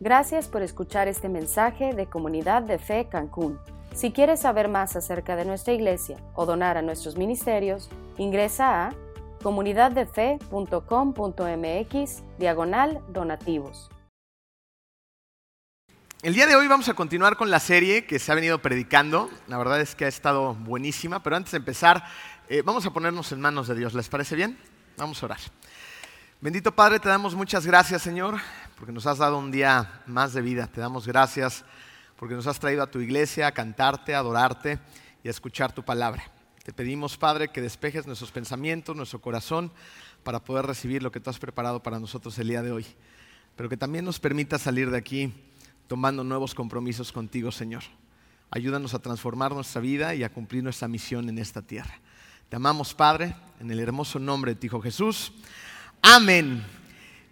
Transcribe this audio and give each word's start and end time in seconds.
Gracias 0.00 0.46
por 0.46 0.62
escuchar 0.62 1.08
este 1.08 1.28
mensaje 1.28 1.92
de 1.92 2.06
Comunidad 2.06 2.62
de 2.62 2.78
Fe 2.78 3.08
Cancún. 3.10 3.58
Si 3.94 4.12
quieres 4.12 4.42
saber 4.42 4.68
más 4.68 4.94
acerca 4.94 5.34
de 5.34 5.44
nuestra 5.44 5.74
iglesia 5.74 6.18
o 6.34 6.46
donar 6.46 6.76
a 6.76 6.82
nuestros 6.82 7.16
ministerios, 7.16 7.90
ingresa 8.16 8.86
a 8.86 8.94
comunidaddefe.com.mx 9.42 12.22
diagonal 12.38 13.00
donativos. 13.08 13.90
El 16.22 16.34
día 16.34 16.46
de 16.46 16.54
hoy 16.54 16.68
vamos 16.68 16.88
a 16.88 16.94
continuar 16.94 17.36
con 17.36 17.50
la 17.50 17.58
serie 17.58 18.06
que 18.06 18.20
se 18.20 18.30
ha 18.30 18.36
venido 18.36 18.60
predicando. 18.60 19.28
La 19.48 19.58
verdad 19.58 19.80
es 19.80 19.96
que 19.96 20.04
ha 20.04 20.08
estado 20.08 20.54
buenísima, 20.54 21.24
pero 21.24 21.34
antes 21.34 21.50
de 21.50 21.58
empezar, 21.58 22.04
eh, 22.48 22.62
vamos 22.64 22.86
a 22.86 22.92
ponernos 22.92 23.32
en 23.32 23.40
manos 23.40 23.66
de 23.66 23.74
Dios. 23.74 23.94
¿Les 23.94 24.08
parece 24.08 24.36
bien? 24.36 24.60
Vamos 24.96 25.20
a 25.24 25.26
orar. 25.26 25.40
Bendito 26.40 26.70
Padre, 26.70 27.00
te 27.00 27.08
damos 27.08 27.34
muchas 27.34 27.66
gracias, 27.66 28.00
Señor, 28.00 28.36
porque 28.78 28.92
nos 28.92 29.06
has 29.06 29.18
dado 29.18 29.38
un 29.38 29.50
día 29.50 30.02
más 30.06 30.32
de 30.32 30.40
vida. 30.40 30.68
Te 30.68 30.80
damos 30.80 31.06
gracias 31.06 31.64
porque 32.16 32.36
nos 32.36 32.46
has 32.46 32.60
traído 32.60 32.82
a 32.82 32.90
tu 32.90 33.00
iglesia 33.00 33.48
a 33.48 33.52
cantarte, 33.52 34.14
a 34.14 34.20
adorarte 34.20 34.78
y 35.24 35.28
a 35.28 35.30
escuchar 35.32 35.72
tu 35.72 35.84
palabra. 35.84 36.22
Te 36.62 36.72
pedimos, 36.72 37.16
Padre, 37.16 37.48
que 37.48 37.60
despejes 37.60 38.06
nuestros 38.06 38.30
pensamientos, 38.30 38.94
nuestro 38.94 39.20
corazón, 39.20 39.72
para 40.22 40.44
poder 40.44 40.66
recibir 40.66 41.02
lo 41.02 41.10
que 41.10 41.18
tú 41.18 41.28
has 41.28 41.40
preparado 41.40 41.82
para 41.82 41.98
nosotros 41.98 42.38
el 42.38 42.48
día 42.48 42.62
de 42.62 42.70
hoy. 42.70 42.86
Pero 43.56 43.68
que 43.68 43.76
también 43.76 44.04
nos 44.04 44.20
permita 44.20 44.58
salir 44.58 44.90
de 44.90 44.98
aquí 44.98 45.32
tomando 45.88 46.22
nuevos 46.22 46.54
compromisos 46.54 47.10
contigo, 47.10 47.50
Señor. 47.50 47.82
Ayúdanos 48.50 48.94
a 48.94 49.00
transformar 49.00 49.52
nuestra 49.52 49.80
vida 49.80 50.14
y 50.14 50.22
a 50.22 50.32
cumplir 50.32 50.62
nuestra 50.62 50.86
misión 50.86 51.28
en 51.28 51.38
esta 51.38 51.62
tierra. 51.62 51.98
Te 52.48 52.56
amamos, 52.56 52.94
Padre, 52.94 53.34
en 53.58 53.72
el 53.72 53.80
hermoso 53.80 54.20
nombre 54.20 54.54
de 54.54 54.60
tu 54.60 54.66
Hijo 54.66 54.80
Jesús. 54.80 55.32
Amén. 56.00 56.64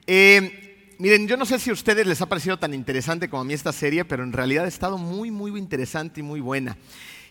Eh, 0.09 0.66
miren, 0.99 1.29
yo 1.29 1.37
no 1.37 1.45
sé 1.45 1.59
si 1.59 1.71
a 1.71 1.73
ustedes 1.73 2.07
les 2.07 2.21
ha 2.21 2.27
parecido 2.27 2.59
tan 2.59 2.75
interesante 2.75 3.29
como 3.29 3.43
a 3.43 3.45
mí 3.45 3.55
esta 3.55 3.73
serie, 3.73 4.05
pero 4.05 4.23
en 4.23 4.33
realidad 4.33 4.65
ha 4.65 4.69
estado 4.69 4.99
muy, 4.99 5.31
muy 5.31 5.59
interesante 5.59 6.21
y 6.21 6.23
muy 6.23 6.41
buena. 6.41 6.77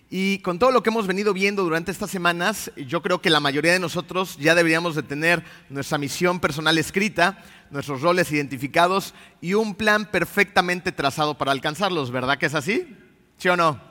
Y 0.09 0.39
con 0.39 0.59
todo 0.59 0.71
lo 0.71 0.83
que 0.83 0.91
hemos 0.91 1.07
venido 1.07 1.33
viendo 1.33 1.63
durante 1.63 1.91
estas 1.91 2.11
semanas, 2.11 2.71
yo 2.75 3.01
creo 3.01 3.21
que 3.21 3.31
la 3.31 3.39
mayoría 3.39 3.73
de 3.73 3.79
nosotros 3.79 4.37
ya 4.37 4.53
deberíamos 4.53 4.95
de 4.95 5.03
tener 5.03 5.43
nuestra 5.69 5.97
misión 5.97 6.39
personal 6.39 6.77
escrita, 6.77 7.43
nuestros 7.71 8.01
roles 8.01 8.31
identificados 8.31 9.15
y 9.41 9.55
un 9.55 9.73
plan 9.73 10.11
perfectamente 10.11 10.91
trazado 10.91 11.37
para 11.37 11.51
alcanzarlos, 11.51 12.11
¿verdad 12.11 12.37
que 12.37 12.45
es 12.45 12.53
así? 12.53 12.95
¿Sí 13.37 13.49
o 13.49 13.57
no? 13.57 13.81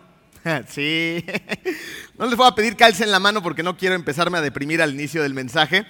Sí. 0.68 1.24
No 2.16 2.26
les 2.26 2.36
voy 2.36 2.46
a 2.46 2.54
pedir 2.54 2.76
calce 2.76 3.02
en 3.02 3.10
la 3.10 3.18
mano 3.18 3.42
porque 3.42 3.64
no 3.64 3.76
quiero 3.76 3.96
empezarme 3.96 4.38
a 4.38 4.40
deprimir 4.40 4.80
al 4.80 4.94
inicio 4.94 5.20
del 5.22 5.34
mensaje. 5.34 5.84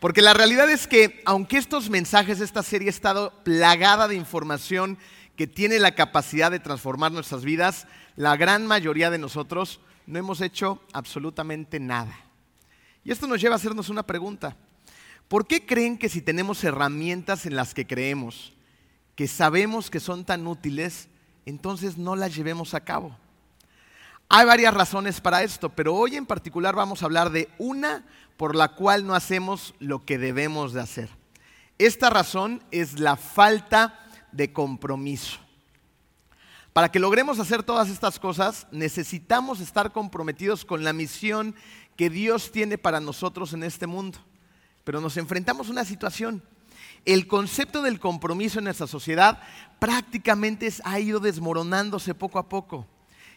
Porque 0.00 0.22
la 0.22 0.32
realidad 0.32 0.70
es 0.70 0.86
que, 0.86 1.22
aunque 1.26 1.58
estos 1.58 1.90
mensajes, 1.90 2.40
esta 2.40 2.62
serie 2.62 2.88
ha 2.88 2.90
estado 2.90 3.32
plagada 3.44 4.08
de 4.08 4.16
información 4.16 4.98
que 5.36 5.46
tiene 5.46 5.78
la 5.78 5.94
capacidad 5.94 6.50
de 6.50 6.58
transformar 6.58 7.12
nuestras 7.12 7.44
vidas, 7.44 7.86
la 8.16 8.36
gran 8.36 8.66
mayoría 8.66 9.10
de 9.10 9.18
nosotros 9.18 9.80
no 10.06 10.18
hemos 10.18 10.40
hecho 10.40 10.82
absolutamente 10.94 11.78
nada. 11.78 12.18
Y 13.04 13.12
esto 13.12 13.26
nos 13.26 13.42
lleva 13.42 13.54
a 13.54 13.56
hacernos 13.56 13.90
una 13.90 14.02
pregunta. 14.02 14.56
¿Por 15.28 15.46
qué 15.46 15.66
creen 15.66 15.98
que 15.98 16.08
si 16.08 16.22
tenemos 16.22 16.64
herramientas 16.64 17.44
en 17.44 17.54
las 17.54 17.74
que 17.74 17.86
creemos, 17.86 18.54
que 19.14 19.28
sabemos 19.28 19.90
que 19.90 20.00
son 20.00 20.24
tan 20.24 20.46
útiles, 20.46 21.08
entonces 21.44 21.98
no 21.98 22.16
las 22.16 22.34
llevemos 22.34 22.72
a 22.72 22.80
cabo? 22.80 23.16
Hay 24.32 24.46
varias 24.46 24.72
razones 24.72 25.20
para 25.20 25.42
esto, 25.42 25.70
pero 25.70 25.92
hoy 25.92 26.14
en 26.14 26.24
particular 26.24 26.76
vamos 26.76 27.02
a 27.02 27.06
hablar 27.06 27.30
de 27.30 27.48
una 27.58 28.04
por 28.36 28.54
la 28.54 28.76
cual 28.76 29.04
no 29.04 29.16
hacemos 29.16 29.74
lo 29.80 30.04
que 30.04 30.18
debemos 30.18 30.72
de 30.72 30.80
hacer. 30.80 31.10
Esta 31.78 32.10
razón 32.10 32.62
es 32.70 33.00
la 33.00 33.16
falta 33.16 33.98
de 34.30 34.52
compromiso. 34.52 35.40
Para 36.72 36.92
que 36.92 37.00
logremos 37.00 37.40
hacer 37.40 37.64
todas 37.64 37.88
estas 37.88 38.20
cosas, 38.20 38.68
necesitamos 38.70 39.58
estar 39.58 39.90
comprometidos 39.90 40.64
con 40.64 40.84
la 40.84 40.92
misión 40.92 41.56
que 41.96 42.08
Dios 42.08 42.52
tiene 42.52 42.78
para 42.78 43.00
nosotros 43.00 43.52
en 43.52 43.64
este 43.64 43.88
mundo. 43.88 44.20
Pero 44.84 45.00
nos 45.00 45.16
enfrentamos 45.16 45.66
a 45.66 45.72
una 45.72 45.84
situación. 45.84 46.40
El 47.04 47.26
concepto 47.26 47.82
del 47.82 47.98
compromiso 47.98 48.60
en 48.60 48.66
nuestra 48.66 48.86
sociedad 48.86 49.42
prácticamente 49.80 50.72
ha 50.84 51.00
ido 51.00 51.18
desmoronándose 51.18 52.14
poco 52.14 52.38
a 52.38 52.48
poco. 52.48 52.86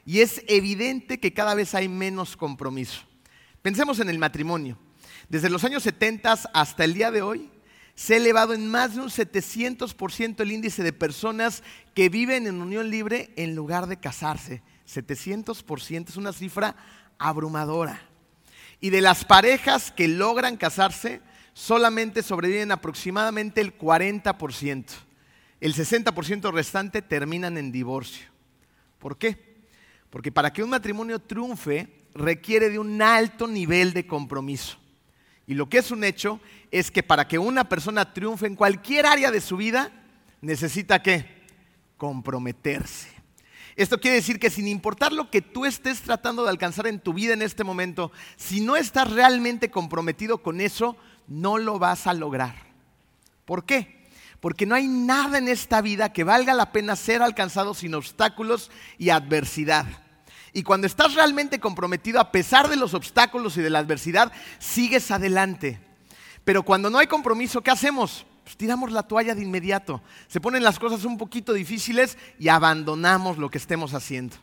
Y 0.05 0.19
es 0.19 0.43
evidente 0.47 1.19
que 1.19 1.33
cada 1.33 1.55
vez 1.55 1.73
hay 1.75 1.87
menos 1.87 2.35
compromiso. 2.35 3.01
Pensemos 3.61 3.99
en 3.99 4.09
el 4.09 4.19
matrimonio. 4.19 4.77
Desde 5.29 5.49
los 5.49 5.63
años 5.63 5.83
70 5.83 6.33
hasta 6.53 6.83
el 6.83 6.93
día 6.93 7.11
de 7.11 7.21
hoy, 7.21 7.49
se 7.95 8.15
ha 8.15 8.17
elevado 8.17 8.53
en 8.53 8.69
más 8.69 8.95
de 8.95 9.01
un 9.01 9.09
700% 9.09 10.39
el 10.41 10.51
índice 10.51 10.83
de 10.83 10.93
personas 10.93 11.63
que 11.93 12.09
viven 12.09 12.47
en 12.47 12.61
unión 12.61 12.89
libre 12.89 13.31
en 13.35 13.55
lugar 13.55 13.87
de 13.87 13.97
casarse. 13.97 14.61
700% 14.87 16.09
es 16.09 16.17
una 16.17 16.33
cifra 16.33 16.75
abrumadora. 17.17 18.01
Y 18.81 18.89
de 18.89 19.01
las 19.01 19.23
parejas 19.23 19.91
que 19.91 20.07
logran 20.07 20.57
casarse, 20.57 21.21
solamente 21.53 22.23
sobreviven 22.23 22.71
aproximadamente 22.71 23.61
el 23.61 23.77
40%. 23.77 24.85
El 25.61 25.73
60% 25.73 26.51
restante 26.51 27.01
terminan 27.01 27.57
en 27.57 27.71
divorcio. 27.71 28.27
¿Por 28.99 29.17
qué? 29.17 29.52
Porque 30.13 30.31
para 30.31 30.53
que 30.53 30.61
un 30.61 30.69
matrimonio 30.69 31.17
triunfe 31.17 31.87
requiere 32.13 32.69
de 32.69 32.77
un 32.77 33.01
alto 33.01 33.47
nivel 33.47 33.93
de 33.93 34.05
compromiso. 34.05 34.77
Y 35.47 35.55
lo 35.55 35.67
que 35.67 35.79
es 35.79 35.89
un 35.89 36.03
hecho 36.03 36.39
es 36.69 36.91
que 36.91 37.01
para 37.01 37.27
que 37.27 37.39
una 37.39 37.67
persona 37.67 38.13
triunfe 38.13 38.45
en 38.45 38.55
cualquier 38.55 39.07
área 39.07 39.31
de 39.31 39.41
su 39.41 39.57
vida, 39.57 39.91
necesita 40.39 41.01
qué? 41.01 41.25
Comprometerse. 41.97 43.09
Esto 43.75 43.99
quiere 43.99 44.17
decir 44.17 44.37
que 44.37 44.51
sin 44.51 44.67
importar 44.67 45.13
lo 45.13 45.31
que 45.31 45.41
tú 45.41 45.65
estés 45.65 46.01
tratando 46.01 46.43
de 46.43 46.51
alcanzar 46.51 46.85
en 46.85 46.99
tu 46.99 47.15
vida 47.15 47.33
en 47.33 47.41
este 47.41 47.63
momento, 47.63 48.11
si 48.35 48.61
no 48.61 48.75
estás 48.75 49.09
realmente 49.09 49.71
comprometido 49.71 50.43
con 50.43 50.61
eso, 50.61 50.95
no 51.27 51.57
lo 51.57 51.79
vas 51.79 52.05
a 52.05 52.13
lograr. 52.13 52.53
¿Por 53.45 53.65
qué? 53.65 54.05
Porque 54.39 54.67
no 54.67 54.75
hay 54.75 54.87
nada 54.87 55.39
en 55.39 55.47
esta 55.47 55.81
vida 55.81 56.13
que 56.13 56.23
valga 56.23 56.53
la 56.53 56.71
pena 56.71 56.95
ser 56.95 57.23
alcanzado 57.23 57.73
sin 57.73 57.95
obstáculos 57.95 58.69
y 58.99 59.09
adversidad. 59.09 60.02
Y 60.53 60.61
cuando 60.63 60.85
estás 60.85 61.15
realmente 61.15 61.59
comprometido, 61.59 62.19
a 62.19 62.31
pesar 62.31 62.69
de 62.69 62.75
los 62.75 62.93
obstáculos 62.93 63.57
y 63.57 63.61
de 63.61 63.71
la 63.71 63.79
adversidad, 63.79 64.31
sigues 64.59 65.09
adelante. 65.09 65.79
Pero 66.45 66.63
cuando 66.63 66.89
no 66.89 66.99
hay 66.99 67.07
compromiso, 67.07 67.61
¿qué 67.61 67.71
hacemos? 67.71 68.25
Pues 68.43 68.55
tiramos 68.55 68.91
la 68.91 69.03
toalla 69.03 69.33
de 69.33 69.41
inmediato. 69.41 70.01
Se 70.27 70.39
ponen 70.39 70.63
las 70.63 70.77
cosas 70.77 71.05
un 71.05 71.17
poquito 71.17 71.53
difíciles 71.53 72.17
y 72.37 72.49
abandonamos 72.49 73.37
lo 73.37 73.49
que 73.49 73.57
estemos 73.57 73.93
haciendo. 73.93 74.35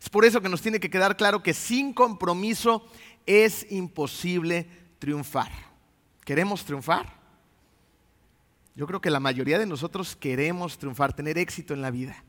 Es 0.00 0.08
por 0.08 0.24
eso 0.24 0.40
que 0.40 0.48
nos 0.48 0.62
tiene 0.62 0.80
que 0.80 0.90
quedar 0.90 1.16
claro 1.16 1.42
que 1.42 1.52
sin 1.52 1.92
compromiso 1.92 2.86
es 3.26 3.66
imposible 3.70 4.66
triunfar. 4.98 5.52
¿Queremos 6.24 6.64
triunfar? 6.64 7.20
Yo 8.74 8.86
creo 8.86 9.00
que 9.00 9.10
la 9.10 9.20
mayoría 9.20 9.58
de 9.58 9.66
nosotros 9.66 10.16
queremos 10.16 10.78
triunfar, 10.78 11.12
tener 11.12 11.36
éxito 11.36 11.74
en 11.74 11.82
la 11.82 11.90
vida. 11.90 12.24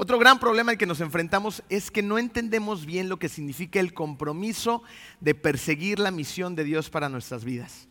Otro 0.00 0.16
gran 0.16 0.38
problema 0.38 0.70
al 0.70 0.78
que 0.78 0.86
nos 0.86 1.00
enfrentamos 1.00 1.64
es 1.68 1.90
que 1.90 2.04
no 2.04 2.18
entendemos 2.18 2.86
bien 2.86 3.08
lo 3.08 3.18
que 3.18 3.28
significa 3.28 3.80
el 3.80 3.94
compromiso 3.94 4.84
de 5.18 5.34
perseguir 5.34 5.98
la 5.98 6.12
misión 6.12 6.54
de 6.54 6.62
Dios 6.62 6.88
para 6.88 7.08
nuestras 7.08 7.44
vidas. 7.44 7.88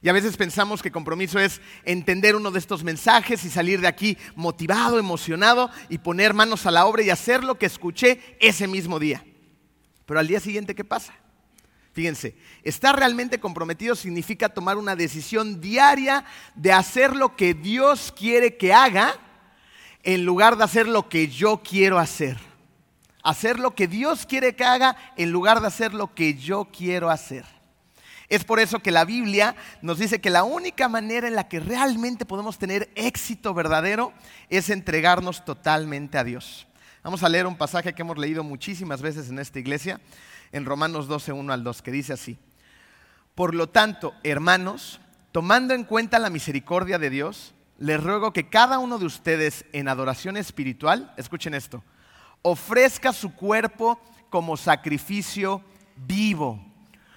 Y 0.00 0.08
a 0.08 0.14
veces 0.14 0.38
pensamos 0.38 0.80
que 0.80 0.90
compromiso 0.90 1.38
es 1.38 1.60
entender 1.84 2.34
uno 2.34 2.50
de 2.50 2.58
estos 2.58 2.82
mensajes 2.82 3.44
y 3.44 3.50
salir 3.50 3.82
de 3.82 3.88
aquí 3.88 4.16
motivado, 4.36 4.98
emocionado 4.98 5.68
y 5.90 5.98
poner 5.98 6.32
manos 6.32 6.64
a 6.64 6.70
la 6.70 6.86
obra 6.86 7.02
y 7.02 7.10
hacer 7.10 7.44
lo 7.44 7.58
que 7.58 7.66
escuché 7.66 8.38
ese 8.40 8.66
mismo 8.66 8.98
día. 8.98 9.22
Pero 10.06 10.18
al 10.18 10.28
día 10.28 10.40
siguiente, 10.40 10.74
¿qué 10.74 10.84
pasa? 10.84 11.12
Fíjense, 11.92 12.38
estar 12.62 12.98
realmente 12.98 13.38
comprometido 13.38 13.94
significa 13.96 14.48
tomar 14.48 14.78
una 14.78 14.96
decisión 14.96 15.60
diaria 15.60 16.24
de 16.54 16.72
hacer 16.72 17.14
lo 17.14 17.36
que 17.36 17.52
Dios 17.52 18.14
quiere 18.16 18.56
que 18.56 18.72
haga 18.72 19.20
en 20.02 20.24
lugar 20.24 20.56
de 20.56 20.64
hacer 20.64 20.88
lo 20.88 21.08
que 21.08 21.28
yo 21.28 21.62
quiero 21.62 21.98
hacer. 21.98 22.38
Hacer 23.22 23.58
lo 23.58 23.74
que 23.74 23.86
Dios 23.86 24.24
quiere 24.26 24.56
que 24.56 24.64
haga 24.64 24.96
en 25.16 25.30
lugar 25.30 25.60
de 25.60 25.66
hacer 25.66 25.92
lo 25.92 26.14
que 26.14 26.34
yo 26.34 26.66
quiero 26.66 27.10
hacer. 27.10 27.44
Es 28.30 28.44
por 28.44 28.60
eso 28.60 28.78
que 28.78 28.92
la 28.92 29.04
Biblia 29.04 29.56
nos 29.82 29.98
dice 29.98 30.20
que 30.20 30.30
la 30.30 30.44
única 30.44 30.88
manera 30.88 31.26
en 31.26 31.34
la 31.34 31.48
que 31.48 31.58
realmente 31.58 32.24
podemos 32.24 32.58
tener 32.58 32.88
éxito 32.94 33.52
verdadero 33.52 34.12
es 34.48 34.70
entregarnos 34.70 35.44
totalmente 35.44 36.16
a 36.16 36.24
Dios. 36.24 36.68
Vamos 37.02 37.24
a 37.24 37.28
leer 37.28 37.46
un 37.46 37.56
pasaje 37.56 37.92
que 37.92 38.02
hemos 38.02 38.18
leído 38.18 38.44
muchísimas 38.44 39.02
veces 39.02 39.30
en 39.30 39.40
esta 39.40 39.58
iglesia, 39.58 40.00
en 40.52 40.64
Romanos 40.64 41.08
12, 41.08 41.32
1 41.32 41.52
al 41.52 41.64
2, 41.64 41.82
que 41.82 41.90
dice 41.90 42.12
así. 42.12 42.38
Por 43.34 43.54
lo 43.54 43.68
tanto, 43.68 44.14
hermanos, 44.22 45.00
tomando 45.32 45.74
en 45.74 45.84
cuenta 45.84 46.18
la 46.20 46.30
misericordia 46.30 46.98
de 46.98 47.10
Dios, 47.10 47.52
les 47.80 48.00
ruego 48.00 48.32
que 48.32 48.48
cada 48.48 48.78
uno 48.78 48.98
de 48.98 49.06
ustedes 49.06 49.64
en 49.72 49.88
adoración 49.88 50.36
espiritual, 50.36 51.12
escuchen 51.16 51.54
esto, 51.54 51.82
ofrezca 52.42 53.12
su 53.12 53.34
cuerpo 53.34 53.98
como 54.28 54.58
sacrificio 54.58 55.64
vivo, 55.96 56.62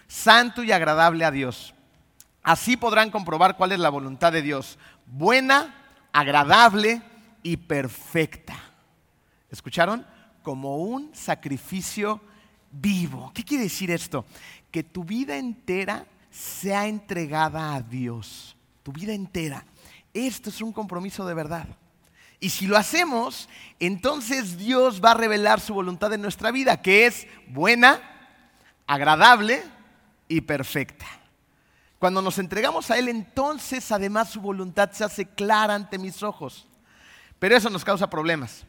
santo 0.07 0.63
y 0.63 0.71
agradable 0.71 1.25
a 1.25 1.31
Dios. 1.31 1.75
Así 2.42 2.77
podrán 2.77 3.12
comprobar 3.12 3.57
cuál 3.57 3.74
es 3.74 3.80
la 3.80 3.89
voluntad 3.89 4.31
de 4.31 4.42
Dios, 4.42 4.80
buena, 5.06 5.75
agradable 6.13 7.01
y 7.44 7.57
perfecta. 7.57 8.56
¿Escucharon? 9.51 10.07
Como 10.44 10.77
un 10.77 11.13
sacrificio 11.13 12.21
vivo. 12.71 13.31
¿Qué 13.33 13.44
quiere 13.44 13.65
decir 13.65 13.92
esto? 13.92 14.25
Que 14.71 14.83
tu 14.83 15.04
vida 15.04 15.36
entera 15.38 16.06
sea 16.31 16.88
entregada 16.88 17.75
a 17.75 17.81
Dios. 17.81 18.56
Tu 18.81 18.94
vida 18.94 19.13
entera. 19.13 19.65
Esto 20.13 20.50
es 20.50 20.62
un 20.62 20.71
compromiso 20.71 21.25
de 21.25 21.33
verdad. 21.33 21.68
Y 22.39 22.50
si 22.50 22.68
lo 22.68 22.77
hacemos, 22.77 23.48
entonces 23.80 24.57
Dios 24.57 25.01
va 25.04 25.12
a 25.12 25.15
revelar 25.15 25.60
su 25.62 25.74
voluntad 25.74 26.12
en 26.13 26.21
nuestra 26.21 26.51
vida, 26.51 26.81
que 26.81 27.06
es 27.06 27.25
buena, 27.48 28.01
agradable 28.86 29.63
y 30.27 30.42
perfecta. 30.42 31.06
Cuando 32.00 32.21
nos 32.21 32.38
entregamos 32.38 32.92
a 32.92 33.00
Él, 33.00 33.07
entonces 33.07 33.89
además 33.94 34.30
su 34.30 34.42
voluntad 34.42 34.92
se 34.92 35.06
hace 35.06 35.25
clara 35.25 35.74
ante 35.74 35.98
mis 35.98 36.21
ojos. 36.21 36.68
Pero 37.39 37.56
eso 37.56 37.69
nos 37.69 37.86
causa 37.86 38.10
problemas, 38.10 38.65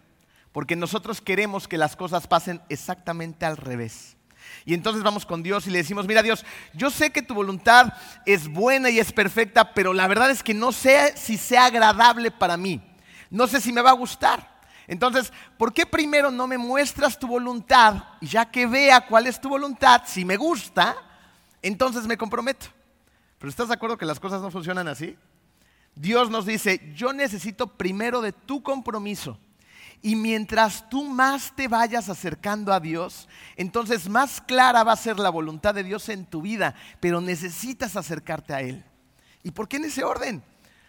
porque 0.52 0.76
nosotros 0.76 1.20
queremos 1.20 1.66
que 1.66 1.76
las 1.76 1.96
cosas 1.96 2.28
pasen 2.28 2.62
exactamente 2.68 3.44
al 3.44 3.56
revés. 3.56 4.16
Y 4.64 4.74
entonces 4.74 5.02
vamos 5.02 5.26
con 5.26 5.42
Dios 5.42 5.66
y 5.66 5.70
le 5.70 5.78
decimos, 5.78 6.06
mira 6.06 6.22
Dios, 6.22 6.44
yo 6.72 6.90
sé 6.90 7.10
que 7.10 7.22
tu 7.22 7.34
voluntad 7.34 7.92
es 8.24 8.48
buena 8.48 8.90
y 8.90 8.98
es 8.98 9.12
perfecta, 9.12 9.74
pero 9.74 9.92
la 9.92 10.08
verdad 10.08 10.30
es 10.30 10.42
que 10.42 10.54
no 10.54 10.72
sé 10.72 11.14
si 11.16 11.36
sea 11.36 11.66
agradable 11.66 12.30
para 12.30 12.56
mí. 12.56 12.80
No 13.30 13.46
sé 13.46 13.60
si 13.60 13.72
me 13.72 13.82
va 13.82 13.90
a 13.90 13.94
gustar. 13.94 14.54
Entonces, 14.86 15.32
¿por 15.58 15.72
qué 15.72 15.86
primero 15.86 16.30
no 16.30 16.46
me 16.46 16.58
muestras 16.58 17.18
tu 17.18 17.26
voluntad? 17.26 18.04
Y 18.20 18.26
ya 18.28 18.50
que 18.50 18.66
vea 18.66 19.06
cuál 19.06 19.26
es 19.26 19.40
tu 19.40 19.48
voluntad, 19.48 20.02
si 20.06 20.24
me 20.24 20.36
gusta, 20.36 20.96
entonces 21.62 22.06
me 22.06 22.16
comprometo. 22.16 22.66
Pero 23.38 23.50
¿estás 23.50 23.68
de 23.68 23.74
acuerdo 23.74 23.98
que 23.98 24.06
las 24.06 24.20
cosas 24.20 24.40
no 24.40 24.50
funcionan 24.50 24.88
así? 24.88 25.16
Dios 25.94 26.30
nos 26.30 26.44
dice, 26.46 26.92
yo 26.94 27.12
necesito 27.12 27.66
primero 27.66 28.20
de 28.20 28.32
tu 28.32 28.62
compromiso. 28.62 29.38
Y 30.02 30.16
mientras 30.16 30.88
tú 30.88 31.04
más 31.04 31.54
te 31.56 31.68
vayas 31.68 32.08
acercando 32.08 32.72
a 32.72 32.80
Dios, 32.80 33.28
entonces 33.56 34.08
más 34.08 34.40
clara 34.40 34.84
va 34.84 34.92
a 34.92 34.96
ser 34.96 35.18
la 35.18 35.30
voluntad 35.30 35.74
de 35.74 35.82
Dios 35.82 36.08
en 36.08 36.26
tu 36.26 36.42
vida, 36.42 36.74
pero 37.00 37.20
necesitas 37.20 37.96
acercarte 37.96 38.52
a 38.52 38.60
Él. 38.60 38.84
¿Y 39.42 39.50
por 39.50 39.68
qué 39.68 39.76
en 39.76 39.84
ese 39.84 40.04
orden? 40.04 40.42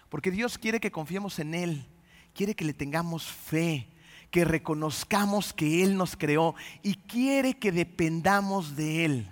Porque 0.09 0.31
Dios 0.31 0.57
quiere 0.57 0.79
que 0.79 0.91
confiemos 0.91 1.39
en 1.39 1.53
Él, 1.53 1.87
quiere 2.33 2.55
que 2.55 2.65
le 2.65 2.73
tengamos 2.73 3.23
fe, 3.23 3.89
que 4.31 4.43
reconozcamos 4.43 5.53
que 5.53 5.83
Él 5.83 5.95
nos 5.95 6.17
creó 6.17 6.55
y 6.83 6.95
quiere 6.95 7.57
que 7.57 7.71
dependamos 7.71 8.75
de 8.75 9.05
Él. 9.05 9.29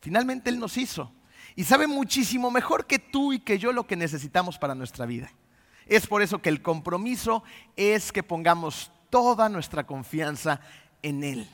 Finalmente 0.00 0.50
Él 0.50 0.58
nos 0.58 0.76
hizo 0.76 1.12
y 1.56 1.64
sabe 1.64 1.86
muchísimo 1.86 2.50
mejor 2.50 2.86
que 2.86 2.98
tú 2.98 3.32
y 3.32 3.40
que 3.40 3.58
yo 3.58 3.72
lo 3.72 3.86
que 3.86 3.96
necesitamos 3.96 4.58
para 4.58 4.74
nuestra 4.74 5.04
vida. 5.04 5.30
Es 5.90 6.06
por 6.06 6.22
eso 6.22 6.40
que 6.40 6.48
el 6.48 6.62
compromiso 6.62 7.42
es 7.74 8.12
que 8.12 8.22
pongamos 8.22 8.92
toda 9.10 9.48
nuestra 9.48 9.84
confianza 9.84 10.60
en 11.02 11.24
Él. 11.24 11.50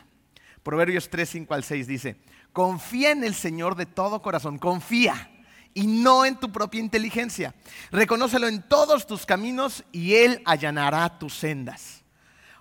Proverbios 0.62 1.08
3, 1.08 1.26
5 1.26 1.54
al 1.54 1.64
6 1.64 1.86
dice, 1.86 2.20
confía 2.52 3.12
en 3.12 3.24
el 3.24 3.34
Señor 3.34 3.76
de 3.76 3.86
todo 3.86 4.20
corazón, 4.20 4.58
confía 4.58 5.30
y 5.72 5.86
no 5.86 6.26
en 6.26 6.36
tu 6.36 6.52
propia 6.52 6.80
inteligencia. 6.80 7.54
Reconócelo 7.90 8.46
en 8.46 8.62
todos 8.68 9.06
tus 9.06 9.24
caminos 9.24 9.84
y 9.90 10.16
Él 10.16 10.42
allanará 10.44 11.18
tus 11.18 11.32
sendas. 11.32 12.04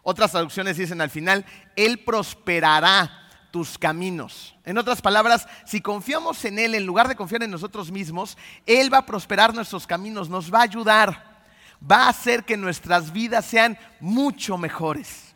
Otras 0.01 0.31
traducciones 0.31 0.77
dicen 0.77 1.01
al 1.01 1.09
final, 1.09 1.45
Él 1.75 1.99
prosperará 2.05 3.11
tus 3.51 3.77
caminos. 3.77 4.55
En 4.63 4.77
otras 4.77 5.01
palabras, 5.01 5.45
si 5.65 5.81
confiamos 5.81 6.45
en 6.45 6.57
Él 6.57 6.73
en 6.73 6.85
lugar 6.85 7.09
de 7.09 7.17
confiar 7.17 7.43
en 7.43 7.51
nosotros 7.51 7.91
mismos, 7.91 8.37
Él 8.65 8.93
va 8.93 8.99
a 8.99 9.05
prosperar 9.05 9.53
nuestros 9.53 9.85
caminos, 9.85 10.29
nos 10.29 10.53
va 10.53 10.59
a 10.59 10.63
ayudar, 10.63 11.34
va 11.79 12.05
a 12.05 12.09
hacer 12.09 12.43
que 12.43 12.57
nuestras 12.57 13.11
vidas 13.11 13.45
sean 13.45 13.77
mucho 13.99 14.57
mejores. 14.57 15.35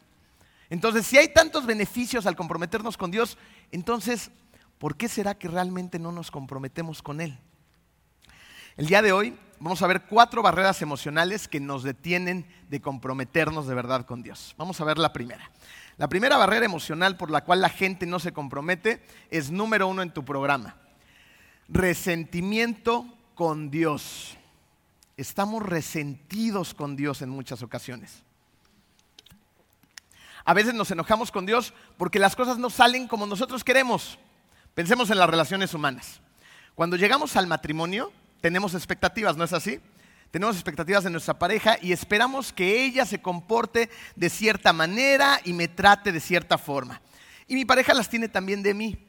Entonces, 0.70 1.06
si 1.06 1.18
hay 1.18 1.34
tantos 1.34 1.66
beneficios 1.66 2.26
al 2.26 2.36
comprometernos 2.36 2.98
con 2.98 3.12
Dios, 3.12 3.38
entonces, 3.72 4.32
¿por 4.78 4.96
qué 4.96 5.08
será 5.08 5.36
que 5.36 5.48
realmente 5.48 5.98
no 6.00 6.12
nos 6.12 6.32
comprometemos 6.32 7.02
con 7.02 7.22
Él? 7.22 7.40
El 8.78 8.88
día 8.88 9.02
de 9.02 9.12
hoy 9.12 9.38
vamos 9.60 9.82
a 9.82 9.88
ver 9.88 10.04
cuatro 10.04 10.42
barreras 10.42 10.82
emocionales 10.82 11.48
que 11.48 11.60
nos 11.60 11.84
detienen 11.84 12.46
de 12.70 12.80
comprometernos 12.80 13.68
de 13.68 13.76
verdad 13.76 14.06
con 14.06 14.24
Dios. 14.24 14.56
Vamos 14.58 14.80
a 14.80 14.86
ver 14.86 14.98
la 14.98 15.12
primera. 15.12 15.52
La 15.98 16.08
primera 16.08 16.38
barrera 16.38 16.66
emocional 16.66 17.18
por 17.18 17.30
la 17.30 17.44
cual 17.44 17.60
la 17.60 17.68
gente 17.68 18.06
no 18.06 18.20
se 18.20 18.32
compromete 18.32 19.04
es 19.30 19.52
número 19.52 19.88
uno 19.88 20.02
en 20.02 20.14
tu 20.14 20.24
programa. 20.24 20.78
Resentimiento 21.68 23.06
con 23.36 23.70
Dios. 23.70 24.39
Estamos 25.20 25.64
resentidos 25.64 26.74
con 26.74 26.96
Dios 26.96 27.22
en 27.22 27.30
muchas 27.30 27.62
ocasiones. 27.62 28.24
A 30.46 30.54
veces 30.54 30.74
nos 30.74 30.92
enojamos 30.92 31.30
con 31.30 31.46
Dios 31.46 31.74
porque 31.98 32.20
las 32.20 32.38
cosas 32.38 32.58
no 32.58 32.70
salen 32.70 33.06
como 33.06 33.26
nosotros 33.26 33.66
queremos. 33.66 34.18
Pensemos 34.74 35.10
en 35.10 35.18
las 35.18 35.30
relaciones 35.30 35.74
humanas. 35.74 36.22
Cuando 36.74 36.96
llegamos 36.96 37.36
al 37.36 37.48
matrimonio, 37.48 38.14
tenemos 38.40 38.74
expectativas, 38.74 39.36
¿no 39.36 39.44
es 39.44 39.52
así? 39.52 39.82
tenemos 40.32 40.56
expectativas 40.56 41.04
de 41.04 41.10
nuestra 41.10 41.38
pareja 41.38 41.78
y 41.82 41.92
esperamos 41.92 42.54
que 42.54 42.86
ella 42.86 43.06
se 43.06 43.22
comporte 43.22 43.90
de 44.16 44.30
cierta 44.30 44.72
manera 44.72 45.42
y 45.44 45.52
me 45.52 45.68
trate 45.68 46.14
de 46.14 46.20
cierta 46.22 46.58
forma. 46.58 47.02
Y 47.46 47.56
mi 47.56 47.66
pareja 47.66 47.94
las 47.94 48.10
tiene 48.10 48.30
también 48.30 48.64
de 48.64 48.74
mí. 48.74 49.09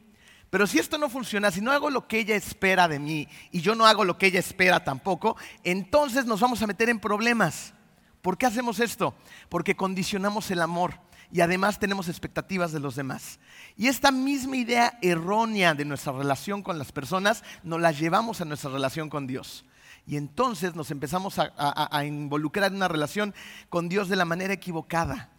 Pero 0.51 0.67
si 0.67 0.79
esto 0.79 0.97
no 0.97 1.09
funciona, 1.09 1.49
si 1.49 1.61
no 1.61 1.71
hago 1.71 1.89
lo 1.89 2.07
que 2.07 2.19
ella 2.19 2.35
espera 2.35 2.89
de 2.89 2.99
mí 2.99 3.27
y 3.51 3.61
yo 3.61 3.73
no 3.73 3.85
hago 3.85 4.03
lo 4.03 4.17
que 4.17 4.27
ella 4.27 4.39
espera 4.39 4.83
tampoco, 4.83 5.37
entonces 5.63 6.25
nos 6.25 6.41
vamos 6.41 6.61
a 6.61 6.67
meter 6.67 6.89
en 6.89 6.99
problemas. 6.99 7.73
¿Por 8.21 8.37
qué 8.37 8.45
hacemos 8.45 8.81
esto? 8.81 9.15
Porque 9.47 9.77
condicionamos 9.77 10.51
el 10.51 10.61
amor 10.61 10.99
y 11.31 11.39
además 11.39 11.79
tenemos 11.79 12.09
expectativas 12.09 12.73
de 12.73 12.81
los 12.81 12.95
demás. 12.97 13.39
Y 13.77 13.87
esta 13.87 14.11
misma 14.11 14.57
idea 14.57 14.99
errónea 15.01 15.73
de 15.73 15.85
nuestra 15.85 16.11
relación 16.11 16.61
con 16.61 16.77
las 16.77 16.91
personas 16.91 17.45
nos 17.63 17.79
la 17.79 17.93
llevamos 17.93 18.41
a 18.41 18.45
nuestra 18.45 18.71
relación 18.71 19.09
con 19.09 19.27
Dios. 19.27 19.63
Y 20.05 20.17
entonces 20.17 20.75
nos 20.75 20.91
empezamos 20.91 21.39
a, 21.39 22.05
involucrar 22.05 22.71
en 22.71 22.75
una 22.75 22.89
relación 22.89 23.33
con 23.69 23.87
Dios 23.87 24.09
de 24.09 24.17
la 24.17 24.25
manera 24.25 24.53
equivocada. 24.53 25.29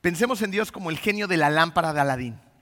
Pensemos 0.00 0.42
en 0.42 0.50
Dios 0.50 0.72
como 0.72 0.90
el 0.90 0.98
genio 0.98 1.28
de 1.28 1.36
la 1.36 1.50
lámpara 1.50 1.92
de 1.92 2.00
Aladín. 2.00 2.53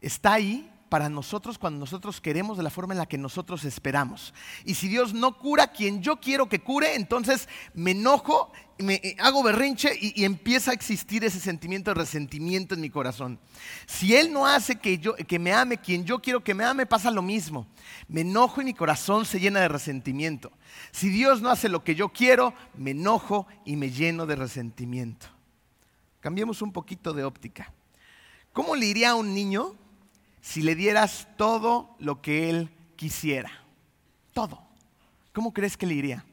Está 0.00 0.34
ahí 0.34 0.70
para 0.90 1.08
nosotros 1.08 1.56
cuando 1.56 1.78
nosotros 1.78 2.20
queremos 2.20 2.58
de 2.58 2.64
la 2.64 2.68
forma 2.68 2.92
en 2.92 2.98
la 2.98 3.06
que 3.06 3.16
nosotros 3.16 3.64
esperamos. 3.64 4.34
Y 4.64 4.74
si 4.74 4.88
Dios 4.88 5.14
no 5.14 5.38
cura 5.38 5.68
quien 5.68 6.02
yo 6.02 6.20
quiero 6.20 6.48
que 6.48 6.58
cure, 6.58 6.96
entonces 6.96 7.48
me 7.74 7.92
enojo, 7.92 8.52
me 8.76 8.94
eh, 8.94 9.16
hago 9.20 9.42
berrinche 9.42 9.92
y, 9.98 10.24
empieza 10.24 10.72
a 10.72 10.74
existir 10.74 11.24
ese 11.24 11.38
sentimiento 11.38 11.92
de 11.92 11.94
resentimiento 11.94 12.74
en 12.74 12.80
mi 12.80 12.90
corazón. 12.90 13.38
Si 13.86 14.16
Él 14.16 14.32
no 14.32 14.46
hace 14.46 14.76
que, 14.76 14.98
yo, 14.98 15.14
que 15.14 15.38
me 15.38 15.52
ame 15.52 15.78
quien 15.78 16.04
yo 16.04 16.20
quiero 16.20 16.42
que 16.42 16.54
me 16.54 16.64
ame, 16.64 16.86
pasa 16.86 17.10
lo 17.10 17.22
mismo. 17.22 17.68
Me 18.08 18.22
enojo 18.22 18.60
y 18.60 18.64
mi 18.64 18.74
corazón 18.74 19.24
se 19.24 19.38
llena 19.38 19.60
de 19.60 19.68
resentimiento. 19.68 20.50
Si 20.90 21.08
Dios 21.08 21.40
no 21.40 21.50
hace 21.50 21.68
lo 21.68 21.84
que 21.84 21.94
yo 21.94 22.08
quiero, 22.08 22.52
me 22.76 22.90
enojo 22.90 23.46
y 23.64 23.76
me 23.76 23.90
lleno 23.90 24.26
de 24.26 24.34
resentimiento. 24.34 25.28
Cambiemos 26.18 26.62
un 26.62 26.72
poquito 26.72 27.12
de 27.12 27.22
óptica. 27.22 27.72
¿Cómo 28.52 28.74
le 28.74 28.86
iría 28.86 29.10
a 29.10 29.14
un 29.14 29.32
niño 29.32 29.76
si 30.40 30.62
le 30.62 30.74
dieras 30.74 31.28
todo 31.36 31.96
lo 31.98 32.22
que 32.22 32.50
él 32.50 32.70
quisiera? 32.96 33.50
Todo. 34.32 34.62
¿Cómo 35.32 35.52
crees 35.52 35.76
que 35.76 35.86
le 35.86 35.94
iría? 35.94 36.24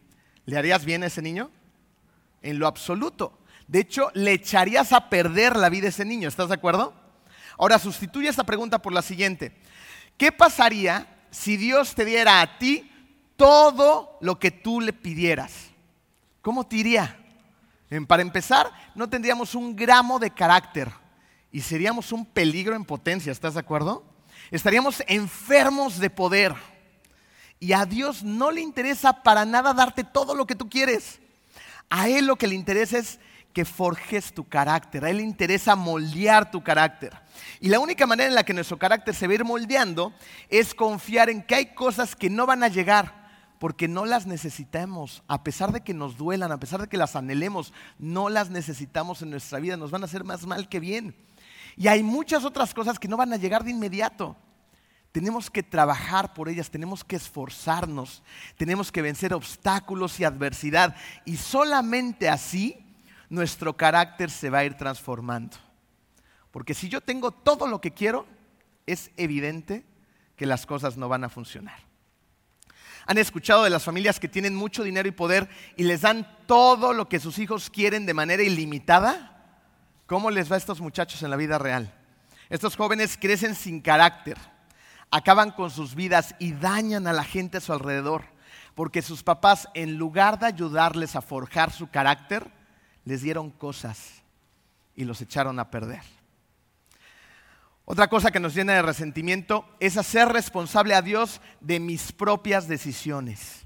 ¿Le 0.45 0.57
harías 0.57 0.85
bien 0.85 1.03
a 1.03 1.07
ese 1.07 1.21
niño? 1.21 1.51
En 2.41 2.59
lo 2.59 2.67
absoluto. 2.67 3.37
De 3.67 3.79
hecho, 3.79 4.09
le 4.13 4.31
echarías 4.31 4.93
a 4.93 5.09
perder 5.09 5.55
la 5.55 5.69
vida 5.69 5.87
a 5.87 5.89
ese 5.89 6.05
niño. 6.05 6.29
¿Estás 6.29 6.47
de 6.49 6.55
acuerdo? 6.55 6.93
Ahora 7.57 7.79
sustituye 7.79 8.29
esta 8.29 8.45
pregunta 8.45 8.81
por 8.81 8.93
la 8.93 9.01
siguiente. 9.01 9.55
¿Qué 10.17 10.31
pasaría 10.31 11.07
si 11.31 11.57
Dios 11.57 11.95
te 11.95 12.05
diera 12.05 12.41
a 12.41 12.57
ti 12.57 12.89
todo 13.35 14.17
lo 14.21 14.39
que 14.39 14.51
tú 14.51 14.79
le 14.79 14.93
pidieras? 14.93 15.53
¿Cómo 16.41 16.65
te 16.65 16.77
iría? 16.77 17.17
Para 18.07 18.21
empezar, 18.21 18.71
no 18.95 19.09
tendríamos 19.09 19.55
un 19.55 19.75
gramo 19.75 20.19
de 20.19 20.31
carácter 20.31 20.91
y 21.57 21.61
seríamos 21.61 22.11
un 22.11 22.23
peligro 22.23 22.75
en 22.75 22.85
potencia, 22.85 23.31
¿estás 23.31 23.55
de 23.55 23.61
acuerdo? 23.61 24.03
Estaríamos 24.51 25.01
enfermos 25.07 25.97
de 25.97 26.11
poder. 26.11 26.53
Y 27.59 27.73
a 27.73 27.87
Dios 27.87 28.21
no 28.21 28.51
le 28.51 28.61
interesa 28.61 29.23
para 29.23 29.43
nada 29.43 29.73
darte 29.73 30.03
todo 30.03 30.35
lo 30.35 30.45
que 30.45 30.53
tú 30.53 30.69
quieres. 30.69 31.19
A 31.89 32.09
Él 32.09 32.27
lo 32.27 32.35
que 32.35 32.45
le 32.45 32.53
interesa 32.53 32.99
es 32.99 33.19
que 33.53 33.65
forjes 33.65 34.33
tu 34.35 34.47
carácter. 34.47 35.03
A 35.03 35.09
Él 35.09 35.17
le 35.17 35.23
interesa 35.23 35.75
moldear 35.75 36.51
tu 36.51 36.63
carácter. 36.63 37.11
Y 37.59 37.69
la 37.69 37.79
única 37.79 38.05
manera 38.05 38.29
en 38.29 38.35
la 38.35 38.43
que 38.43 38.53
nuestro 38.53 38.77
carácter 38.77 39.15
se 39.15 39.25
va 39.25 39.31
a 39.31 39.35
ir 39.37 39.43
moldeando 39.43 40.13
es 40.49 40.75
confiar 40.75 41.31
en 41.31 41.41
que 41.41 41.55
hay 41.55 41.65
cosas 41.73 42.15
que 42.15 42.29
no 42.29 42.45
van 42.45 42.61
a 42.61 42.67
llegar 42.67 43.31
porque 43.57 43.87
no 43.87 44.05
las 44.05 44.27
necesitamos. 44.27 45.23
A 45.27 45.43
pesar 45.43 45.71
de 45.71 45.81
que 45.81 45.95
nos 45.95 46.17
duelan, 46.17 46.51
a 46.51 46.59
pesar 46.59 46.81
de 46.81 46.87
que 46.87 46.97
las 46.97 47.15
anhelemos, 47.15 47.73
no 47.97 48.29
las 48.29 48.51
necesitamos 48.51 49.23
en 49.23 49.31
nuestra 49.31 49.59
vida. 49.59 49.75
Nos 49.75 49.89
van 49.89 50.03
a 50.03 50.05
hacer 50.05 50.23
más 50.23 50.45
mal 50.45 50.69
que 50.69 50.79
bien. 50.79 51.15
Y 51.77 51.87
hay 51.87 52.01
muchas 52.01 52.43
otras 52.43 52.73
cosas 52.73 52.97
que 52.97 53.07
no 53.07 53.15
van 53.15 53.31
a 53.31 53.37
llegar 53.37 53.63
de 53.63 53.71
inmediato. 53.71 54.35
tenemos 55.11 55.49
que 55.49 55.63
trabajar 55.63 56.33
por 56.35 56.47
ellas, 56.47 56.69
tenemos 56.69 57.03
que 57.03 57.15
esforzarnos, 57.15 58.21
tenemos 58.55 58.91
que 58.91 59.01
vencer 59.01 59.33
obstáculos 59.33 60.19
y 60.19 60.23
adversidad. 60.23 60.95
Y 61.25 61.37
solamente 61.37 62.29
así 62.29 62.77
nuestro 63.29 63.75
carácter 63.75 64.29
se 64.29 64.49
va 64.49 64.59
a 64.59 64.65
ir 64.65 64.75
transformando. 64.75 65.57
Porque 66.51 66.73
si 66.73 66.87
yo 66.87 67.01
tengo 67.01 67.31
todo 67.31 67.65
lo 67.65 67.81
que 67.81 67.93
quiero, 67.93 68.27
es 68.85 69.11
evidente 69.17 69.85
que 70.35 70.45
las 70.45 70.65
cosas 70.65 70.97
no 70.97 71.09
van 71.09 71.23
a 71.23 71.29
funcionar. 71.29 71.79
¿Han 73.07 73.17
escuchado 73.17 73.63
de 73.63 73.69
las 73.69 73.83
familias 73.83 74.19
que 74.19 74.27
tienen 74.27 74.55
mucho 74.55 74.83
dinero 74.83 75.07
y 75.07 75.11
poder 75.11 75.49
y 75.77 75.83
les 75.83 76.01
dan 76.01 76.27
todo 76.45 76.93
lo 76.93 77.07
que 77.07 77.19
sus 77.19 77.39
hijos 77.39 77.69
quieren 77.69 78.05
de 78.05 78.13
manera 78.13 78.43
ilimitada? 78.43 79.36
¿Cómo 80.07 80.31
les 80.31 80.49
va 80.49 80.55
a 80.55 80.57
estos 80.57 80.79
muchachos 80.79 81.21
en 81.21 81.29
la 81.29 81.35
vida 81.35 81.57
real? 81.57 81.93
Estos 82.49 82.77
jóvenes 82.77 83.17
crecen 83.19 83.55
sin 83.55 83.81
carácter, 83.81 84.37
acaban 85.11 85.51
con 85.51 85.69
sus 85.69 85.95
vidas 85.95 86.33
y 86.39 86.53
dañan 86.53 87.07
a 87.07 87.13
la 87.13 87.25
gente 87.25 87.57
a 87.57 87.61
su 87.61 87.73
alrededor, 87.73 88.23
porque 88.73 89.01
sus 89.01 89.21
papás, 89.21 89.67
en 89.73 89.97
lugar 89.97 90.39
de 90.39 90.45
ayudarles 90.45 91.17
a 91.17 91.21
forjar 91.21 91.73
su 91.73 91.89
carácter, 91.89 92.49
les 93.03 93.21
dieron 93.21 93.51
cosas 93.51 94.23
y 94.95 95.03
los 95.03 95.19
echaron 95.21 95.59
a 95.59 95.69
perder. 95.69 96.01
Otra 97.83 98.07
cosa 98.07 98.31
que 98.31 98.39
nos 98.39 98.55
llena 98.55 98.73
de 98.73 98.81
resentimiento 98.83 99.65
es 99.81 99.97
hacer 99.97 100.29
responsable 100.29 100.95
a 100.95 101.01
Dios 101.01 101.41
de 101.59 101.81
mis 101.81 102.13
propias 102.13 102.69
decisiones. 102.69 103.65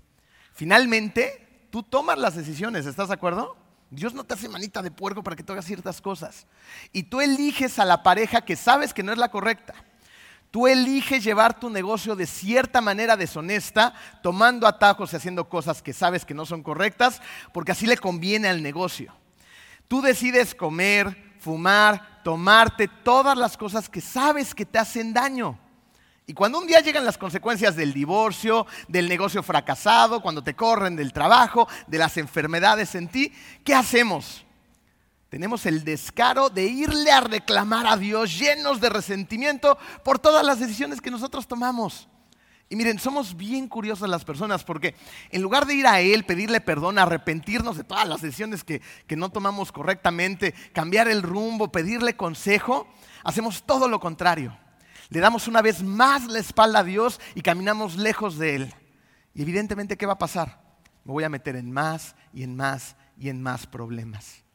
Finalmente, 0.54 1.68
tú 1.70 1.84
tomas 1.84 2.18
las 2.18 2.36
decisiones, 2.36 2.88
¿estás 2.88 3.10
de 3.10 3.14
acuerdo? 3.14 3.61
Dios 3.92 4.14
no 4.14 4.24
te 4.24 4.34
hace 4.34 4.48
manita 4.48 4.82
de 4.82 4.90
puerco 4.90 5.22
para 5.22 5.36
que 5.36 5.44
tú 5.44 5.52
hagas 5.52 5.66
ciertas 5.66 6.00
cosas. 6.02 6.48
Y 6.94 7.04
tú 7.04 7.20
eliges 7.20 7.78
a 7.78 7.84
la 7.84 8.04
pareja 8.04 8.42
que 8.42 8.56
sabes 8.56 8.94
que 8.94 9.04
no 9.04 9.12
es 9.12 9.18
la 9.18 9.30
correcta. 9.30 9.74
Tú 10.50 10.66
eliges 10.66 11.24
llevar 11.24 11.60
tu 11.60 11.70
negocio 11.70 12.16
de 12.16 12.26
cierta 12.26 12.80
manera 12.80 13.18
deshonesta, 13.18 13.94
tomando 14.24 14.66
atajos 14.66 15.12
y 15.12 15.18
haciendo 15.18 15.50
cosas 15.50 15.82
que 15.82 15.92
sabes 15.92 16.26
que 16.26 16.34
no 16.34 16.46
son 16.46 16.64
correctas, 16.64 17.22
porque 17.54 17.74
así 17.74 17.86
le 17.86 17.98
conviene 17.98 18.48
al 18.48 18.64
negocio. 18.64 19.14
Tú 19.90 20.02
decides 20.02 20.56
comer, 20.56 21.34
fumar, 21.40 22.22
tomarte 22.24 22.88
todas 22.88 23.38
las 23.38 23.58
cosas 23.58 23.90
que 23.90 24.00
sabes 24.00 24.56
que 24.56 24.66
te 24.66 24.80
hacen 24.80 25.14
daño. 25.14 25.60
Y 26.28 26.34
cuando 26.34 26.60
un 26.60 26.68
día 26.68 26.80
llegan 26.80 27.04
las 27.04 27.18
consecuencias 27.18 27.76
del 27.76 27.94
divorcio, 27.94 28.66
del 28.88 29.10
negocio 29.10 29.44
fracasado, 29.44 30.22
cuando 30.22 30.44
te 30.44 30.56
corren 30.56 30.96
del 30.96 31.14
trabajo, 31.14 31.68
de 31.88 31.98
las 31.98 32.18
enfermedades 32.18 32.96
en 32.96 33.08
ti, 33.08 33.34
¿qué 33.64 33.74
hacemos? 33.74 34.46
Tenemos 35.30 35.66
el 35.66 35.84
descaro 35.84 36.50
de 36.50 36.66
irle 36.66 37.12
a 37.12 37.22
reclamar 37.22 37.88
a 37.88 37.98
Dios 37.98 38.38
llenos 38.38 38.82
de 38.82 38.90
resentimiento 38.90 39.78
por 40.04 40.20
todas 40.20 40.46
las 40.46 40.60
decisiones 40.60 41.02
que 41.02 41.10
nosotros 41.10 41.48
tomamos. 41.48 42.08
Y 42.70 42.76
miren, 42.76 43.00
somos 43.00 43.36
bien 43.36 43.68
curiosos 43.68 44.08
las 44.08 44.24
personas 44.24 44.64
porque 44.64 44.96
en 45.30 45.42
lugar 45.42 45.66
de 45.66 45.74
ir 45.74 45.88
a 45.88 46.00
Él, 46.00 46.24
pedirle 46.24 46.62
perdón, 46.62 47.00
arrepentirnos 47.00 47.76
de 47.76 47.84
todas 47.84 48.08
las 48.08 48.22
decisiones 48.22 48.64
que, 48.64 48.82
que, 49.08 49.18
no 49.18 49.30
tomamos 49.30 49.74
correctamente, 49.74 50.54
cambiar 50.72 51.10
el 51.10 51.22
rumbo, 51.22 51.72
pedirle 51.72 52.16
consejo, 52.16 52.88
hacemos 53.24 53.64
todo 53.64 53.90
lo 53.90 54.00
contrario. 54.00 54.58
Le 55.12 55.20
damos 55.20 55.50
una 55.50 55.62
vez 55.62 55.84
más 55.84 56.26
la 56.28 56.40
espalda 56.40 56.80
a 56.80 56.84
Dios 56.86 57.20
y 57.36 57.42
caminamos 57.42 57.98
lejos 57.98 58.38
de 58.38 58.56
Él. 58.56 58.74
Y 59.34 59.42
evidentemente, 59.42 59.98
¿qué 59.98 60.06
va 60.06 60.14
a 60.14 60.18
pasar? 60.18 60.62
Me 61.04 61.12
voy 61.12 61.26
a 61.26 61.30
meter 61.30 61.58
en 61.58 61.70
más 61.70 62.16
y 62.34 62.44
en 62.44 62.56
más 62.56 62.96
y 63.18 63.28
en 63.28 63.44
más 63.44 63.68
problemas. 63.68 64.46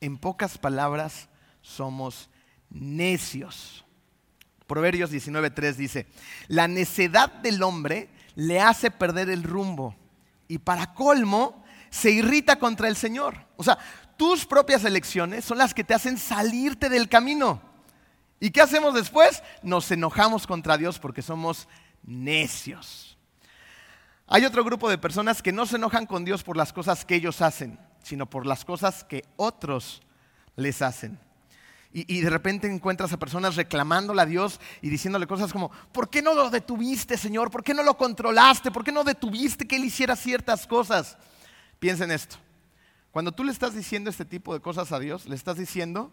En 0.00 0.16
pocas 0.16 0.58
palabras, 0.58 1.28
somos 1.60 2.30
necios. 2.70 3.84
Proverbios 4.68 5.10
19.3 5.10 5.74
dice, 5.74 6.06
la 6.46 6.68
necedad 6.68 7.28
del 7.28 7.60
hombre 7.60 8.10
le 8.36 8.60
hace 8.60 8.92
perder 8.92 9.28
el 9.28 9.42
rumbo 9.42 9.96
y 10.46 10.58
para 10.58 10.94
colmo 10.94 11.64
se 11.90 12.12
irrita 12.12 12.60
contra 12.60 12.86
el 12.86 12.94
Señor. 12.94 13.44
O 13.56 13.64
sea, 13.64 13.76
tus 14.16 14.46
propias 14.46 14.84
elecciones 14.84 15.44
son 15.44 15.58
las 15.58 15.74
que 15.74 15.82
te 15.82 15.94
hacen 15.94 16.16
salirte 16.16 16.88
del 16.88 17.08
camino. 17.08 17.69
¿Y 18.40 18.50
qué 18.50 18.62
hacemos 18.62 18.94
después? 18.94 19.42
Nos 19.62 19.90
enojamos 19.90 20.46
contra 20.46 20.78
Dios 20.78 20.98
porque 20.98 21.20
somos 21.20 21.68
necios. 22.02 23.18
Hay 24.26 24.46
otro 24.46 24.64
grupo 24.64 24.88
de 24.88 24.96
personas 24.96 25.42
que 25.42 25.52
no 25.52 25.66
se 25.66 25.76
enojan 25.76 26.06
con 26.06 26.24
Dios 26.24 26.42
por 26.42 26.56
las 26.56 26.72
cosas 26.72 27.04
que 27.04 27.16
ellos 27.16 27.42
hacen, 27.42 27.78
sino 28.02 28.26
por 28.26 28.46
las 28.46 28.64
cosas 28.64 29.04
que 29.04 29.24
otros 29.36 30.02
les 30.56 30.80
hacen. 30.80 31.18
Y, 31.92 32.20
de 32.20 32.30
repente 32.30 32.72
encuentras 32.72 33.12
a 33.12 33.18
personas 33.18 33.56
reclamándole 33.56 34.22
a 34.22 34.26
Dios 34.26 34.60
y 34.80 34.90
diciéndole 34.90 35.26
cosas 35.26 35.52
como, 35.52 35.72
¿por 35.90 36.08
qué 36.08 36.22
no 36.22 36.34
lo 36.34 36.48
detuviste, 36.48 37.18
Señor? 37.18 37.50
¿Por 37.50 37.64
qué 37.64 37.74
no 37.74 37.82
lo 37.82 37.96
controlaste? 37.96 38.70
¿Por 38.70 38.84
qué 38.84 38.92
no 38.92 39.02
detuviste 39.02 39.66
que 39.66 39.74
Él 39.74 39.84
hiciera 39.84 40.14
ciertas 40.14 40.68
cosas? 40.68 41.18
Piensen 41.80 42.12
esto. 42.12 42.36
Cuando 43.10 43.32
tú 43.32 43.42
le 43.42 43.50
estás 43.50 43.74
diciendo 43.74 44.08
este 44.08 44.24
tipo 44.24 44.54
de 44.54 44.60
cosas 44.60 44.92
a 44.92 45.00
Dios, 45.00 45.28
le 45.28 45.34
estás 45.34 45.56
diciendo 45.56 46.12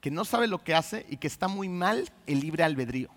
que 0.00 0.10
no 0.10 0.24
sabe 0.24 0.46
lo 0.46 0.62
que 0.62 0.74
hace 0.74 1.06
y 1.08 1.16
que 1.16 1.26
está 1.26 1.48
muy 1.48 1.68
mal 1.68 2.10
el 2.26 2.40
libre 2.40 2.64
albedrío. 2.64 3.10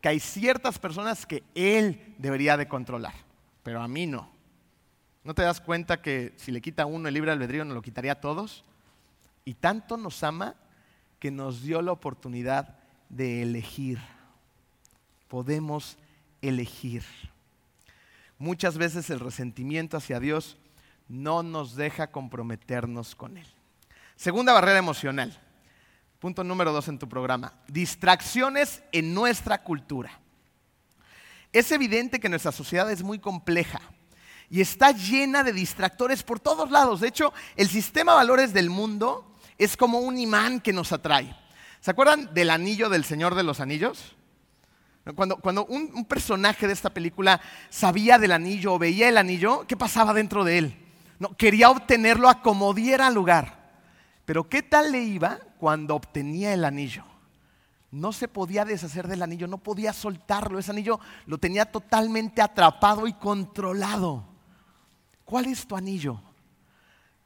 Que 0.00 0.08
hay 0.08 0.20
ciertas 0.20 0.78
personas 0.78 1.24
que 1.24 1.42
Él 1.54 2.14
debería 2.18 2.56
de 2.56 2.68
controlar, 2.68 3.14
pero 3.62 3.80
a 3.80 3.88
mí 3.88 4.06
no. 4.06 4.30
¿No 5.24 5.34
te 5.34 5.42
das 5.42 5.60
cuenta 5.60 6.00
que 6.00 6.32
si 6.36 6.52
le 6.52 6.60
quita 6.60 6.84
a 6.84 6.86
uno 6.86 7.08
el 7.08 7.14
libre 7.14 7.32
albedrío, 7.32 7.64
nos 7.64 7.74
lo 7.74 7.82
quitaría 7.82 8.12
a 8.12 8.20
todos? 8.20 8.64
Y 9.44 9.54
tanto 9.54 9.96
nos 9.96 10.22
ama 10.22 10.54
que 11.18 11.30
nos 11.30 11.62
dio 11.62 11.82
la 11.82 11.92
oportunidad 11.92 12.76
de 13.08 13.42
elegir. 13.42 13.98
Podemos 15.28 15.98
elegir. 16.42 17.04
Muchas 18.38 18.76
veces 18.78 19.10
el 19.10 19.20
resentimiento 19.20 19.96
hacia 19.96 20.20
Dios 20.20 20.58
no 21.08 21.42
nos 21.42 21.74
deja 21.74 22.10
comprometernos 22.10 23.14
con 23.14 23.36
Él. 23.36 23.46
Segunda 24.16 24.52
barrera 24.52 24.78
emocional. 24.78 25.40
Punto 26.26 26.42
número 26.42 26.72
dos 26.72 26.88
en 26.88 26.98
tu 26.98 27.08
programa. 27.08 27.52
Distracciones 27.68 28.82
en 28.90 29.14
nuestra 29.14 29.62
cultura. 29.62 30.18
Es 31.52 31.70
evidente 31.70 32.18
que 32.18 32.28
nuestra 32.28 32.50
sociedad 32.50 32.90
es 32.90 33.04
muy 33.04 33.20
compleja 33.20 33.80
y 34.50 34.60
está 34.60 34.90
llena 34.90 35.44
de 35.44 35.52
distractores 35.52 36.24
por 36.24 36.40
todos 36.40 36.68
lados. 36.72 37.00
De 37.00 37.06
hecho, 37.06 37.32
el 37.54 37.68
sistema 37.68 38.10
de 38.10 38.16
valores 38.16 38.52
del 38.52 38.70
mundo 38.70 39.36
es 39.56 39.76
como 39.76 40.00
un 40.00 40.18
imán 40.18 40.60
que 40.60 40.72
nos 40.72 40.90
atrae. 40.90 41.32
¿Se 41.78 41.92
acuerdan 41.92 42.34
del 42.34 42.50
anillo 42.50 42.88
del 42.88 43.04
Señor 43.04 43.36
de 43.36 43.44
los 43.44 43.60
Anillos? 43.60 44.16
Cuando, 45.14 45.64
un, 45.66 46.06
personaje 46.06 46.66
de 46.66 46.72
esta 46.72 46.90
película 46.90 47.40
sabía 47.70 48.18
del 48.18 48.32
anillo 48.32 48.74
o 48.74 48.78
veía 48.80 49.08
el 49.08 49.18
anillo, 49.18 49.64
¿qué 49.68 49.76
pasaba 49.76 50.12
dentro 50.12 50.42
de 50.42 50.58
él? 50.58 50.76
No, 51.20 51.36
quería 51.36 51.70
obtenerlo 51.70 52.28
a 52.28 52.42
como 52.42 52.74
diera 52.74 53.10
lugar. 53.10 53.64
Pero 54.24 54.48
¿qué 54.48 54.64
tal 54.64 54.90
le 54.90 55.04
iba 55.04 55.38
cuando 55.58 55.94
obtenía 55.94 56.54
el 56.54 56.64
anillo? 56.64 57.04
No 57.90 58.12
se 58.12 58.28
podía 58.28 58.64
deshacer 58.64 59.08
del 59.08 59.22
anillo, 59.22 59.46
no 59.46 59.58
podía 59.58 59.92
soltarlo. 59.92 60.58
Ese 60.58 60.70
anillo 60.70 61.00
lo 61.26 61.38
tenía 61.38 61.64
totalmente 61.64 62.42
atrapado 62.42 63.06
y 63.06 63.12
controlado. 63.14 64.24
¿Cuál 65.24 65.46
es 65.46 65.66
tu 65.66 65.76
anillo? 65.76 66.20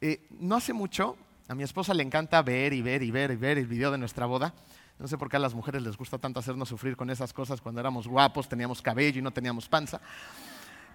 Eh, 0.01 0.27
no 0.39 0.57
hace 0.57 0.73
mucho 0.73 1.17
a 1.51 1.55
mi 1.57 1.65
esposa 1.65 1.93
le 1.93 2.05
encanta 2.05 2.41
ver 2.43 2.73
y 2.73 2.81
ver 2.81 3.03
y 3.03 3.11
ver 3.11 3.33
y 3.33 3.35
ver 3.35 3.59
el 3.59 3.67
video 3.67 3.91
de 3.91 3.99
nuestra 3.99 4.25
boda. 4.25 4.55
No 5.01 5.09
sé 5.09 5.19
por 5.19 5.29
qué 5.29 5.35
a 5.35 5.41
las 5.41 5.53
mujeres 5.53 5.83
les 5.83 5.97
gusta 5.97 6.17
tanto 6.17 6.39
hacernos 6.39 6.69
sufrir 6.69 6.97
con 6.97 7.11
esas 7.11 7.33
cosas 7.33 7.61
cuando 7.61 7.81
éramos 7.81 8.07
guapos, 8.07 8.49
teníamos 8.49 8.81
cabello 8.81 9.19
y 9.19 9.23
no 9.23 9.33
teníamos 9.33 9.69
panza. 9.69 10.01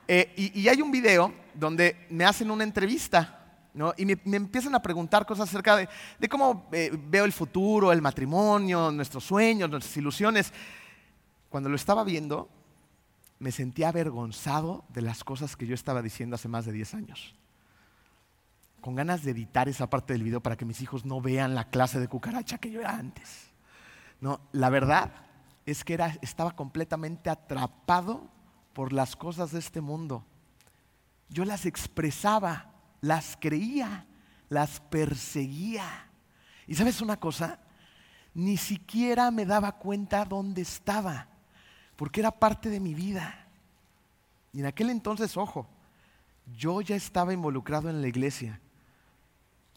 Eh, 0.07 0.31
y, 0.55 0.65
hay 0.69 0.81
un 0.81 0.91
video 0.91 1.33
donde 1.53 2.07
me 2.09 2.23
hacen 2.23 2.49
una 2.51 2.63
entrevista 2.63 3.44
y 3.97 4.05
me, 4.05 4.37
empiezan 4.37 4.75
a 4.75 4.81
preguntar 4.81 5.25
cosas 5.25 5.49
acerca 5.49 5.75
de, 5.75 6.29
cómo 6.29 6.69
eh, 6.71 6.91
veo 7.09 7.25
el 7.25 7.33
futuro, 7.33 7.91
el 7.91 8.01
matrimonio, 8.01 8.91
nuestros 8.91 9.23
sueños, 9.23 9.69
nuestras 9.69 9.95
ilusiones. 9.97 10.53
Cuando 11.49 11.69
lo 11.69 11.75
estaba 11.75 12.03
viendo, 12.03 12.49
me 13.39 13.51
sentía 13.51 13.89
avergonzado 13.89 14.85
de 14.89 15.01
las 15.01 15.23
cosas 15.23 15.55
que 15.55 15.67
yo 15.67 15.75
estaba 15.75 16.01
diciendo 16.01 16.35
hace 16.35 16.47
más 16.47 16.65
de 16.65 16.71
10 16.71 16.93
años 16.93 17.35
con 18.85 18.93
ganas 18.93 19.23
de 19.23 19.31
editar 19.31 19.67
esa 19.67 19.89
parte 19.89 20.13
del 20.13 20.21
video 20.21 20.41
para 20.41 20.55
que 20.55 20.63
mis 20.63 20.79
hijos 20.79 21.05
no 21.05 21.19
vean 21.19 21.55
la 21.55 21.71
clase 21.71 21.99
de 21.99 22.07
cucaracha 22.07 22.59
que 22.59 22.69
yo 22.69 22.81
era 22.81 22.95
antes. 22.95 23.49
No, 24.21 24.41
la 24.51 24.69
verdad 24.69 25.11
es 25.65 25.83
que 25.83 25.95
era, 25.95 26.15
estaba 26.21 26.55
completamente 26.55 27.31
atrapado 27.31 28.29
por 28.73 28.93
las 28.93 29.15
cosas 29.15 29.51
de 29.51 29.57
este 29.57 29.81
mundo. 29.81 30.23
Yo 31.29 31.45
las 31.45 31.65
expresaba, 31.65 32.74
las 33.05 33.37
creía, 33.39 34.05
las 34.49 34.79
perseguía. 34.79 36.09
Y 36.67 36.75
sabes 36.75 37.01
una 37.01 37.17
cosa, 37.17 37.59
ni 38.33 38.57
siquiera 38.57 39.31
me 39.31 39.45
daba 39.45 39.73
cuenta 39.73 40.25
dónde 40.25 40.61
estaba, 40.61 41.27
porque 41.95 42.19
era 42.19 42.31
parte 42.31 42.69
de 42.69 42.79
mi 42.79 42.93
vida. 42.93 43.47
Y 44.53 44.59
en 44.59 44.65
aquel 44.65 44.89
entonces, 44.89 45.37
ojo, 45.37 45.67
yo 46.57 46.81
ya 46.81 46.95
estaba 46.95 47.33
involucrado 47.33 47.89
en 47.89 48.01
la 48.01 48.07
iglesia 48.07 48.59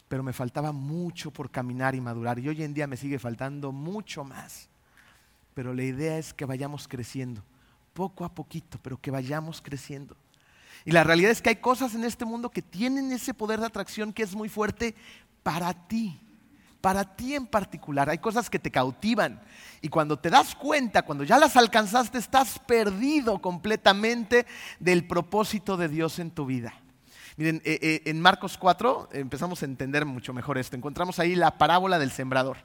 pero 0.09 0.23
me 0.23 0.33
faltaba 0.33 0.71
mucho 0.71 1.31
por 1.31 1.51
caminar 1.51 1.93
y 1.93 2.01
madurar. 2.01 2.39
Y 2.39 2.49
hoy 2.49 2.63
en 2.63 2.73
día 2.73 2.87
me 2.87 2.97
sigue 2.97 3.19
faltando 3.19 3.71
mucho 3.71 4.23
más. 4.23 4.67
Pero 5.53 5.71
la 5.71 5.83
idea 5.83 6.17
es 6.17 6.33
que 6.33 6.45
vayamos 6.45 6.87
creciendo 6.87 7.43
poco 7.93 8.25
a 8.25 8.33
poquito, 8.33 8.79
pero 8.81 8.99
que 8.99 9.11
vayamos 9.11 9.61
creciendo. 9.61 10.17
Y 10.85 10.91
la 10.91 11.03
realidad 11.03 11.31
es 11.31 11.41
que 11.41 11.49
hay 11.49 11.55
cosas 11.57 11.95
en 11.95 12.03
este 12.03 12.25
mundo 12.25 12.49
que 12.49 12.61
tienen 12.61 13.11
ese 13.11 13.33
poder 13.33 13.59
de 13.59 13.65
atracción 13.65 14.13
que 14.13 14.23
es 14.23 14.35
muy 14.35 14.49
fuerte 14.49 14.95
para 15.43 15.73
ti, 15.73 16.19
para 16.81 17.15
ti 17.15 17.35
en 17.35 17.45
particular. 17.45 18.09
Hay 18.09 18.19
cosas 18.19 18.49
que 18.49 18.59
te 18.59 18.71
cautivan. 18.71 19.41
Y 19.81 19.89
cuando 19.89 20.17
te 20.17 20.29
das 20.29 20.55
cuenta, 20.55 21.01
cuando 21.03 21.23
ya 21.23 21.37
las 21.37 21.57
alcanzaste, 21.57 22.17
estás 22.17 22.59
perdido 22.59 23.39
completamente 23.39 24.45
del 24.79 25.05
propósito 25.05 25.75
de 25.77 25.89
Dios 25.89 26.19
en 26.19 26.31
tu 26.31 26.45
vida. 26.45 26.73
Miren, 27.35 27.61
eh, 27.63 27.79
eh, 27.81 28.01
en 28.05 28.21
Marcos 28.21 28.57
4 28.57 29.09
empezamos 29.13 29.61
a 29.61 29.65
entender 29.65 30.05
mucho 30.05 30.33
mejor 30.33 30.57
esto. 30.57 30.75
Encontramos 30.75 31.19
ahí 31.19 31.35
la 31.35 31.57
parábola 31.57 31.99
del 31.99 32.11
sembrador. 32.11 32.57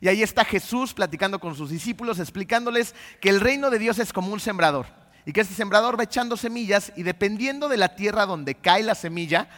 Y 0.00 0.08
ahí 0.08 0.22
está 0.22 0.44
Jesús 0.44 0.94
platicando 0.94 1.38
con 1.40 1.54
sus 1.54 1.70
discípulos, 1.70 2.18
explicándoles 2.18 2.94
que 3.20 3.28
el 3.28 3.40
reino 3.40 3.70
de 3.70 3.78
Dios 3.78 3.98
es 3.98 4.12
como 4.12 4.32
un 4.32 4.40
sembrador 4.40 4.86
y 5.26 5.32
que 5.32 5.40
este 5.40 5.54
sembrador 5.54 5.98
va 5.98 6.04
echando 6.04 6.36
semillas 6.36 6.92
y 6.96 7.02
dependiendo 7.02 7.68
de 7.68 7.76
la 7.76 7.94
tierra 7.94 8.26
donde 8.26 8.54
cae 8.54 8.82
la 8.82 8.94
semilla, 8.94 9.48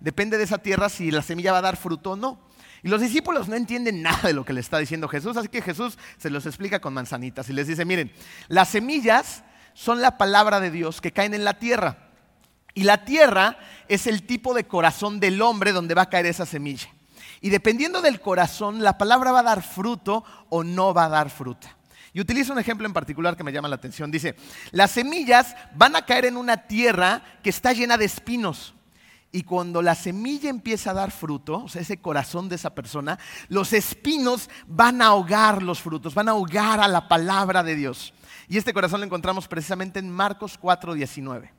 depende 0.00 0.38
de 0.38 0.44
esa 0.44 0.58
tierra 0.58 0.88
si 0.88 1.10
la 1.10 1.22
semilla 1.22 1.52
va 1.52 1.58
a 1.58 1.62
dar 1.62 1.76
fruto 1.76 2.12
o 2.12 2.16
no. 2.16 2.38
Y 2.82 2.88
los 2.88 3.00
discípulos 3.00 3.48
no 3.48 3.54
entienden 3.54 4.02
nada 4.02 4.22
de 4.24 4.32
lo 4.32 4.44
que 4.44 4.52
le 4.52 4.60
está 4.60 4.78
diciendo 4.78 5.06
Jesús, 5.06 5.36
así 5.36 5.48
que 5.48 5.62
Jesús 5.62 5.96
se 6.18 6.30
los 6.30 6.46
explica 6.46 6.80
con 6.80 6.94
manzanitas 6.94 7.48
y 7.48 7.52
les 7.52 7.68
dice, 7.68 7.84
miren, 7.84 8.12
las 8.48 8.68
semillas 8.70 9.44
son 9.74 10.00
la 10.00 10.18
palabra 10.18 10.58
de 10.58 10.70
Dios 10.70 11.00
que 11.00 11.12
caen 11.12 11.34
en 11.34 11.44
la 11.44 11.58
tierra. 11.58 12.10
Y 12.74 12.84
la 12.84 13.04
tierra 13.04 13.58
es 13.88 14.06
el 14.06 14.24
tipo 14.24 14.54
de 14.54 14.64
corazón 14.64 15.20
del 15.20 15.40
hombre 15.42 15.72
donde 15.72 15.94
va 15.94 16.02
a 16.02 16.10
caer 16.10 16.26
esa 16.26 16.46
semilla. 16.46 16.88
Y 17.40 17.50
dependiendo 17.50 18.00
del 18.00 18.20
corazón, 18.20 18.82
la 18.82 18.98
palabra 18.98 19.32
va 19.32 19.40
a 19.40 19.44
dar 19.44 19.62
fruto 19.62 20.24
o 20.48 20.64
no 20.64 20.94
va 20.94 21.04
a 21.04 21.10
dar 21.10 21.30
fruta. 21.30 21.76
Y 22.14 22.20
utilizo 22.20 22.52
un 22.52 22.58
ejemplo 22.58 22.86
en 22.86 22.92
particular 22.92 23.36
que 23.36 23.44
me 23.44 23.52
llama 23.52 23.68
la 23.68 23.76
atención. 23.76 24.10
Dice, 24.10 24.36
las 24.70 24.90
semillas 24.90 25.56
van 25.74 25.96
a 25.96 26.04
caer 26.04 26.26
en 26.26 26.36
una 26.36 26.56
tierra 26.66 27.22
que 27.42 27.50
está 27.50 27.72
llena 27.72 27.96
de 27.96 28.04
espinos. 28.04 28.74
Y 29.34 29.44
cuando 29.44 29.80
la 29.80 29.94
semilla 29.94 30.50
empieza 30.50 30.90
a 30.90 30.94
dar 30.94 31.10
fruto, 31.10 31.64
o 31.64 31.68
sea, 31.68 31.80
ese 31.80 32.02
corazón 32.02 32.50
de 32.50 32.56
esa 32.56 32.74
persona, 32.74 33.18
los 33.48 33.72
espinos 33.72 34.50
van 34.66 35.00
a 35.00 35.06
ahogar 35.06 35.62
los 35.62 35.80
frutos, 35.80 36.14
van 36.14 36.28
a 36.28 36.32
ahogar 36.32 36.80
a 36.80 36.88
la 36.88 37.08
palabra 37.08 37.62
de 37.62 37.74
Dios. 37.74 38.12
Y 38.46 38.58
este 38.58 38.74
corazón 38.74 39.00
lo 39.00 39.06
encontramos 39.06 39.48
precisamente 39.48 39.98
en 39.98 40.10
Marcos 40.10 40.60
4:19. 40.60 41.50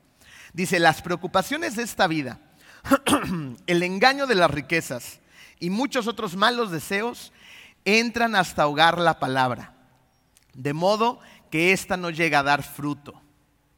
Dice, 0.52 0.78
las 0.78 1.02
preocupaciones 1.02 1.74
de 1.74 1.82
esta 1.82 2.06
vida, 2.06 2.38
el 3.66 3.82
engaño 3.82 4.28
de 4.28 4.36
las 4.36 4.52
riquezas 4.52 5.18
y 5.58 5.70
muchos 5.70 6.06
otros 6.06 6.36
malos 6.36 6.70
deseos 6.70 7.32
entran 7.84 8.36
hasta 8.36 8.62
ahogar 8.62 9.00
la 9.00 9.18
palabra 9.18 9.73
de 10.54 10.72
modo 10.72 11.20
que 11.50 11.72
ésta 11.72 11.96
no 11.96 12.10
llega 12.10 12.40
a 12.40 12.42
dar 12.42 12.62
fruto. 12.62 13.20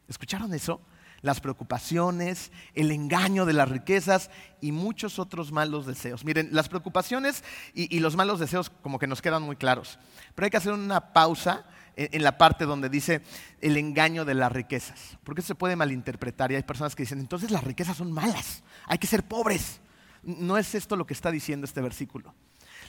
¿Escucharon 0.09 0.55
eso? 0.55 0.81
Las 1.23 1.41
preocupaciones, 1.41 2.53
el 2.75 2.93
engaño 2.93 3.47
de 3.47 3.55
las 3.55 3.69
riquezas 3.69 4.31
y 4.61 4.71
muchos 4.73 5.19
otros 5.19 5.51
malos 5.51 5.87
deseos. 5.87 6.25
Miren, 6.25 6.51
las 6.53 6.69
preocupaciones 6.69 7.43
y, 7.75 7.99
los 8.01 8.17
malos 8.17 8.39
deseos 8.39 8.71
como 8.71 8.99
que 8.99 9.07
nos 9.07 9.23
quedan 9.23 9.43
muy 9.43 9.57
claros. 9.57 9.99
Pero 10.35 10.45
hay 10.45 10.51
que 10.51 10.59
hacer 10.59 10.73
una 10.73 11.13
pausa 11.13 11.65
en, 11.97 12.09
en 12.13 12.23
la 12.23 12.39
parte 12.39 12.65
donde 12.65 12.89
dice 12.89 13.23
el 13.61 13.77
engaño 13.77 14.25
de 14.25 14.35
las 14.35 14.53
riquezas. 14.53 15.19
Porque 15.25 15.43
se 15.43 15.55
puede 15.55 15.75
malinterpretar 15.75 16.53
y 16.53 16.57
hay 16.57 16.63
personas 16.63 16.95
que 16.95 17.03
dicen, 17.03 17.19
entonces 17.19 17.51
las 17.51 17.65
riquezas 17.65 17.97
son 17.97 18.13
malas, 18.13 18.63
hay 18.87 18.99
que 18.99 19.07
ser 19.07 19.25
pobres. 19.25 19.81
No 20.23 20.59
es 20.59 20.75
esto 20.75 20.97
lo 20.97 21.07
que 21.07 21.15
está 21.15 21.31
diciendo 21.31 21.65
este 21.65 21.81
versículo. 21.81 22.35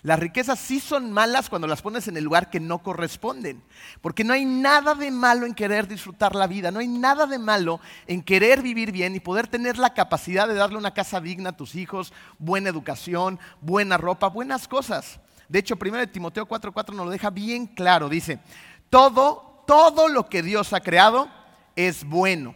Las 0.08 0.20
riquezas 0.20 0.58
sí 0.58 0.80
son 0.80 1.12
malas 1.12 1.50
cuando 1.50 1.68
las 1.68 1.82
pones 1.82 2.08
en 2.08 2.16
el 2.16 2.24
lugar 2.24 2.50
que 2.50 2.62
no 2.62 2.80
corresponden. 2.80 3.62
Porque 4.00 4.24
no 4.24 4.32
hay 4.32 4.46
nada 4.46 4.96
de 4.96 5.12
malo 5.12 5.46
en 5.46 5.54
querer 5.54 5.86
disfrutar 5.86 6.34
la 6.34 6.48
vida, 6.48 6.72
no 6.72 6.80
hay 6.80 6.88
nada 6.88 7.28
de 7.28 7.38
malo 7.38 7.82
en 8.08 8.24
querer 8.24 8.62
vivir 8.62 8.94
bien 8.94 9.18
y 9.18 9.20
poder 9.20 9.50
tener 9.50 9.78
la 9.78 9.94
capacidad 9.94 10.48
de 10.48 10.54
darle 10.54 10.78
una 10.78 10.94
casa 10.94 11.20
digna 11.20 11.50
a 11.50 11.58
tus 11.58 11.76
hijos, 11.76 12.14
buena 12.40 12.70
educación, 12.70 13.38
buena 13.60 13.98
ropa, 13.98 14.30
buenas 14.30 14.70
cosas. 14.70 15.20
De 15.50 15.60
hecho, 15.60 15.76
1 15.76 16.08
Timoteo 16.08 16.48
4:4 16.48 16.94
nos 16.94 17.08
lo 17.08 17.12
deja 17.12 17.30
bien 17.30 17.68
claro. 17.68 18.08
Dice, 18.08 18.40
todo, 18.90 19.66
todo 19.68 20.08
lo 20.08 20.30
que 20.30 20.42
Dios 20.42 20.72
ha 20.72 20.80
creado 20.80 21.28
es 21.76 22.06
bueno 22.06 22.56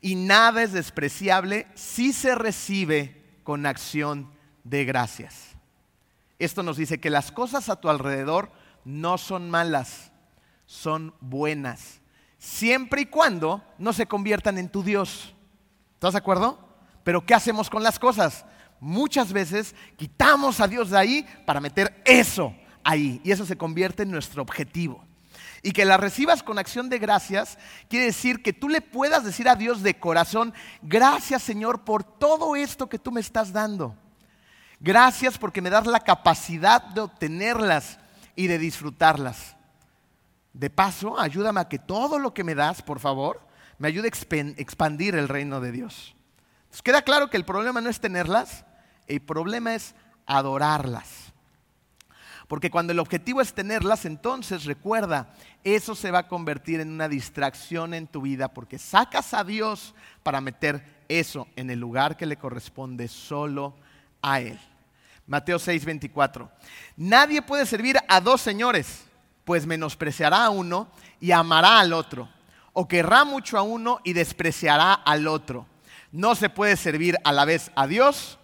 y 0.00 0.16
nada 0.16 0.64
es 0.64 0.72
despreciable 0.72 1.68
si 1.76 2.12
se 2.12 2.34
recibe 2.34 3.22
con 3.44 3.64
acción 3.64 4.28
de 4.64 4.84
gracias. 4.84 5.53
Esto 6.38 6.62
nos 6.62 6.76
dice 6.76 7.00
que 7.00 7.10
las 7.10 7.32
cosas 7.32 7.68
a 7.68 7.76
tu 7.76 7.88
alrededor 7.88 8.50
no 8.84 9.18
son 9.18 9.50
malas, 9.50 10.12
son 10.66 11.14
buenas, 11.20 12.00
siempre 12.38 13.02
y 13.02 13.06
cuando 13.06 13.62
no 13.78 13.92
se 13.92 14.06
conviertan 14.06 14.58
en 14.58 14.68
tu 14.68 14.82
Dios. 14.82 15.34
¿Estás 15.94 16.12
de 16.12 16.18
acuerdo? 16.18 16.58
Pero 17.02 17.24
¿qué 17.24 17.34
hacemos 17.34 17.70
con 17.70 17.82
las 17.82 17.98
cosas? 17.98 18.44
Muchas 18.80 19.32
veces 19.32 19.74
quitamos 19.96 20.60
a 20.60 20.68
Dios 20.68 20.90
de 20.90 20.98
ahí 20.98 21.26
para 21.46 21.60
meter 21.60 22.02
eso 22.04 22.54
ahí 22.82 23.20
y 23.24 23.32
eso 23.32 23.46
se 23.46 23.56
convierte 23.56 24.02
en 24.02 24.10
nuestro 24.10 24.42
objetivo. 24.42 25.04
Y 25.62 25.72
que 25.72 25.86
la 25.86 25.96
recibas 25.96 26.42
con 26.42 26.58
acción 26.58 26.90
de 26.90 26.98
gracias 26.98 27.58
quiere 27.88 28.06
decir 28.06 28.42
que 28.42 28.52
tú 28.52 28.68
le 28.68 28.82
puedas 28.82 29.24
decir 29.24 29.48
a 29.48 29.56
Dios 29.56 29.82
de 29.82 29.98
corazón, 29.98 30.52
gracias 30.82 31.42
Señor 31.42 31.84
por 31.84 32.04
todo 32.04 32.54
esto 32.54 32.88
que 32.88 32.98
tú 32.98 33.10
me 33.10 33.20
estás 33.20 33.52
dando. 33.52 33.96
Gracias 34.84 35.38
porque 35.38 35.62
me 35.62 35.70
das 35.70 35.86
la 35.86 36.00
capacidad 36.00 36.82
de 36.82 37.00
obtenerlas 37.00 37.98
y 38.36 38.48
de 38.48 38.58
disfrutarlas. 38.58 39.56
De 40.52 40.68
paso, 40.68 41.18
ayúdame 41.18 41.60
a 41.60 41.70
que 41.70 41.78
todo 41.78 42.18
lo 42.18 42.34
que 42.34 42.44
me 42.44 42.54
das, 42.54 42.82
por 42.82 43.00
favor, 43.00 43.40
me 43.78 43.88
ayude 43.88 44.08
a 44.08 44.60
expandir 44.60 45.14
el 45.14 45.28
reino 45.28 45.62
de 45.62 45.72
Dios. 45.72 46.14
Entonces, 46.64 46.82
queda 46.82 47.00
claro 47.00 47.30
que 47.30 47.38
el 47.38 47.46
problema 47.46 47.80
no 47.80 47.88
es 47.88 47.98
tenerlas, 47.98 48.66
el 49.06 49.22
problema 49.22 49.74
es 49.74 49.94
adorarlas. 50.26 51.32
Porque 52.46 52.70
cuando 52.70 52.92
el 52.92 52.98
objetivo 52.98 53.40
es 53.40 53.54
tenerlas, 53.54 54.04
entonces 54.04 54.64
recuerda, 54.64 55.34
eso 55.64 55.94
se 55.94 56.10
va 56.10 56.18
a 56.18 56.28
convertir 56.28 56.80
en 56.80 56.90
una 56.90 57.08
distracción 57.08 57.94
en 57.94 58.06
tu 58.06 58.20
vida 58.20 58.52
porque 58.52 58.78
sacas 58.78 59.32
a 59.32 59.44
Dios 59.44 59.94
para 60.22 60.42
meter 60.42 60.84
eso 61.08 61.48
en 61.56 61.70
el 61.70 61.80
lugar 61.80 62.18
que 62.18 62.26
le 62.26 62.36
corresponde 62.36 63.08
solo 63.08 63.78
a 64.20 64.42
Él. 64.42 64.60
Mateo 65.26 65.58
6, 65.58 65.84
24. 65.84 66.50
Nadie 66.96 67.40
puede 67.42 67.66
servir 67.66 67.98
a 68.08 68.20
dos 68.20 68.40
señores, 68.40 69.04
pues 69.44 69.66
menospreciará 69.66 70.44
a 70.44 70.50
uno 70.50 70.88
y 71.20 71.32
amará 71.32 71.80
al 71.80 71.92
otro, 71.92 72.28
o 72.72 72.86
querrá 72.86 73.24
mucho 73.24 73.56
a 73.58 73.62
uno 73.62 74.00
y 74.04 74.12
despreciará 74.12 74.92
al 74.92 75.26
otro. 75.26 75.66
No 76.12 76.34
se 76.34 76.50
puede 76.50 76.76
servir 76.76 77.16
a 77.24 77.32
la 77.32 77.44
vez 77.44 77.70
a 77.74 77.86
Dios 77.86 78.38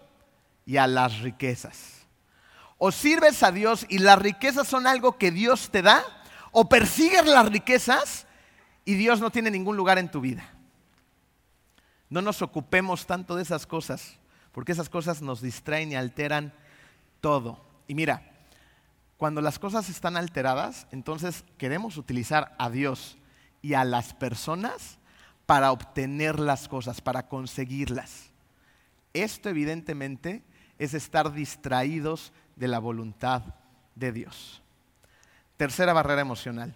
y 0.64 0.78
a 0.78 0.86
las 0.86 1.20
riquezas. 1.20 2.06
O 2.78 2.90
sirves 2.92 3.42
a 3.42 3.52
Dios 3.52 3.84
y 3.88 3.98
las 3.98 4.18
riquezas 4.18 4.66
son 4.66 4.86
algo 4.86 5.18
que 5.18 5.30
Dios 5.30 5.70
te 5.70 5.82
da, 5.82 6.02
o 6.52 6.68
persigues 6.68 7.26
las 7.26 7.50
riquezas 7.50 8.26
y 8.84 8.94
Dios 8.94 9.20
no 9.20 9.30
tiene 9.30 9.50
ningún 9.50 9.76
lugar 9.76 9.98
en 9.98 10.10
tu 10.10 10.20
vida. 10.20 10.48
No 12.08 12.22
nos 12.22 12.42
ocupemos 12.42 13.06
tanto 13.06 13.36
de 13.36 13.42
esas 13.42 13.66
cosas, 13.66 14.18
porque 14.50 14.72
esas 14.72 14.88
cosas 14.88 15.22
nos 15.22 15.42
distraen 15.42 15.92
y 15.92 15.96
alteran 15.96 16.52
todo. 17.20 17.60
Y 17.86 17.94
mira, 17.94 18.22
cuando 19.16 19.40
las 19.40 19.58
cosas 19.58 19.88
están 19.88 20.16
alteradas, 20.16 20.86
entonces 20.92 21.44
queremos 21.58 21.96
utilizar 21.96 22.54
a 22.58 22.70
Dios 22.70 23.18
y 23.62 23.74
a 23.74 23.84
las 23.84 24.14
personas 24.14 24.98
para 25.46 25.72
obtener 25.72 26.38
las 26.38 26.68
cosas, 26.68 27.00
para 27.00 27.28
conseguirlas. 27.28 28.30
Esto 29.12 29.48
evidentemente 29.48 30.42
es 30.78 30.94
estar 30.94 31.32
distraídos 31.32 32.32
de 32.56 32.68
la 32.68 32.78
voluntad 32.78 33.42
de 33.94 34.12
Dios. 34.12 34.62
Tercera 35.56 35.92
barrera 35.92 36.22
emocional, 36.22 36.74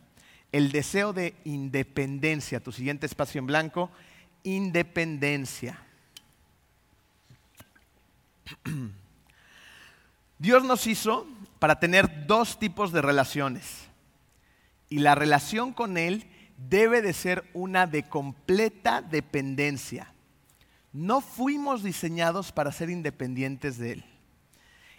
el 0.52 0.70
deseo 0.72 1.12
de 1.12 1.34
independencia. 1.44 2.60
Tu 2.60 2.72
siguiente 2.72 3.06
espacio 3.06 3.38
en 3.38 3.46
blanco, 3.46 3.90
independencia. 4.42 5.78
Dios 10.38 10.64
nos 10.64 10.86
hizo 10.86 11.26
para 11.58 11.80
tener 11.80 12.26
dos 12.26 12.58
tipos 12.58 12.92
de 12.92 13.02
relaciones. 13.02 13.88
Y 14.88 14.98
la 14.98 15.14
relación 15.14 15.72
con 15.72 15.96
Él 15.96 16.26
debe 16.56 17.02
de 17.02 17.12
ser 17.12 17.48
una 17.54 17.86
de 17.86 18.08
completa 18.08 19.02
dependencia. 19.02 20.12
No 20.92 21.20
fuimos 21.20 21.82
diseñados 21.82 22.52
para 22.52 22.72
ser 22.72 22.90
independientes 22.90 23.78
de 23.78 23.92
Él. 23.92 24.04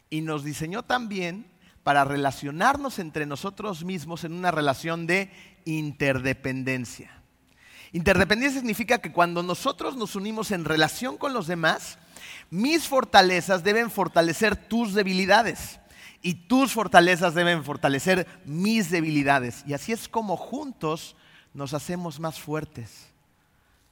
Y 0.10 0.21
nos 0.21 0.43
diseñó 0.43 0.84
también 0.84 1.45
para 1.84 2.04
relacionarnos 2.04 3.00
entre 3.00 3.26
nosotros 3.26 3.86
mismos 3.86 4.24
en 4.24 4.34
una 4.34 4.52
relación 4.52 5.08
de 5.08 5.30
interdependencia. 5.65 7.12
Interdependencia 7.91 8.60
significa 8.60 8.98
que 8.98 9.12
cuando 9.12 9.43
nosotros 9.43 9.95
nos 9.95 10.15
unimos 10.15 10.52
en 10.52 10.65
relación 10.65 11.17
con 11.17 11.34
los 11.34 11.48
demás, 11.48 11.98
mis 12.50 12.88
fortalezas 12.88 13.64
deben 13.64 13.90
fortalecer 13.90 14.56
tus 14.56 14.94
debilidades 14.94 15.80
y 16.22 16.34
tus 16.34 16.74
fortalezas 16.74 17.36
deben 17.36 17.64
fortalecer 17.64 18.28
mis 18.46 18.90
debilidades. 18.90 19.64
Y 19.68 19.74
así 19.74 19.92
es 19.92 20.08
como 20.08 20.38
juntos 20.38 21.16
nos 21.54 21.74
hacemos 21.74 22.20
más 22.20 22.40
fuertes. 22.40 23.08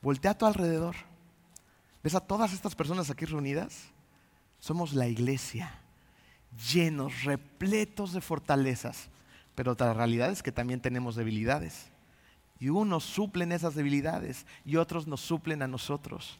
Voltea 0.01 0.31
a 0.31 0.37
tu 0.37 0.45
alrededor. 0.45 0.95
¿Ves 2.03 2.15
a 2.15 2.19
todas 2.19 2.51
estas 2.51 2.75
personas 2.75 3.09
aquí 3.09 3.25
reunidas? 3.25 3.83
Somos 4.59 4.93
la 4.93 5.07
iglesia, 5.07 5.79
llenos, 6.71 7.23
repletos 7.23 8.13
de 8.13 8.21
fortalezas. 8.21 9.09
Pero 9.55 9.73
otra 9.73 9.93
realidad 9.93 10.31
es 10.31 10.43
que 10.43 10.51
también 10.51 10.81
tenemos 10.81 11.15
debilidades. 11.15 11.85
Y 12.59 12.69
unos 12.69 13.03
suplen 13.03 13.51
esas 13.51 13.75
debilidades 13.75 14.45
y 14.65 14.77
otros 14.77 15.07
nos 15.07 15.21
suplen 15.21 15.61
a 15.61 15.67
nosotros. 15.67 16.37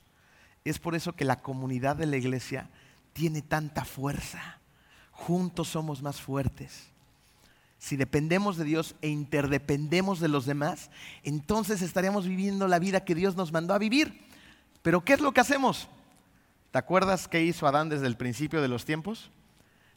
Es 0.65 0.79
por 0.79 0.95
eso 0.95 1.13
que 1.13 1.25
la 1.25 1.41
comunidad 1.41 1.95
de 1.95 2.05
la 2.05 2.17
iglesia 2.17 2.69
tiene 3.13 3.41
tanta 3.41 3.85
fuerza. 3.85 4.59
Juntos 5.11 5.67
somos 5.67 6.01
más 6.01 6.21
fuertes. 6.21 6.89
Si 7.77 7.97
dependemos 7.97 8.55
de 8.55 8.63
Dios 8.63 8.95
e 9.01 9.09
interdependemos 9.09 10.21
de 10.21 10.29
los 10.29 10.45
demás, 10.45 10.89
entonces 11.23 11.81
estaríamos 11.81 12.25
viviendo 12.27 12.67
la 12.67 12.79
vida 12.79 13.03
que 13.03 13.13
Dios 13.13 13.35
nos 13.35 13.51
mandó 13.51 13.73
a 13.73 13.77
vivir. 13.77 14.25
Pero 14.81 15.03
¿qué 15.03 15.13
es 15.13 15.19
lo 15.19 15.33
que 15.33 15.41
hacemos? 15.41 15.89
¿Te 16.71 16.79
acuerdas 16.79 17.27
qué 17.27 17.43
hizo 17.43 17.67
Adán 17.67 17.89
desde 17.89 18.07
el 18.07 18.15
principio 18.15 18.61
de 18.61 18.69
los 18.69 18.85
tiempos? 18.85 19.31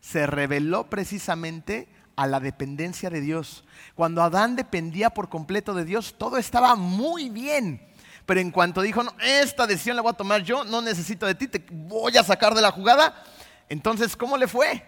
Se 0.00 0.26
reveló 0.26 0.90
precisamente 0.90 1.88
a 2.16 2.26
la 2.26 2.40
dependencia 2.40 3.09
de 3.09 3.20
Dios. 3.20 3.64
Cuando 3.94 4.22
Adán 4.22 4.57
dependía 4.57 5.11
por 5.11 5.29
completo 5.29 5.72
de 5.72 5.85
Dios, 5.85 6.16
todo 6.18 6.38
estaba 6.38 6.74
muy 6.74 7.29
bien. 7.29 7.81
Pero 8.27 8.41
en 8.41 8.51
cuanto 8.51 8.83
dijo, 8.83 9.03
no, 9.03 9.15
esta 9.21 9.67
decisión 9.67 9.97
la 9.97 10.03
voy 10.03 10.11
a 10.11 10.17
tomar 10.17 10.43
yo, 10.43 10.65
no 10.65 10.83
necesito 10.83 11.27
de 11.27 11.35
ti, 11.35 11.47
te 11.47 11.65
voy 11.71 12.17
a 12.17 12.25
sacar 12.25 12.55
de 12.55 12.61
la 12.61 12.73
jugada, 12.73 13.25
entonces, 13.69 14.17
¿cómo 14.17 14.37
le 14.37 14.49
fue? 14.49 14.85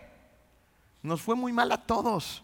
Nos 1.02 1.22
fue 1.22 1.36
muy 1.36 1.52
mal 1.52 1.70
a 1.72 1.78
todos. 1.78 2.42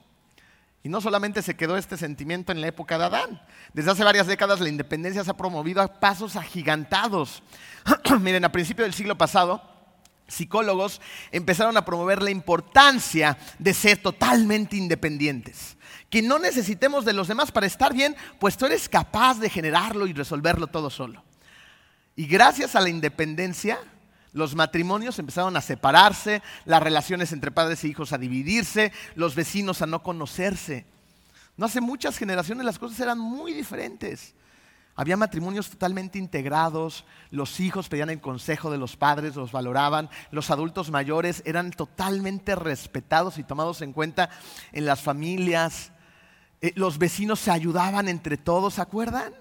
Y 0.83 0.89
no 0.89 1.01
solamente 1.01 1.43
se 1.43 1.57
quedó 1.57 1.77
este 1.77 1.97
sentimiento 1.97 2.53
en 2.53 2.61
la 2.61 2.69
época 2.69 2.99
de 2.99 3.05
Adán. 3.05 3.43
Desde 3.73 3.91
hace 3.91 4.05
varias 4.05 4.27
décadas 4.27 4.61
la 4.61 4.69
independencia 4.69 5.25
se 5.25 5.31
ha 5.31 5.37
promovido 5.37 5.81
a 5.81 5.89
pasos 5.89 6.37
agigantados. 6.37 7.43
Miren, 8.21 8.45
a 8.45 8.53
principios 8.53 8.87
del 8.87 8.95
siglo 8.95 9.17
pasado, 9.17 9.63
psicólogos 10.29 11.01
empezaron 11.33 11.77
a 11.77 11.85
promover 11.85 12.23
la 12.23 12.31
importancia 12.31 13.39
de 13.59 13.73
ser 13.73 13.99
totalmente 13.99 14.77
independientes. 14.77 15.74
Que 16.15 16.23
no 16.23 16.39
necesitemos 16.39 17.05
de 17.05 17.13
los 17.13 17.27
demás 17.27 17.51
para 17.51 17.67
estar 17.67 17.93
bien, 17.93 18.15
pues 18.39 18.57
tú 18.57 18.67
eres 18.67 18.89
capaz 18.89 19.41
de 19.41 19.51
generarlo 19.51 20.07
y 20.07 20.13
resolverlo 20.13 20.69
todo 20.69 20.89
solo. 20.89 21.25
Y 22.15 22.29
gracias 22.29 22.77
a 22.77 22.81
la 22.81 22.89
independencia, 22.89 23.81
los 24.33 24.55
matrimonios 24.55 25.19
empezaron 25.19 25.57
a 25.57 25.61
separarse, 25.61 26.41
las 26.67 26.81
relaciones 26.81 27.33
entre 27.33 27.51
padres 27.51 27.83
e 27.83 27.89
hijos 27.89 28.13
a 28.13 28.19
dividirse, 28.19 28.93
los 29.17 29.35
vecinos 29.35 29.83
a 29.83 29.87
no 29.87 30.05
conocerse. 30.05 30.87
No 31.57 31.67
hace 31.67 31.81
muchas 31.81 32.17
generaciones 32.17 32.65
las 32.65 32.79
cosas 32.79 33.01
eran 33.01 33.19
muy 33.19 33.53
diferentes. 33.53 34.37
Había 34.95 35.17
matrimonios 35.17 35.69
totalmente 35.69 36.21
integrados, 36.21 37.05
los 37.33 37.59
hijos 37.59 37.89
pedían 37.89 38.11
el 38.11 38.21
consejo 38.21 38.71
de 38.71 38.79
los 38.79 38.97
padres, 38.97 39.35
los 39.35 39.51
valoraban, 39.51 40.09
los 40.31 40.53
adultos 40.53 40.93
mayores 40.93 41.43
eran 41.45 41.73
totalmente 41.73 42.55
respetados 42.55 43.37
y 43.39 43.43
tomados 43.43 43.83
en 43.83 43.93
cuenta 43.93 44.31
en 44.71 44.85
las 44.85 45.01
familias, 45.01 45.91
eh, 46.65 46.73
los 46.77 46.97
vecinos 46.97 47.41
se 47.41 47.51
ayudaban 47.51 48.09
entre 48.09 48.39
todos, 48.39 48.75
¿se 48.75 48.81
acuerdan? 48.81 49.35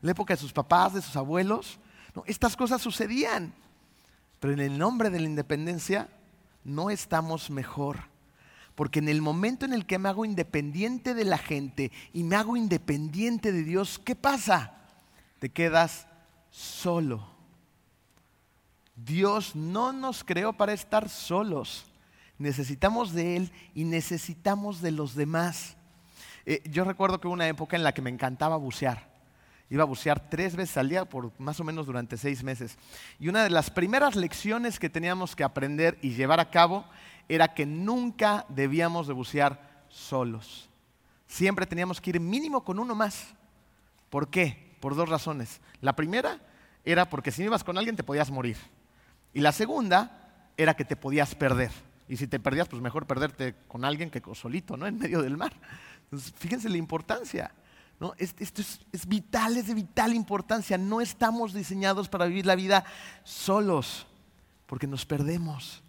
La 0.00 0.12
época 0.12 0.34
de 0.34 0.40
sus 0.40 0.52
papás, 0.52 0.94
de 0.94 1.02
sus 1.02 1.16
abuelos. 1.16 1.80
estas 2.26 2.56
cosas 2.56 2.80
sucedían, 2.80 3.52
pero 4.38 4.52
en 4.52 4.60
el 4.60 4.78
nombre 4.78 5.10
de 5.10 5.18
la 5.18 5.26
independencia 5.26 6.08
no 6.62 6.90
estamos 6.90 7.50
mejor. 7.50 8.04
Porque 8.76 9.00
en 9.00 9.08
el 9.08 9.22
momento 9.22 9.64
en 9.64 9.72
el 9.72 9.86
que 9.86 9.98
me 9.98 10.08
hago 10.08 10.24
independiente 10.24 11.14
de 11.14 11.24
la 11.24 11.38
gente 11.38 11.90
y 12.12 12.22
me 12.22 12.36
hago 12.36 12.56
independiente 12.56 13.50
de 13.50 13.64
Dios, 13.64 14.00
¿qué 14.04 14.14
pasa? 14.14 14.78
te 15.38 15.48
quedas 15.48 16.06
solo. 16.50 17.26
Dios 18.94 19.54
no 19.54 19.92
nos 19.92 20.22
creó 20.22 20.52
para 20.52 20.72
estar 20.72 21.08
solos. 21.08 21.86
Necesitamos 22.38 23.12
de 23.12 23.36
Él 23.36 23.52
y 23.74 23.84
necesitamos 23.84 24.80
de 24.80 24.92
los 24.92 25.16
demás. 25.16 25.76
Eh, 26.50 26.62
yo 26.70 26.84
recuerdo 26.84 27.20
que 27.20 27.26
hubo 27.26 27.34
una 27.34 27.46
época 27.46 27.76
en 27.76 27.82
la 27.82 27.92
que 27.92 28.00
me 28.00 28.08
encantaba 28.08 28.56
bucear. 28.56 29.06
Iba 29.68 29.82
a 29.82 29.86
bucear 29.86 30.30
tres 30.30 30.56
veces 30.56 30.78
al 30.78 30.88
día 30.88 31.04
por 31.04 31.30
más 31.38 31.60
o 31.60 31.64
menos 31.64 31.84
durante 31.84 32.16
seis 32.16 32.42
meses. 32.42 32.78
Y 33.20 33.28
una 33.28 33.44
de 33.44 33.50
las 33.50 33.68
primeras 33.68 34.16
lecciones 34.16 34.78
que 34.78 34.88
teníamos 34.88 35.36
que 35.36 35.44
aprender 35.44 35.98
y 36.00 36.14
llevar 36.14 36.40
a 36.40 36.50
cabo 36.50 36.86
era 37.28 37.52
que 37.52 37.66
nunca 37.66 38.46
debíamos 38.48 39.06
de 39.06 39.12
bucear 39.12 39.84
solos. 39.90 40.70
Siempre 41.26 41.66
teníamos 41.66 42.00
que 42.00 42.10
ir 42.10 42.20
mínimo 42.20 42.64
con 42.64 42.78
uno 42.78 42.94
más. 42.94 43.34
¿Por 44.08 44.30
qué? 44.30 44.68
por 44.78 44.94
dos 44.94 45.08
razones. 45.08 45.60
La 45.80 45.94
primera 45.94 46.40
era 46.84 47.08
porque 47.08 47.30
si 47.30 47.42
no 47.42 47.48
ibas 47.48 47.64
con 47.64 47.76
alguien 47.76 47.96
te 47.96 48.04
podías 48.04 48.30
morir. 48.30 48.56
Y 49.34 49.40
la 49.40 49.52
segunda 49.52 50.46
era 50.56 50.74
que 50.74 50.84
te 50.84 50.96
podías 50.96 51.34
perder. 51.34 51.70
Y 52.08 52.16
si 52.16 52.26
te 52.26 52.40
perdías, 52.40 52.68
pues 52.68 52.80
mejor 52.80 53.06
perderte 53.06 53.54
con 53.66 53.84
alguien 53.84 54.10
que 54.10 54.22
solito, 54.34 54.76
¿no? 54.76 54.86
En 54.86 54.98
medio 54.98 55.22
del 55.22 55.36
mar. 55.36 55.52
Entonces, 56.04 56.32
fíjense 56.36 56.68
la 56.68 56.78
importancia. 56.78 57.50
¿no? 58.00 58.14
Esto 58.18 58.62
es, 58.62 58.80
es 58.92 59.06
vital, 59.06 59.56
es 59.56 59.66
de 59.66 59.74
vital 59.74 60.14
importancia. 60.14 60.78
No 60.78 61.00
estamos 61.00 61.52
diseñados 61.52 62.08
para 62.08 62.26
vivir 62.26 62.46
la 62.46 62.54
vida 62.54 62.84
solos, 63.24 64.06
porque 64.66 64.86
nos 64.86 65.04
perdemos. 65.04 65.82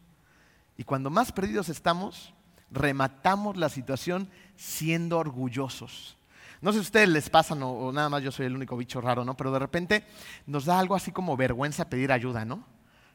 Y 0.77 0.83
cuando 0.83 1.09
más 1.09 1.31
perdidos 1.31 1.69
estamos, 1.69 2.33
rematamos 2.71 3.57
la 3.57 3.69
situación 3.69 4.29
siendo 4.55 5.17
orgullosos. 5.17 6.17
No 6.61 6.71
sé 6.71 6.79
si 6.79 6.79
a 6.79 6.87
ustedes 6.87 7.09
les 7.09 7.29
pasa 7.29 7.53
o 7.55 7.91
nada 7.91 8.09
más 8.09 8.21
yo 8.21 8.31
soy 8.31 8.45
el 8.45 8.55
único 8.55 8.75
bicho 8.75 8.99
raro, 8.99 9.23
¿no? 9.23 9.35
Pero 9.37 9.51
de 9.51 9.59
repente 9.59 10.03
nos 10.45 10.65
da 10.65 10.79
algo 10.79 10.95
así 10.95 11.11
como 11.11 11.37
vergüenza 11.37 11.89
pedir 11.89 12.11
ayuda, 12.11 12.43
¿no? 12.43 12.65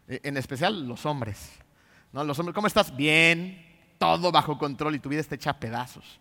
E, 0.09 0.21
en 0.25 0.37
especial 0.37 0.89
los 0.89 1.05
hombres. 1.05 1.51
¿No? 2.15 2.23
Los 2.23 2.39
hombres, 2.39 2.55
¿cómo 2.55 2.69
estás? 2.69 2.95
Bien, 2.95 3.61
todo 3.99 4.31
bajo 4.31 4.57
control 4.57 4.95
y 4.95 5.01
tu 5.01 5.09
vida 5.09 5.21
está 5.21 5.35
hecha 5.35 5.51
a 5.51 5.59
pedazos. 5.59 6.21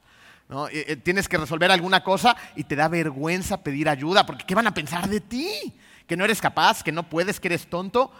¿no? 0.50 0.68
E, 0.68 0.86
e, 0.88 0.96
tienes 0.98 1.30
que 1.30 1.38
resolver 1.38 1.70
alguna 1.70 2.04
cosa 2.04 2.36
y 2.56 2.64
te 2.64 2.76
da 2.76 2.88
vergüenza 2.88 3.64
pedir 3.64 3.88
ayuda, 3.88 4.26
porque 4.26 4.44
¿qué 4.44 4.56
van 4.56 4.66
a 4.66 4.74
pensar 4.74 5.08
de 5.08 5.22
ti? 5.22 5.72
Que 6.08 6.18
no 6.18 6.26
eres 6.26 6.42
capaz, 6.42 6.84
que 6.84 6.92
no 6.92 7.04
puedes, 7.04 7.40
que 7.40 7.48
eres 7.48 7.68
tonto. 7.68 8.12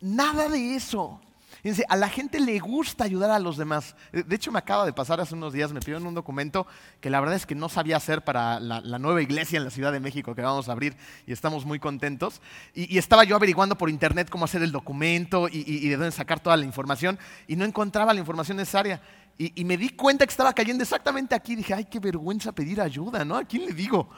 Nada 0.00 0.48
de 0.48 0.74
eso. 0.74 1.20
Fíjense, 1.62 1.84
a 1.88 1.96
la 1.96 2.08
gente 2.08 2.38
le 2.38 2.58
gusta 2.60 3.04
ayudar 3.04 3.30
a 3.30 3.38
los 3.38 3.56
demás. 3.56 3.96
Eh, 4.12 4.22
de 4.22 4.36
hecho, 4.36 4.52
me 4.52 4.58
acaba 4.58 4.86
de 4.86 4.92
pasar 4.92 5.20
hace 5.20 5.34
unos 5.34 5.52
días, 5.52 5.72
me 5.72 5.80
pidieron 5.80 6.06
un 6.06 6.14
documento 6.14 6.66
que 7.00 7.10
la 7.10 7.20
verdad 7.20 7.36
es 7.36 7.46
que 7.46 7.54
no 7.54 7.68
sabía 7.68 7.96
hacer 7.96 8.22
para 8.22 8.60
la, 8.60 8.98
nueva 8.98 9.22
iglesia 9.22 9.56
en 9.56 9.64
la 9.64 9.70
Ciudad 9.70 9.92
de 9.92 10.00
México 10.00 10.34
que 10.34 10.42
vamos 10.42 10.68
a 10.68 10.72
abrir 10.72 10.96
y 11.26 11.32
estamos 11.32 11.64
muy 11.64 11.78
contentos. 11.78 12.40
Y, 12.74 12.98
estaba 12.98 13.24
yo 13.24 13.36
averiguando 13.36 13.76
por 13.76 13.90
internet 13.90 14.28
cómo 14.30 14.44
hacer 14.44 14.62
el 14.62 14.72
documento 14.72 15.48
y, 15.50 15.88
de 15.88 15.96
dónde 15.96 16.12
sacar 16.12 16.40
toda 16.40 16.56
la 16.56 16.64
información 16.64 17.18
y 17.46 17.56
no 17.56 17.64
encontraba 17.64 18.12
la 18.12 18.20
información 18.20 18.56
necesaria. 18.56 19.00
Y, 19.36 19.64
me 19.64 19.76
di 19.76 19.90
cuenta 19.90 20.26
que 20.26 20.30
estaba 20.30 20.52
cayendo 20.52 20.82
exactamente 20.82 21.34
aquí. 21.34 21.56
Dije, 21.56 21.74
ay, 21.74 21.84
qué 21.84 21.98
vergüenza 21.98 22.52
pedir 22.52 22.80
ayuda, 22.80 23.24
¿no? 23.24 23.36
¿A 23.36 23.44
quién 23.44 23.66
le 23.66 23.72
digo? 23.72 24.08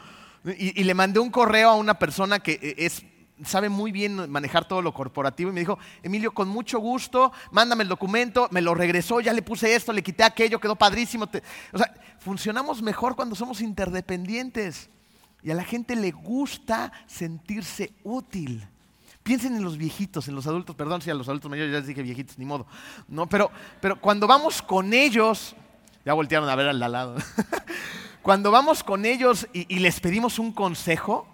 y 0.43 0.85
le 0.85 0.95
mandé 0.95 1.21
un 1.21 1.29
correo 1.29 1.69
a 1.69 1.75
una 1.75 1.99
persona 1.99 2.39
que 2.39 2.53
eh, 2.53 2.75
es 2.79 3.05
sabe 3.45 3.69
muy 3.69 3.93
bien 3.93 4.31
manejar 4.31 4.67
todo 4.67 4.83
lo 4.83 4.93
corporativo 4.93 5.51
y 5.51 5.53
me 5.53 5.61
dijo, 5.61 5.79
Emilio, 6.03 6.33
con 6.33 6.49
mucho 6.49 6.79
gusto, 6.79 7.33
mándame 7.51 7.83
el 7.83 7.89
documento, 7.89 8.49
me 8.51 8.61
lo 8.61 8.75
regresó, 8.75 9.21
ya 9.21 9.33
le 9.33 9.43
puse 9.43 9.75
esto, 9.75 9.93
le 9.93 10.03
quité 10.03 10.25
aquello, 10.25 10.61
quedó 10.61 10.77
padrísimo. 10.77 11.29
O 11.73 11.79
sea, 11.79 11.95
funcionamos 12.19 12.83
mejor 12.83 13.17
cuando 13.17 13.35
somos 13.35 13.61
interdependientes 13.61 14.91
y 15.43 15.51
a 15.51 15.55
la 15.55 15.65
gente 15.65 15.97
le 15.97 16.11
gusta 16.11 16.93
sentirse 17.07 17.93
útil. 18.05 18.67
Piensen 19.23 19.55
en 19.55 19.63
los 19.63 19.77
viejitos, 19.77 20.29
en 20.29 20.35
los 20.35 20.47
adultos, 20.47 20.77
perdón 20.77 21.03
si 21.03 21.11
a 21.11 21.15
los 21.15 21.29
adultos 21.29 21.51
mayores 21.51 21.73
ya 21.73 21.79
les 21.79 21.87
dije 21.87 22.03
viejitos, 22.03 22.39
ni 22.39 22.45
modo. 22.45 22.67
No, 23.09 23.29
pero, 23.29 23.51
pero 23.81 24.01
cuando 24.01 24.27
vamos 24.27 24.63
con 24.63 24.93
ellos, 24.93 25.55
ya 26.05 26.15
voltearon 26.15 26.49
a 26.49 26.57
ver 26.57 26.69
al 26.69 26.79
lado. 26.79 27.17
cuando 28.23 28.51
vamos 28.51 28.83
con 28.83 29.05
ellos 29.05 29.47
y 29.53 29.79
les 29.79 30.01
pedimos 30.01 30.39
un 30.39 30.53
consejo, 30.53 31.27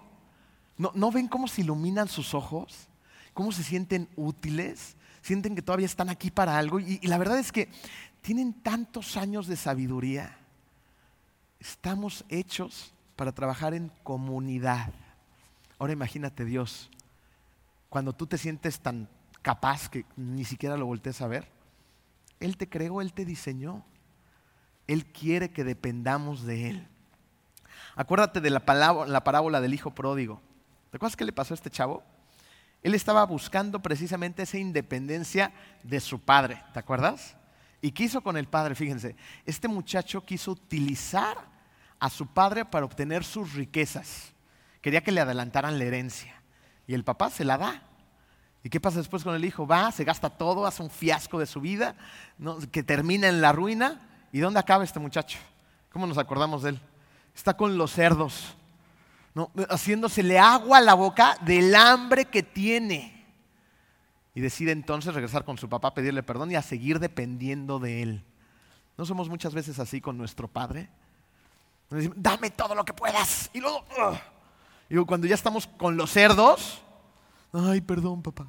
¿No, 0.77 1.11
ven 1.11 1.27
cómo 1.27 1.47
se 1.47 1.61
iluminan 1.61 2.07
sus 2.07 2.33
ojos? 2.33 2.87
¿Cómo 3.33 3.51
se 3.51 3.63
sienten 3.63 4.07
útiles? 4.15 4.95
Sienten 5.21 5.55
que 5.55 5.61
todavía 5.61 5.87
están 5.87 6.09
aquí 6.09 6.29
para 6.29 6.57
algo. 6.57 6.79
Y, 6.79 6.99
la 6.99 7.17
verdad 7.17 7.39
es 7.39 7.51
que 7.51 7.69
tienen 8.21 8.53
tantos 8.53 9.17
años 9.17 9.47
de 9.47 9.55
sabiduría. 9.55 10.37
Estamos 11.59 12.25
hechos 12.29 12.93
para 13.15 13.31
trabajar 13.31 13.73
en 13.73 13.91
comunidad. 14.03 14.93
Ahora 15.79 15.93
imagínate 15.93 16.45
Dios, 16.45 16.89
cuando 17.89 18.13
tú 18.13 18.27
te 18.27 18.37
sientes 18.37 18.79
tan 18.79 19.09
capaz 19.41 19.89
que 19.89 20.05
ni 20.15 20.45
siquiera 20.45 20.77
lo 20.77 20.85
voltees 20.85 21.21
a 21.21 21.27
ver, 21.27 21.47
Él 22.39 22.55
te 22.57 22.69
creó, 22.69 23.01
Él 23.01 23.13
te 23.13 23.25
diseñó. 23.25 23.83
Él 24.85 25.05
quiere 25.07 25.49
que 25.49 25.63
dependamos 25.63 26.43
de 26.43 26.69
Él. 26.69 26.87
Acuérdate 27.95 28.41
de 28.41 28.51
la, 28.51 28.63
la 29.07 29.23
parábola 29.23 29.59
del 29.59 29.73
hijo 29.73 29.91
pródigo. 29.91 30.41
¿Te 30.89 30.97
acuerdas 30.97 31.15
qué 31.15 31.25
le 31.25 31.33
pasó 31.33 31.53
a 31.53 31.55
este 31.55 31.69
chavo? 31.69 32.03
Él 32.83 32.93
estaba 32.93 33.25
buscando 33.25 33.81
precisamente 33.81 34.43
esa 34.43 34.57
independencia 34.57 35.51
de 35.83 35.99
su 35.99 36.19
padre, 36.19 36.63
¿te 36.73 36.79
acuerdas? 36.79 37.35
¿Y 37.81 37.91
qué 37.91 38.03
hizo 38.03 38.21
con 38.21 38.37
el 38.37 38.47
padre? 38.47 38.75
Fíjense, 38.75 39.15
este 39.45 39.67
muchacho 39.67 40.23
quiso 40.25 40.51
utilizar 40.51 41.37
a 41.99 42.09
su 42.09 42.27
padre 42.27 42.65
para 42.65 42.85
obtener 42.85 43.23
sus 43.23 43.53
riquezas. 43.53 44.33
Quería 44.81 45.01
que 45.01 45.11
le 45.11 45.21
adelantaran 45.21 45.77
la 45.77 45.85
herencia. 45.85 46.41
Y 46.87 46.93
el 46.93 47.03
papá 47.03 47.29
se 47.29 47.43
la 47.43 47.57
da. 47.57 47.83
¿Y 48.63 48.69
qué 48.69 48.79
pasa 48.79 48.97
después 48.97 49.23
con 49.23 49.35
el 49.35 49.45
hijo? 49.45 49.67
Va, 49.67 49.91
se 49.91 50.03
gasta 50.03 50.29
todo, 50.29 50.65
hace 50.65 50.81
un 50.81 50.89
fiasco 50.89 51.39
de 51.39 51.45
su 51.45 51.61
vida, 51.61 51.95
que 52.71 52.83
termina 52.83 53.27
en 53.27 53.41
la 53.41 53.51
ruina. 53.51 54.01
¿Y 54.31 54.39
dónde 54.39 54.59
acaba 54.59 54.83
este 54.83 54.99
muchacho? 54.99 55.37
¿Cómo 55.91 56.07
nos 56.07 56.17
acordamos 56.17 56.63
de 56.63 56.71
él? 56.71 56.79
Está 57.35 57.55
con 57.55 57.77
los 57.77 57.91
cerdos, 57.91 58.56
haciéndosele 59.69 60.39
agua 60.39 60.79
a 60.79 60.81
la 60.81 60.93
boca 60.93 61.37
del 61.41 61.75
hambre 61.75 62.25
que 62.25 62.43
tiene. 62.43 63.25
Y 64.33 64.41
decide 64.41 64.71
entonces 64.71 65.13
regresar 65.13 65.45
con 65.45 65.57
su 65.57 65.67
papá, 65.67 65.93
pedirle 65.93 66.23
perdón 66.23 66.51
y 66.51 66.55
a 66.55 66.61
seguir 66.61 66.99
dependiendo 66.99 67.79
de 67.79 68.03
él. 68.03 68.23
¿No 68.97 69.05
somos 69.05 69.29
muchas 69.29 69.53
veces 69.53 69.79
así 69.79 70.01
con 70.01 70.17
nuestro 70.17 70.47
padre? 70.47 70.89
Dame 72.15 72.49
todo 72.51 72.75
lo 72.75 72.83
que 72.83 72.93
puedas. 72.93 73.49
Y 73.53 73.59
luego, 73.59 73.83
y 74.89 74.97
cuando 75.05 75.27
ya 75.27 75.35
estamos 75.35 75.67
con 75.67 75.97
los 75.97 76.11
cerdos, 76.11 76.81
ay, 77.53 77.81
perdón, 77.81 78.21
papá. 78.21 78.47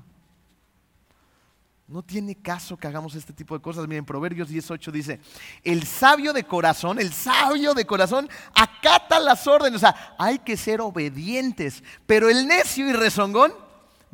No 1.88 2.03
tiene 2.03 2.35
caso 2.35 2.77
que 2.77 2.87
hagamos 2.87 3.14
este 3.14 3.33
tipo 3.33 3.55
de 3.55 3.62
cosas. 3.62 3.88
Miren, 3.88 4.05
Proverbios 4.05 4.48
18 4.48 4.92
dice, 4.92 5.20
el 5.64 5.85
sabio 5.87 6.35
de 6.35 6.44
corazón, 6.44 6.98
el 6.98 7.14
sabio 7.14 7.72
de 7.72 7.87
corazón 7.87 8.29
acata 8.55 9.18
las 9.18 9.46
órdenes. 9.46 9.77
O 9.77 9.81
sea, 9.81 10.14
hay 10.18 10.38
que 10.38 10.59
ser 10.59 10.83
obedientes. 10.83 11.83
Pero 12.05 12.29
el 12.29 12.46
necio 12.46 12.87
y 12.87 12.92
rezongón 12.92 13.55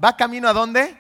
va 0.03 0.17
camino 0.17 0.47
a 0.47 0.53
dónde? 0.53 0.97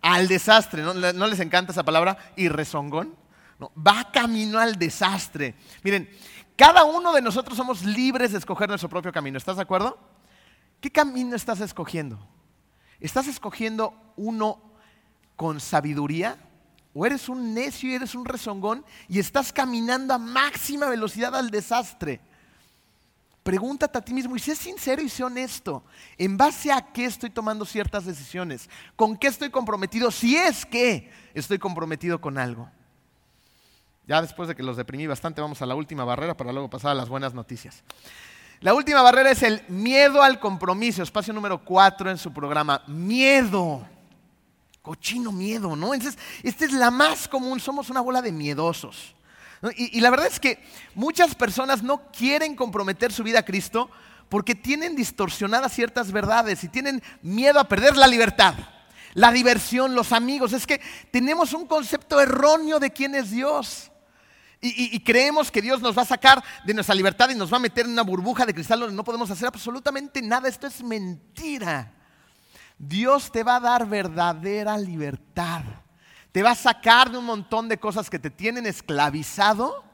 Al 0.00 0.28
desastre. 0.28 0.82
¿No, 0.82 0.94
¿No 0.94 1.26
les 1.26 1.40
encanta 1.40 1.72
esa 1.72 1.82
palabra? 1.82 2.16
Y 2.36 2.48
rezongón. 2.48 3.16
No, 3.58 3.72
va 3.76 4.12
camino 4.12 4.60
al 4.60 4.78
desastre. 4.78 5.56
Miren, 5.82 6.08
cada 6.54 6.84
uno 6.84 7.12
de 7.12 7.20
nosotros 7.20 7.56
somos 7.56 7.84
libres 7.84 8.30
de 8.30 8.38
escoger 8.38 8.68
nuestro 8.68 8.88
propio 8.88 9.10
camino. 9.10 9.38
¿Estás 9.38 9.56
de 9.56 9.62
acuerdo? 9.62 9.98
¿Qué 10.80 10.92
camino 10.92 11.34
estás 11.34 11.60
escogiendo? 11.60 12.24
¿Estás 13.00 13.26
escogiendo 13.26 13.92
uno 14.14 14.69
con 15.40 15.58
sabiduría? 15.58 16.36
¿O 16.92 17.06
eres 17.06 17.30
un 17.30 17.54
necio 17.54 17.88
y 17.88 17.94
eres 17.94 18.14
un 18.14 18.26
rezongón 18.26 18.84
y 19.08 19.18
estás 19.18 19.54
caminando 19.54 20.12
a 20.12 20.18
máxima 20.18 20.86
velocidad 20.86 21.34
al 21.34 21.50
desastre? 21.50 22.20
Pregúntate 23.42 23.96
a 23.96 24.02
ti 24.02 24.12
mismo 24.12 24.36
y 24.36 24.38
sé 24.38 24.54
sincero 24.54 25.00
y 25.00 25.08
sé 25.08 25.24
honesto. 25.24 25.82
¿En 26.18 26.36
base 26.36 26.70
a 26.70 26.92
qué 26.92 27.06
estoy 27.06 27.30
tomando 27.30 27.64
ciertas 27.64 28.04
decisiones? 28.04 28.68
¿Con 28.96 29.16
qué 29.16 29.28
estoy 29.28 29.48
comprometido? 29.48 30.10
Si 30.10 30.36
es 30.36 30.66
que 30.66 31.10
estoy 31.32 31.58
comprometido 31.58 32.20
con 32.20 32.36
algo. 32.36 32.68
Ya 34.06 34.20
después 34.20 34.46
de 34.46 34.54
que 34.54 34.62
los 34.62 34.76
deprimí 34.76 35.06
bastante, 35.06 35.40
vamos 35.40 35.62
a 35.62 35.66
la 35.66 35.74
última 35.74 36.04
barrera 36.04 36.36
para 36.36 36.52
luego 36.52 36.68
pasar 36.68 36.90
a 36.90 36.94
las 36.94 37.08
buenas 37.08 37.32
noticias. 37.32 37.82
La 38.60 38.74
última 38.74 39.00
barrera 39.00 39.30
es 39.30 39.42
el 39.42 39.62
miedo 39.68 40.22
al 40.22 40.38
compromiso, 40.38 41.02
espacio 41.02 41.32
número 41.32 41.64
cuatro 41.64 42.10
en 42.10 42.18
su 42.18 42.30
programa. 42.30 42.82
Miedo. 42.86 43.86
Cochino 44.90 45.30
miedo, 45.30 45.76
¿no? 45.76 45.94
Entonces, 45.94 46.20
esta 46.42 46.64
es 46.64 46.72
la 46.72 46.90
más 46.90 47.28
común, 47.28 47.60
somos 47.60 47.90
una 47.90 48.00
bola 48.00 48.20
de 48.20 48.32
miedosos. 48.32 49.14
Y, 49.76 50.00
la 50.00 50.10
verdad 50.10 50.26
es 50.26 50.40
que 50.40 50.58
muchas 50.96 51.36
personas 51.36 51.84
no 51.84 52.10
quieren 52.10 52.56
comprometer 52.56 53.12
su 53.12 53.22
vida 53.22 53.38
a 53.38 53.44
Cristo 53.44 53.88
porque 54.28 54.56
tienen 54.56 54.96
distorsionadas 54.96 55.74
ciertas 55.74 56.10
verdades 56.10 56.64
y 56.64 56.68
tienen 56.68 57.04
miedo 57.22 57.60
a 57.60 57.68
perder 57.68 57.96
la 57.96 58.08
libertad, 58.08 58.54
la 59.14 59.30
diversión, 59.30 59.94
los 59.94 60.10
amigos. 60.10 60.52
Es 60.54 60.66
que 60.66 60.80
tenemos 61.12 61.52
un 61.52 61.68
concepto 61.68 62.20
erróneo 62.20 62.80
de 62.80 62.90
quién 62.90 63.14
es 63.14 63.30
Dios. 63.30 63.92
Y, 64.60 64.98
creemos 65.04 65.52
que 65.52 65.62
Dios 65.62 65.80
nos 65.80 65.96
va 65.96 66.02
a 66.02 66.06
sacar 66.06 66.42
de 66.64 66.74
nuestra 66.74 66.96
libertad 66.96 67.30
y 67.30 67.36
nos 67.36 67.52
va 67.52 67.58
a 67.58 67.60
meter 67.60 67.86
en 67.86 67.92
una 67.92 68.02
burbuja 68.02 68.44
de 68.44 68.54
cristal 68.54 68.80
donde 68.80 68.96
no 68.96 69.04
podemos 69.04 69.30
hacer 69.30 69.46
absolutamente 69.46 70.20
nada. 70.20 70.48
Esto 70.48 70.66
es 70.66 70.82
mentira. 70.82 71.94
Dios 72.80 73.30
te 73.30 73.44
va 73.44 73.56
a 73.56 73.60
dar 73.60 73.86
verdadera 73.86 74.78
libertad. 74.78 75.62
Te 76.32 76.42
va 76.42 76.52
a 76.52 76.54
sacar 76.54 77.10
de 77.10 77.18
un 77.18 77.26
montón 77.26 77.68
de 77.68 77.78
cosas 77.78 78.08
que 78.08 78.18
te 78.18 78.30
tienen 78.30 78.64
esclavizado 78.64 79.84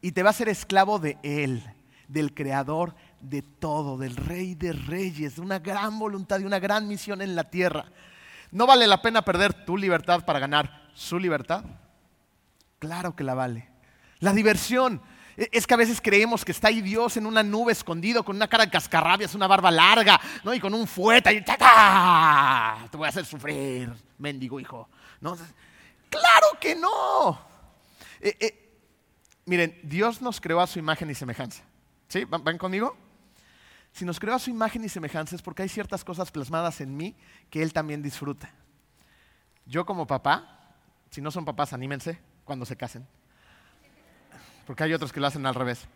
y 0.00 0.12
te 0.12 0.22
va 0.22 0.28
a 0.28 0.30
hacer 0.30 0.48
esclavo 0.48 1.00
de 1.00 1.18
Él, 1.24 1.64
del 2.06 2.32
Creador 2.34 2.94
de 3.20 3.42
todo, 3.42 3.98
del 3.98 4.14
Rey 4.14 4.54
de 4.54 4.72
Reyes, 4.72 5.34
de 5.34 5.40
una 5.40 5.58
gran 5.58 5.98
voluntad 5.98 6.38
y 6.38 6.44
una 6.44 6.60
gran 6.60 6.86
misión 6.86 7.22
en 7.22 7.34
la 7.34 7.42
tierra. 7.42 7.86
¿No 8.52 8.68
vale 8.68 8.86
la 8.86 9.02
pena 9.02 9.22
perder 9.22 9.64
tu 9.64 9.76
libertad 9.76 10.24
para 10.24 10.38
ganar 10.38 10.90
su 10.94 11.18
libertad? 11.18 11.64
Claro 12.78 13.16
que 13.16 13.24
la 13.24 13.34
vale. 13.34 13.68
La 14.20 14.32
diversión. 14.32 15.02
Es 15.38 15.68
que 15.68 15.74
a 15.74 15.76
veces 15.76 16.00
creemos 16.00 16.44
que 16.44 16.50
está 16.50 16.66
ahí 16.66 16.82
Dios 16.82 17.16
en 17.16 17.24
una 17.24 17.44
nube 17.44 17.70
escondido 17.70 18.24
con 18.24 18.34
una 18.34 18.48
cara 18.48 18.64
de 18.64 18.72
cascarrabias, 18.72 19.36
una 19.36 19.46
barba 19.46 19.70
larga, 19.70 20.20
¿no? 20.42 20.52
Y 20.52 20.58
con 20.58 20.74
un 20.74 20.88
fueta 20.88 21.32
y 21.32 21.44
Te 21.44 22.96
voy 22.96 23.06
a 23.06 23.08
hacer 23.08 23.24
sufrir, 23.24 23.88
mendigo 24.18 24.58
hijo. 24.58 24.88
¿No? 25.20 25.36
Claro 26.10 26.46
que 26.60 26.74
no. 26.74 27.38
Eh, 28.18 28.36
eh, 28.40 28.78
miren, 29.46 29.78
Dios 29.84 30.20
nos 30.20 30.40
creó 30.40 30.60
a 30.60 30.66
su 30.66 30.80
imagen 30.80 31.08
y 31.08 31.14
semejanza. 31.14 31.62
¿Sí? 32.08 32.24
¿Van 32.24 32.58
conmigo? 32.58 32.96
Si 33.92 34.04
nos 34.04 34.18
creó 34.18 34.34
a 34.34 34.40
su 34.40 34.50
imagen 34.50 34.84
y 34.84 34.88
semejanza 34.88 35.36
es 35.36 35.42
porque 35.42 35.62
hay 35.62 35.68
ciertas 35.68 36.02
cosas 36.02 36.32
plasmadas 36.32 36.80
en 36.80 36.96
mí 36.96 37.14
que 37.48 37.62
Él 37.62 37.72
también 37.72 38.02
disfruta. 38.02 38.52
Yo 39.66 39.86
como 39.86 40.04
papá, 40.04 40.74
si 41.10 41.20
no 41.20 41.30
son 41.30 41.44
papás, 41.44 41.72
anímense 41.72 42.18
cuando 42.44 42.66
se 42.66 42.76
casen 42.76 43.06
porque 44.68 44.84
hay 44.84 44.92
otros 44.92 45.14
que 45.14 45.18
lo 45.18 45.26
hacen 45.26 45.46
al 45.46 45.54
revés. 45.54 45.86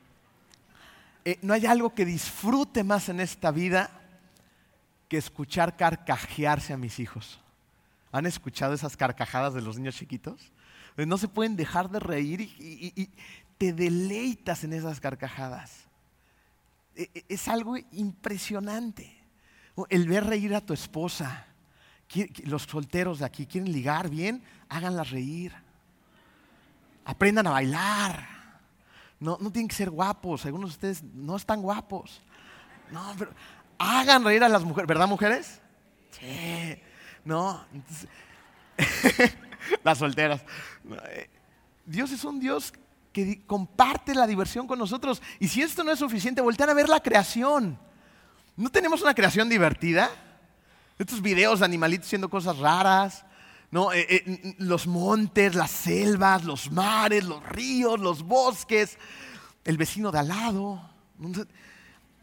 Eh, 1.27 1.39
no 1.43 1.53
hay 1.53 1.67
algo 1.67 1.95
que 1.95 2.07
disfrute 2.07 2.83
más 2.83 3.11
en 3.11 3.21
esta 3.21 3.51
vida 3.51 3.91
que 5.11 5.19
escuchar 5.19 5.77
carcajearse 5.77 6.73
a 6.73 6.79
mis 6.79 6.99
hijos. 6.99 7.39
¿Han 8.13 8.25
escuchado 8.25 8.73
esas 8.73 8.97
carcajadas 8.97 9.53
de 9.53 9.61
los 9.61 9.77
niños 9.77 9.97
chiquitos? 9.97 10.41
Eh, 10.97 11.05
no 11.05 11.19
se 11.19 11.29
pueden 11.29 11.55
dejar 11.55 11.91
de 11.91 12.01
reír 12.01 12.41
y, 12.41 13.11
te 13.59 13.75
deleitas 13.75 14.65
en 14.65 14.73
esas 14.73 15.01
carcajadas. 15.01 15.85
Eh, 16.97 17.25
es 17.29 17.49
algo 17.49 17.77
impresionante. 17.93 19.15
El 19.91 20.09
ver 20.09 20.25
reír 20.25 20.55
a 20.55 20.63
tu 20.63 20.73
esposa. 20.73 21.45
Los 22.45 22.63
solteros 22.63 23.19
de 23.19 23.27
aquí 23.27 23.45
quieren 23.45 23.71
ligar 23.71 24.09
bien, 24.09 24.43
háganlas 24.71 25.11
reír. 25.11 25.53
Aprendan 27.05 27.49
a 27.49 27.51
bailar. 27.51 28.42
No, 29.23 29.39
no 29.41 29.53
tienen 29.53 29.69
que 29.69 29.77
ser 29.77 29.89
guapos. 29.89 30.45
Algunos 30.47 30.71
de 30.71 30.75
ustedes 30.75 31.03
no 31.15 31.37
están 31.37 31.63
guapos. 31.63 32.21
No, 32.91 33.15
pero 33.17 33.31
hagan 33.79 34.25
reír 34.25 34.43
a 34.43 34.49
las 34.49 34.65
mujeres. 34.65 34.89
¿Verdad, 34.89 35.07
mujeres? 35.07 35.61
Sí. 36.11 36.77
No. 37.25 37.65
las 39.85 39.99
solteras. 39.99 40.45
Eh, 41.11 41.31
Dios 41.87 42.11
es 42.11 42.25
un 42.25 42.41
Dios 42.41 42.73
que 43.13 43.47
comparte 43.47 44.13
la 44.13 44.27
diversión 44.27 44.67
con 44.67 44.81
nosotros. 44.81 45.23
Y 45.39 45.47
si 45.47 45.63
esto 45.63 45.85
no 45.85 45.93
es 45.93 46.01
suficiente, 46.01 46.41
voltean 46.41 46.71
a 46.71 46.75
ver 46.75 46.89
la 46.89 46.99
creación. 46.99 47.79
¿No 48.57 48.71
tenemos 48.71 49.03
una 49.03 49.15
creación 49.15 49.49
divertida? 49.49 50.11
Estos 50.99 51.23
videos 51.23 51.61
de 51.61 51.65
animalitos 51.65 52.09
haciendo 52.09 52.29
cosas 52.29 52.59
raras. 52.59 53.25
¿No? 53.73 53.91
Eh, 53.93 54.07
eh, 54.09 54.55
los 54.59 54.87
montes, 54.87 55.55
las 55.55 55.71
selvas, 55.71 56.45
los 56.45 56.71
mares, 56.71 57.25
los 57.25 57.43
ríos, 57.49 57.99
los 57.99 58.23
bosques, 58.23 58.99
el 59.65 59.79
vecino 59.79 60.13
de 60.13 60.19
al 60.21 60.29
lado. 60.29 60.81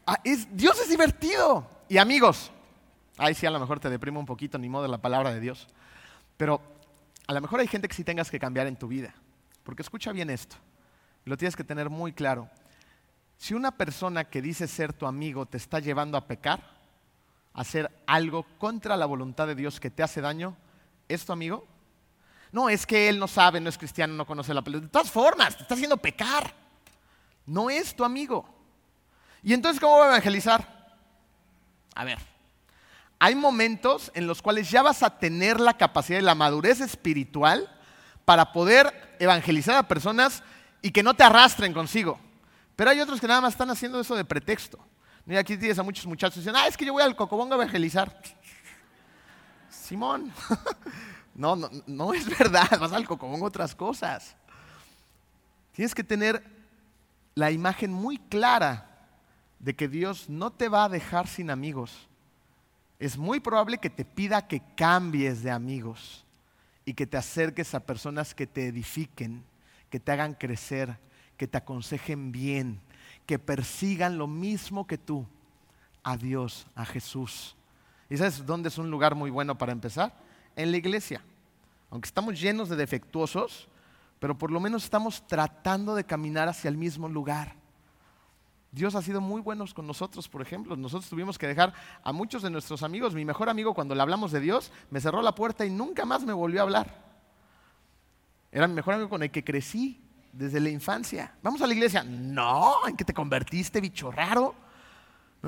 Ah, 0.06 0.18
Dios 0.52 0.80
es 0.80 0.88
divertido. 0.88 1.68
Y 1.88 1.98
amigos, 1.98 2.52
ahí 3.18 3.34
sí 3.34 3.46
a 3.46 3.50
lo 3.50 3.58
mejor 3.58 3.80
te 3.80 3.90
deprimo 3.90 4.20
un 4.20 4.26
poquito, 4.26 4.58
ni 4.58 4.68
modo 4.68 4.86
la 4.86 4.98
palabra 4.98 5.34
de 5.34 5.40
Dios. 5.40 5.66
Pero 6.36 6.62
a 7.26 7.34
lo 7.34 7.40
mejor 7.40 7.58
hay 7.58 7.66
gente 7.66 7.88
que 7.88 7.94
sí 7.94 8.04
tengas 8.04 8.30
que 8.30 8.38
cambiar 8.38 8.68
en 8.68 8.76
tu 8.76 8.86
vida. 8.86 9.12
Porque 9.64 9.82
escucha 9.82 10.12
bien 10.12 10.30
esto. 10.30 10.54
Lo 11.24 11.36
tienes 11.36 11.56
que 11.56 11.64
tener 11.64 11.90
muy 11.90 12.12
claro. 12.12 12.48
Si 13.38 13.54
una 13.54 13.72
persona 13.72 14.24
que 14.24 14.40
dice 14.40 14.68
ser 14.68 14.92
tu 14.92 15.04
amigo 15.04 15.46
te 15.46 15.56
está 15.56 15.80
llevando 15.80 16.16
a 16.16 16.28
pecar, 16.28 16.60
a 17.54 17.62
hacer 17.62 17.90
algo 18.06 18.46
contra 18.58 18.96
la 18.96 19.06
voluntad 19.06 19.48
de 19.48 19.56
Dios 19.56 19.80
que 19.80 19.90
te 19.90 20.04
hace 20.04 20.20
daño, 20.20 20.56
¿Es 21.10 21.24
tu 21.24 21.32
amigo? 21.32 21.66
No, 22.52 22.68
es 22.68 22.86
que 22.86 23.08
él 23.08 23.18
no 23.18 23.26
sabe, 23.26 23.60
no 23.60 23.68
es 23.68 23.76
cristiano, 23.76 24.14
no 24.14 24.24
conoce 24.24 24.54
la 24.54 24.62
palabra. 24.62 24.86
De 24.86 24.92
todas 24.92 25.10
formas, 25.10 25.56
te 25.56 25.62
está 25.62 25.74
haciendo 25.74 25.96
pecar. 25.96 26.54
No 27.46 27.68
es 27.68 27.94
tu 27.94 28.04
amigo. 28.04 28.48
¿Y 29.42 29.52
entonces 29.52 29.80
cómo 29.80 29.98
va 29.98 30.04
a 30.04 30.08
evangelizar? 30.08 30.94
A 31.96 32.04
ver, 32.04 32.18
hay 33.18 33.34
momentos 33.34 34.12
en 34.14 34.28
los 34.28 34.40
cuales 34.40 34.70
ya 34.70 34.82
vas 34.82 35.02
a 35.02 35.18
tener 35.18 35.58
la 35.58 35.76
capacidad 35.76 36.20
y 36.20 36.22
la 36.22 36.36
madurez 36.36 36.80
espiritual 36.80 37.68
para 38.24 38.52
poder 38.52 39.16
evangelizar 39.18 39.76
a 39.76 39.88
personas 39.88 40.44
y 40.80 40.92
que 40.92 41.02
no 41.02 41.14
te 41.14 41.24
arrastren 41.24 41.72
consigo. 41.72 42.20
Pero 42.76 42.90
hay 42.90 43.00
otros 43.00 43.20
que 43.20 43.26
nada 43.26 43.40
más 43.40 43.54
están 43.54 43.70
haciendo 43.70 44.00
eso 44.00 44.14
de 44.14 44.24
pretexto. 44.24 44.78
Mira, 45.26 45.40
aquí 45.40 45.56
tienes 45.56 45.78
a 45.78 45.82
muchos 45.82 46.06
muchachos 46.06 46.34
que 46.34 46.40
dicen, 46.40 46.56
ah, 46.56 46.66
es 46.66 46.76
que 46.76 46.84
yo 46.84 46.92
voy 46.92 47.02
al 47.02 47.16
cocobongo 47.16 47.54
a 47.54 47.56
evangelizar. 47.56 48.20
Simón, 49.90 50.32
no, 51.34 51.56
no, 51.56 51.68
no 51.88 52.14
es 52.14 52.38
verdad, 52.38 52.68
vas 52.80 52.92
al 52.92 53.08
con 53.08 53.42
otras 53.42 53.74
cosas. 53.74 54.36
Tienes 55.72 55.96
que 55.96 56.04
tener 56.04 56.44
la 57.34 57.50
imagen 57.50 57.92
muy 57.92 58.16
clara 58.16 59.08
de 59.58 59.74
que 59.74 59.88
Dios 59.88 60.28
no 60.28 60.52
te 60.52 60.68
va 60.68 60.84
a 60.84 60.88
dejar 60.88 61.26
sin 61.26 61.50
amigos. 61.50 62.08
Es 63.00 63.18
muy 63.18 63.40
probable 63.40 63.78
que 63.78 63.90
te 63.90 64.04
pida 64.04 64.46
que 64.46 64.62
cambies 64.76 65.42
de 65.42 65.50
amigos 65.50 66.24
y 66.84 66.94
que 66.94 67.08
te 67.08 67.16
acerques 67.16 67.74
a 67.74 67.80
personas 67.80 68.32
que 68.32 68.46
te 68.46 68.68
edifiquen, 68.68 69.42
que 69.90 69.98
te 69.98 70.12
hagan 70.12 70.34
crecer, 70.34 71.00
que 71.36 71.48
te 71.48 71.58
aconsejen 71.58 72.30
bien, 72.30 72.80
que 73.26 73.40
persigan 73.40 74.18
lo 74.18 74.28
mismo 74.28 74.86
que 74.86 74.98
tú, 74.98 75.26
a 76.04 76.16
Dios, 76.16 76.68
a 76.76 76.84
Jesús. 76.84 77.56
¿Y 78.10 78.16
sabes 78.16 78.44
dónde 78.44 78.68
es 78.68 78.76
un 78.76 78.90
lugar 78.90 79.14
muy 79.14 79.30
bueno 79.30 79.56
para 79.56 79.72
empezar? 79.72 80.12
En 80.56 80.72
la 80.72 80.76
iglesia. 80.76 81.22
Aunque 81.90 82.06
estamos 82.06 82.38
llenos 82.38 82.68
de 82.68 82.76
defectuosos, 82.76 83.68
pero 84.18 84.36
por 84.36 84.50
lo 84.50 84.60
menos 84.60 84.84
estamos 84.84 85.26
tratando 85.26 85.94
de 85.94 86.04
caminar 86.04 86.48
hacia 86.48 86.68
el 86.68 86.76
mismo 86.76 87.08
lugar. 87.08 87.54
Dios 88.72 88.94
ha 88.94 89.02
sido 89.02 89.20
muy 89.20 89.40
bueno 89.40 89.64
con 89.74 89.86
nosotros, 89.86 90.28
por 90.28 90.42
ejemplo. 90.42 90.76
Nosotros 90.76 91.08
tuvimos 91.08 91.38
que 91.38 91.46
dejar 91.46 91.72
a 92.02 92.12
muchos 92.12 92.42
de 92.42 92.50
nuestros 92.50 92.82
amigos. 92.82 93.14
Mi 93.14 93.24
mejor 93.24 93.48
amigo, 93.48 93.74
cuando 93.74 93.94
le 93.94 94.02
hablamos 94.02 94.30
de 94.32 94.40
Dios, 94.40 94.72
me 94.90 95.00
cerró 95.00 95.22
la 95.22 95.34
puerta 95.34 95.64
y 95.64 95.70
nunca 95.70 96.04
más 96.04 96.24
me 96.24 96.32
volvió 96.32 96.60
a 96.60 96.64
hablar. 96.64 97.10
Era 98.52 98.66
mi 98.68 98.74
mejor 98.74 98.94
amigo 98.94 99.08
con 99.08 99.22
el 99.22 99.30
que 99.30 99.44
crecí 99.44 100.00
desde 100.32 100.60
la 100.60 100.68
infancia. 100.68 101.34
¿Vamos 101.42 101.62
a 101.62 101.66
la 101.66 101.74
iglesia? 101.74 102.04
No, 102.04 102.86
¿en 102.86 102.96
qué 102.96 103.04
te 103.04 103.14
convertiste, 103.14 103.80
bicho 103.80 104.10
raro? 104.10 104.54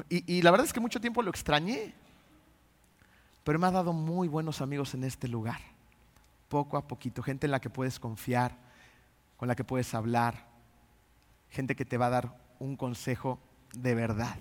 Y 0.08 0.42
la 0.42 0.50
verdad 0.50 0.66
es 0.66 0.72
que 0.72 0.80
mucho 0.80 1.00
tiempo 1.00 1.22
lo 1.22 1.30
extrañé. 1.30 1.94
Pero 3.44 3.58
me 3.58 3.66
ha 3.66 3.70
dado 3.70 3.92
muy 3.92 4.28
buenos 4.28 4.60
amigos 4.60 4.94
en 4.94 5.04
este 5.04 5.28
lugar. 5.28 5.60
Poco 6.48 6.76
a 6.76 6.86
poquito. 6.86 7.22
Gente 7.22 7.46
en 7.46 7.50
la 7.50 7.60
que 7.60 7.70
puedes 7.70 7.98
confiar, 7.98 8.56
con 9.36 9.48
la 9.48 9.56
que 9.56 9.64
puedes 9.64 9.94
hablar. 9.94 10.46
Gente 11.50 11.74
que 11.74 11.84
te 11.84 11.98
va 11.98 12.06
a 12.06 12.10
dar 12.10 12.36
un 12.58 12.76
consejo 12.76 13.40
de 13.74 13.94
verdad. 13.94 14.36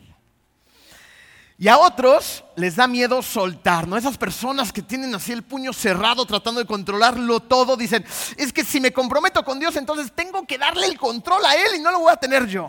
Y 1.58 1.68
a 1.68 1.78
otros 1.78 2.44
les 2.56 2.76
da 2.76 2.88
miedo 2.88 3.22
soltar, 3.22 3.88
¿no? 3.88 3.96
Esas 3.96 4.18
personas 4.18 4.74
que 4.74 4.82
tienen 4.82 5.14
así 5.14 5.32
el 5.32 5.44
puño 5.44 5.74
cerrado 5.74 6.26
tratando 6.26 6.60
de 6.60 6.66
controlarlo 6.66 7.40
todo, 7.40 7.78
dicen, 7.78 8.04
es 8.36 8.52
que 8.52 8.64
si 8.64 8.80
me 8.80 8.92
comprometo 8.92 9.44
con 9.44 9.60
Dios, 9.60 9.76
entonces 9.76 10.12
tengo 10.12 10.44
que 10.48 10.58
darle 10.58 10.88
el 10.88 10.98
control 10.98 11.46
a 11.46 11.54
Él 11.54 11.76
y 11.78 11.80
no 11.80 11.92
lo 11.92 12.00
voy 12.00 12.12
a 12.12 12.16
tener 12.16 12.48
yo. 12.48 12.68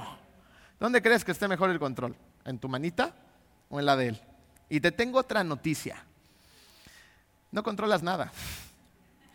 ¿Dónde 0.78 1.00
crees 1.00 1.24
que 1.24 1.32
esté 1.32 1.48
mejor 1.48 1.70
el 1.70 1.78
control? 1.78 2.14
¿En 2.44 2.58
tu 2.58 2.68
manita 2.68 3.14
o 3.70 3.80
en 3.80 3.86
la 3.86 3.96
de 3.96 4.08
Él? 4.08 4.20
Y 4.68 4.80
te 4.80 4.92
tengo 4.92 5.20
otra 5.20 5.42
noticia. 5.42 6.04
No 7.52 7.62
controlas 7.62 8.02
nada. 8.02 8.32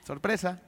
Sorpresa. 0.06 0.60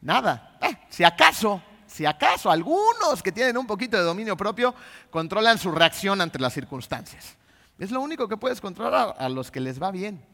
Nada. 0.00 0.56
Eh, 0.62 0.78
si 0.88 1.04
acaso 1.04 1.62
si 1.90 2.06
acaso 2.06 2.50
algunos 2.50 3.20
que 3.22 3.32
tienen 3.32 3.58
un 3.58 3.66
poquito 3.66 3.96
de 3.96 4.04
dominio 4.04 4.36
propio 4.36 4.74
controlan 5.10 5.58
su 5.58 5.72
reacción 5.72 6.20
ante 6.20 6.38
las 6.38 6.52
circunstancias. 6.52 7.36
Es 7.78 7.90
lo 7.90 8.00
único 8.00 8.28
que 8.28 8.36
puedes 8.36 8.60
controlar 8.60 9.16
a 9.18 9.28
los 9.28 9.50
que 9.50 9.58
les 9.58 9.82
va 9.82 9.90
bien. 9.90 10.24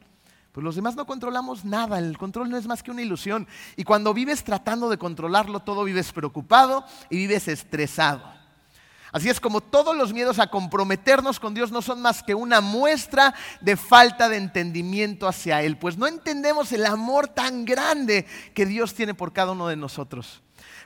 Pues 0.51 0.63
los 0.63 0.75
demás 0.75 0.95
no 0.95 1.05
controlamos 1.05 1.65
nada, 1.65 1.97
el 1.97 2.17
control 2.17 2.49
no 2.49 2.57
es 2.57 2.67
más 2.67 2.83
que 2.83 2.91
una 2.91 3.01
ilusión. 3.01 3.47
Y 3.75 3.83
cuando 3.83 4.13
vives 4.13 4.43
tratando 4.43 4.89
de 4.89 4.97
controlarlo 4.97 5.59
todo, 5.59 5.83
vives 5.83 6.11
preocupado 6.11 6.85
y 7.09 7.17
vives 7.17 7.47
estresado. 7.47 8.36
Así 9.11 9.29
es 9.29 9.39
como 9.39 9.61
todos 9.61 9.95
los 9.95 10.13
miedos 10.13 10.39
a 10.39 10.47
comprometernos 10.47 11.39
con 11.39 11.53
Dios 11.53 11.71
no 11.71 11.81
son 11.81 12.01
más 12.01 12.23
que 12.23 12.35
una 12.35 12.61
muestra 12.61 13.33
de 13.61 13.77
falta 13.77 14.27
de 14.27 14.37
entendimiento 14.37 15.27
hacia 15.27 15.61
Él, 15.61 15.77
pues 15.77 15.97
no 15.97 16.07
entendemos 16.07 16.71
el 16.71 16.85
amor 16.85 17.27
tan 17.27 17.65
grande 17.65 18.25
que 18.53 18.65
Dios 18.65 18.93
tiene 18.93 19.13
por 19.13 19.31
cada 19.31 19.51
uno 19.51 19.67
de 19.67 19.77
nosotros. 19.77 20.41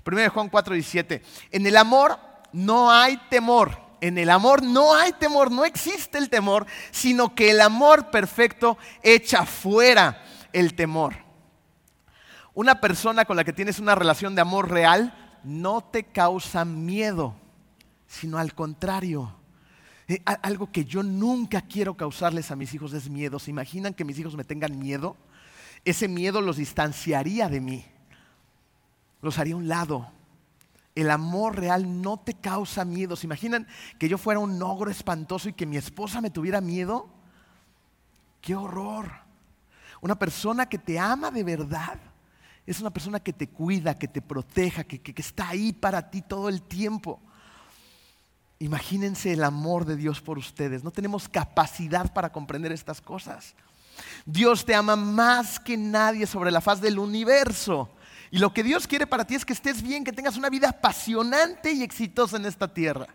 1 0.06 0.30
Juan 0.30 0.50
4, 0.50 0.74
17. 0.74 1.22
En 1.52 1.66
el 1.66 1.78
amor 1.78 2.20
no 2.52 2.92
hay 2.92 3.18
temor. 3.30 3.92
En 4.02 4.18
el 4.18 4.32
amor 4.32 4.64
no 4.64 4.96
hay 4.96 5.12
temor, 5.14 5.52
no 5.52 5.64
existe 5.64 6.18
el 6.18 6.30
temor, 6.30 6.66
sino 6.90 7.36
que 7.36 7.52
el 7.52 7.62
amor 7.62 8.10
perfecto 8.10 8.78
echa 9.04 9.46
fuera 9.46 10.24
el 10.54 10.74
temor. 10.74 11.16
Una 12.56 12.82
persona 12.82 13.26
con 13.26 13.38
la 13.38 13.44
que 13.44 13.54
tienes 13.54 13.78
una 13.78 13.94
relación 13.94 14.34
de 14.34 14.42
amor 14.42 14.72
real 14.72 15.40
no 15.44 15.82
te 15.82 16.04
causa 16.04 16.66
miedo, 16.66 17.36
sino 18.12 18.38
al 18.38 18.54
contrario. 18.54 19.34
Eh, 20.10 20.22
algo 20.26 20.70
que 20.70 20.84
yo 20.84 21.02
nunca 21.02 21.62
quiero 21.62 21.96
causarles 21.96 22.52
a 22.52 22.58
mis 22.58 22.74
hijos 22.74 22.92
es 22.92 23.10
miedo. 23.10 23.40
¿Se 23.40 23.52
imaginan 23.52 23.94
que 23.94 24.04
mis 24.04 24.20
hijos 24.20 24.36
me 24.36 24.44
tengan 24.44 24.78
miedo? 24.78 25.16
Ese 25.86 26.10
miedo 26.10 26.42
los 26.42 26.58
distanciaría 26.58 27.48
de 27.48 27.62
mí 27.62 27.86
los 29.22 29.40
haría 29.40 29.54
a 29.54 29.58
un 29.58 29.70
lado. 29.70 30.12
El 30.94 31.10
amor 31.10 31.58
real 31.58 32.02
no 32.02 32.18
te 32.18 32.34
causa 32.34 32.84
miedo. 32.84 33.16
¿Se 33.16 33.28
imaginan 33.28 33.66
que 33.98 34.10
yo 34.10 34.18
fuera 34.18 34.42
un 34.42 34.62
ogro 34.62 34.92
espantoso 34.92 35.48
y 35.48 35.54
que 35.54 35.66
mi 35.66 35.78
esposa 35.78 36.20
me 36.20 36.32
tuviera 36.32 36.60
miedo? 36.60 37.08
¡Qué 38.42 38.56
horror! 38.56 39.10
Una 40.02 40.20
persona 40.20 40.68
que 40.68 40.80
te 40.80 41.00
ama 41.00 41.32
de 41.32 41.46
verdad 41.46 41.98
es 42.66 42.82
una 42.82 42.90
persona 42.90 43.22
que 43.22 43.32
te 43.32 43.48
cuida, 43.48 43.98
que 43.98 44.10
te 44.10 44.22
proteja, 44.22 44.84
que, 44.84 45.00
que 45.00 45.22
está 45.22 45.50
ahí 45.50 45.72
para 45.72 46.10
ti 46.10 46.22
todo 46.22 46.50
el 46.50 46.62
tiempo. 46.62 47.22
Imagínense 48.62 49.34
el 49.34 49.44
amor 49.44 49.86
de 49.86 49.96
Dios 49.96 50.22
por 50.22 50.38
ustedes. 50.38 50.84
No 50.84 50.92
tenemos 50.92 51.28
capacidad 51.28 52.14
para 52.14 52.32
comprender 52.32 52.72
estas 52.72 53.02
cosas. 53.02 53.56
Dios 54.24 54.66
te 54.66 54.76
ama 54.76 54.96
más 54.96 55.60
que 55.60 55.76
nadie 55.76 56.28
sobre 56.28 56.52
la 56.52 56.62
faz 56.62 56.80
del 56.80 57.00
universo. 57.00 57.90
Y 58.30 58.38
lo 58.38 58.54
que 58.54 58.62
Dios 58.62 58.86
quiere 58.86 59.08
para 59.08 59.26
ti 59.26 59.34
es 59.34 59.46
que 59.46 59.54
estés 59.54 59.82
bien, 59.82 60.04
que 60.04 60.14
tengas 60.14 60.38
una 60.38 60.52
vida 60.52 60.70
apasionante 60.70 61.72
y 61.72 61.82
exitosa 61.82 62.38
en 62.38 62.46
esta 62.46 62.72
tierra. 62.72 63.08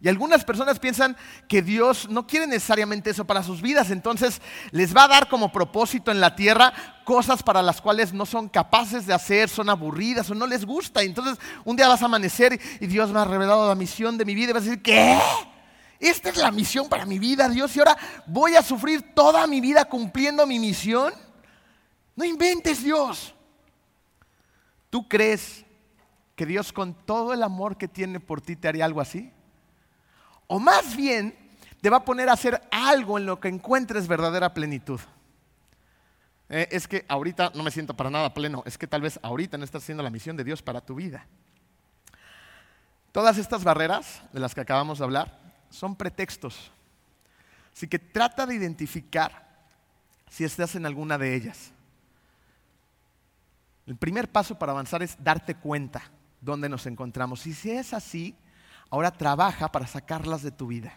Y 0.00 0.08
algunas 0.08 0.44
personas 0.44 0.78
piensan 0.78 1.16
que 1.48 1.62
Dios 1.62 2.08
no 2.10 2.26
quiere 2.26 2.46
necesariamente 2.46 3.10
eso 3.10 3.24
para 3.24 3.42
sus 3.42 3.62
vidas, 3.62 3.90
entonces 3.90 4.42
les 4.70 4.94
va 4.94 5.04
a 5.04 5.08
dar 5.08 5.28
como 5.28 5.52
propósito 5.52 6.10
en 6.10 6.20
la 6.20 6.36
tierra 6.36 6.72
cosas 7.04 7.42
para 7.42 7.62
las 7.62 7.80
cuales 7.80 8.12
no 8.12 8.26
son 8.26 8.48
capaces 8.48 9.06
de 9.06 9.14
hacer, 9.14 9.48
son 9.48 9.70
aburridas 9.70 10.28
o 10.30 10.34
no 10.34 10.46
les 10.46 10.64
gusta. 10.64 11.02
Entonces 11.02 11.38
un 11.64 11.76
día 11.76 11.88
vas 11.88 12.02
a 12.02 12.06
amanecer 12.06 12.60
y 12.80 12.86
Dios 12.86 13.10
me 13.10 13.20
ha 13.20 13.24
revelado 13.24 13.68
la 13.68 13.74
misión 13.74 14.18
de 14.18 14.24
mi 14.24 14.34
vida 14.34 14.50
y 14.50 14.52
vas 14.52 14.62
a 14.64 14.66
decir, 14.66 14.82
¿qué? 14.82 15.18
Esta 16.00 16.28
es 16.28 16.36
la 16.36 16.50
misión 16.50 16.88
para 16.88 17.06
mi 17.06 17.18
vida, 17.18 17.48
Dios, 17.48 17.74
y 17.74 17.78
ahora 17.78 17.96
voy 18.26 18.56
a 18.56 18.62
sufrir 18.62 19.14
toda 19.14 19.46
mi 19.46 19.60
vida 19.60 19.86
cumpliendo 19.86 20.46
mi 20.46 20.58
misión. 20.58 21.14
No 22.16 22.24
inventes, 22.24 22.82
Dios. 22.82 23.34
¿Tú 24.90 25.08
crees 25.08 25.64
que 26.36 26.46
Dios 26.46 26.72
con 26.72 26.94
todo 27.06 27.32
el 27.32 27.42
amor 27.42 27.76
que 27.76 27.88
tiene 27.88 28.20
por 28.20 28.40
ti 28.40 28.54
te 28.54 28.68
haría 28.68 28.84
algo 28.84 29.00
así? 29.00 29.32
O 30.46 30.58
más 30.58 30.96
bien 30.96 31.36
te 31.80 31.90
va 31.90 31.98
a 31.98 32.04
poner 32.04 32.28
a 32.28 32.32
hacer 32.32 32.60
algo 32.70 33.18
en 33.18 33.26
lo 33.26 33.40
que 33.40 33.48
encuentres 33.48 34.08
verdadera 34.08 34.54
plenitud. 34.54 35.00
Eh, 36.48 36.68
es 36.70 36.86
que 36.86 37.04
ahorita 37.08 37.52
no 37.54 37.62
me 37.62 37.70
siento 37.70 37.94
para 37.94 38.10
nada 38.10 38.32
pleno, 38.34 38.62
es 38.66 38.78
que 38.78 38.86
tal 38.86 39.02
vez 39.02 39.18
ahorita 39.22 39.58
no 39.58 39.64
estás 39.64 39.82
haciendo 39.82 40.02
la 40.02 40.10
misión 40.10 40.36
de 40.36 40.44
Dios 40.44 40.62
para 40.62 40.80
tu 40.80 40.94
vida. 40.94 41.26
Todas 43.12 43.38
estas 43.38 43.64
barreras 43.64 44.22
de 44.32 44.40
las 44.40 44.54
que 44.54 44.60
acabamos 44.60 44.98
de 44.98 45.04
hablar 45.04 45.38
son 45.70 45.96
pretextos. 45.96 46.70
Así 47.74 47.88
que 47.88 47.98
trata 47.98 48.46
de 48.46 48.54
identificar 48.54 49.46
si 50.30 50.44
estás 50.44 50.74
en 50.74 50.86
alguna 50.86 51.18
de 51.18 51.34
ellas. 51.34 51.70
El 53.86 53.96
primer 53.96 54.30
paso 54.30 54.58
para 54.58 54.72
avanzar 54.72 55.02
es 55.02 55.22
darte 55.22 55.54
cuenta 55.54 56.02
dónde 56.40 56.68
nos 56.68 56.86
encontramos. 56.86 57.46
Y 57.46 57.54
si 57.54 57.70
es 57.70 57.92
así, 57.92 58.34
ahora 58.94 59.10
trabaja 59.10 59.72
para 59.72 59.88
sacarlas 59.88 60.42
de 60.42 60.52
tu 60.52 60.68
vida. 60.68 60.92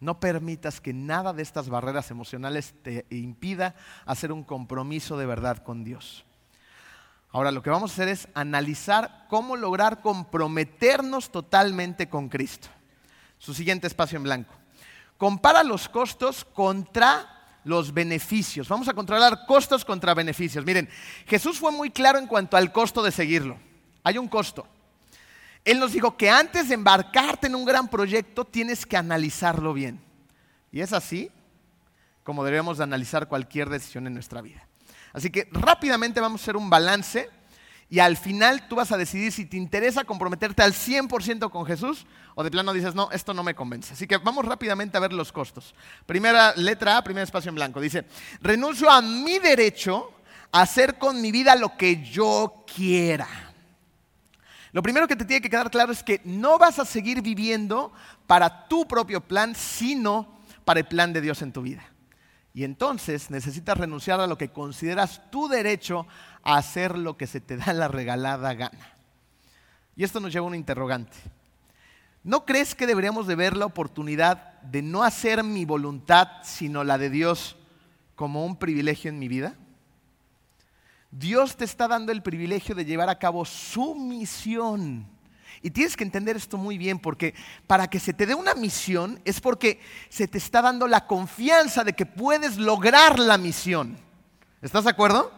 No 0.00 0.18
permitas 0.18 0.80
que 0.80 0.94
nada 0.94 1.34
de 1.34 1.42
estas 1.42 1.68
barreras 1.68 2.10
emocionales 2.10 2.72
te 2.82 3.04
impida 3.10 3.74
hacer 4.06 4.32
un 4.32 4.42
compromiso 4.42 5.18
de 5.18 5.26
verdad 5.26 5.58
con 5.58 5.84
Dios. 5.84 6.24
Ahora 7.30 7.50
lo 7.50 7.62
que 7.62 7.68
vamos 7.68 7.90
a 7.90 7.94
hacer 7.94 8.08
es 8.08 8.28
analizar 8.32 9.26
cómo 9.28 9.56
lograr 9.56 10.00
comprometernos 10.00 11.30
totalmente 11.30 12.08
con 12.08 12.30
Cristo. 12.30 12.68
Su 13.36 13.52
siguiente 13.52 13.88
espacio 13.88 14.16
en 14.16 14.22
blanco. 14.22 14.54
Compara 15.18 15.62
los 15.64 15.90
costos 15.90 16.46
contra 16.46 17.60
los 17.64 17.92
beneficios. 17.92 18.70
Vamos 18.70 18.88
a 18.88 18.94
controlar 18.94 19.44
costos 19.46 19.84
contra 19.84 20.14
beneficios. 20.14 20.64
Miren, 20.64 20.88
Jesús 21.26 21.58
fue 21.58 21.72
muy 21.72 21.90
claro 21.90 22.18
en 22.18 22.26
cuanto 22.26 22.56
al 22.56 22.72
costo 22.72 23.02
de 23.02 23.12
seguirlo. 23.12 23.58
Hay 24.02 24.16
un 24.16 24.28
costo. 24.28 24.66
Él 25.64 25.78
nos 25.78 25.92
dijo 25.92 26.16
que 26.16 26.28
antes 26.28 26.68
de 26.68 26.74
embarcarte 26.74 27.46
en 27.46 27.54
un 27.54 27.64
gran 27.64 27.88
proyecto 27.88 28.44
tienes 28.44 28.84
que 28.84 28.96
analizarlo 28.96 29.72
bien. 29.72 30.00
Y 30.72 30.80
es 30.80 30.92
así 30.92 31.30
como 32.24 32.44
debemos 32.44 32.78
de 32.78 32.84
analizar 32.84 33.28
cualquier 33.28 33.68
decisión 33.68 34.06
en 34.06 34.14
nuestra 34.14 34.40
vida. 34.40 34.66
Así 35.12 35.30
que 35.30 35.48
rápidamente 35.52 36.20
vamos 36.20 36.40
a 36.40 36.44
hacer 36.44 36.56
un 36.56 36.70
balance 36.70 37.28
y 37.90 37.98
al 37.98 38.16
final 38.16 38.68
tú 38.68 38.76
vas 38.76 38.90
a 38.90 38.96
decidir 38.96 39.32
si 39.32 39.44
te 39.44 39.56
interesa 39.58 40.04
comprometerte 40.04 40.62
al 40.62 40.72
100% 40.72 41.50
con 41.50 41.66
Jesús 41.66 42.06
o 42.34 42.42
de 42.42 42.50
plano 42.50 42.72
dices, 42.72 42.94
no, 42.94 43.10
esto 43.10 43.34
no 43.34 43.42
me 43.42 43.54
convence. 43.54 43.92
Así 43.92 44.06
que 44.06 44.16
vamos 44.16 44.46
rápidamente 44.46 44.96
a 44.96 45.00
ver 45.00 45.12
los 45.12 45.30
costos. 45.30 45.74
Primera 46.06 46.54
letra 46.56 46.96
A, 46.96 47.04
primer 47.04 47.24
espacio 47.24 47.50
en 47.50 47.56
blanco. 47.56 47.80
Dice, 47.80 48.06
renuncio 48.40 48.90
a 48.90 49.02
mi 49.02 49.38
derecho 49.38 50.10
a 50.50 50.62
hacer 50.62 50.96
con 50.96 51.20
mi 51.20 51.30
vida 51.30 51.54
lo 51.54 51.76
que 51.76 52.02
yo 52.02 52.64
quiera. 52.74 53.51
Lo 54.72 54.82
primero 54.82 55.06
que 55.06 55.16
te 55.16 55.24
tiene 55.24 55.42
que 55.42 55.50
quedar 55.50 55.70
claro 55.70 55.92
es 55.92 56.02
que 56.02 56.20
no 56.24 56.58
vas 56.58 56.78
a 56.78 56.86
seguir 56.86 57.20
viviendo 57.20 57.92
para 58.26 58.68
tu 58.68 58.88
propio 58.88 59.20
plan, 59.20 59.54
sino 59.54 60.40
para 60.64 60.80
el 60.80 60.86
plan 60.86 61.12
de 61.12 61.20
Dios 61.20 61.42
en 61.42 61.52
tu 61.52 61.60
vida. 61.60 61.84
Y 62.54 62.64
entonces 62.64 63.30
necesitas 63.30 63.76
renunciar 63.76 64.20
a 64.20 64.26
lo 64.26 64.38
que 64.38 64.48
consideras 64.48 65.30
tu 65.30 65.48
derecho 65.48 66.06
a 66.42 66.56
hacer 66.56 66.96
lo 66.96 67.16
que 67.16 67.26
se 67.26 67.40
te 67.40 67.56
da 67.56 67.72
la 67.72 67.88
regalada 67.88 68.54
gana. 68.54 68.92
Y 69.94 70.04
esto 70.04 70.20
nos 70.20 70.32
lleva 70.32 70.46
a 70.46 70.48
un 70.48 70.54
interrogante. 70.54 71.16
¿No 72.24 72.44
crees 72.44 72.74
que 72.74 72.86
deberíamos 72.86 73.26
de 73.26 73.34
ver 73.34 73.56
la 73.56 73.66
oportunidad 73.66 74.60
de 74.62 74.80
no 74.80 75.02
hacer 75.02 75.42
mi 75.42 75.64
voluntad, 75.64 76.28
sino 76.44 76.84
la 76.84 76.96
de 76.96 77.10
Dios, 77.10 77.56
como 78.14 78.46
un 78.46 78.56
privilegio 78.56 79.10
en 79.10 79.18
mi 79.18 79.28
vida? 79.28 79.56
Dios 81.12 81.56
te 81.56 81.66
está 81.66 81.86
dando 81.88 82.10
el 82.10 82.22
privilegio 82.22 82.74
de 82.74 82.86
llevar 82.86 83.10
a 83.10 83.18
cabo 83.18 83.44
su 83.44 83.94
misión. 83.94 85.06
Y 85.60 85.70
tienes 85.70 85.94
que 85.94 86.04
entender 86.04 86.36
esto 86.36 86.56
muy 86.56 86.78
bien, 86.78 86.98
porque 86.98 87.34
para 87.66 87.88
que 87.88 88.00
se 88.00 88.14
te 88.14 88.24
dé 88.24 88.34
una 88.34 88.54
misión 88.54 89.20
es 89.26 89.40
porque 89.40 89.78
se 90.08 90.26
te 90.26 90.38
está 90.38 90.62
dando 90.62 90.88
la 90.88 91.06
confianza 91.06 91.84
de 91.84 91.92
que 91.92 92.06
puedes 92.06 92.56
lograr 92.56 93.18
la 93.18 93.36
misión. 93.36 93.96
¿Estás 94.62 94.84
de 94.84 94.90
acuerdo? 94.90 95.30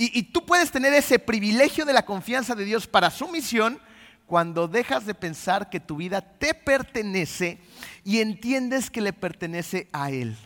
Y, 0.00 0.22
tú 0.22 0.46
puedes 0.46 0.70
tener 0.70 0.94
ese 0.94 1.18
privilegio 1.18 1.84
de 1.84 1.92
la 1.92 2.04
confianza 2.04 2.54
de 2.54 2.64
Dios 2.64 2.86
para 2.86 3.10
su 3.10 3.26
misión 3.26 3.80
cuando 4.26 4.68
dejas 4.68 5.04
de 5.06 5.14
pensar 5.14 5.70
que 5.70 5.80
tu 5.80 5.96
vida 5.96 6.20
te 6.20 6.54
pertenece 6.54 7.58
y 8.04 8.20
entiendes 8.20 8.90
que 8.90 9.00
le 9.00 9.12
pertenece 9.12 9.88
a 9.92 10.12
Él. 10.12 10.36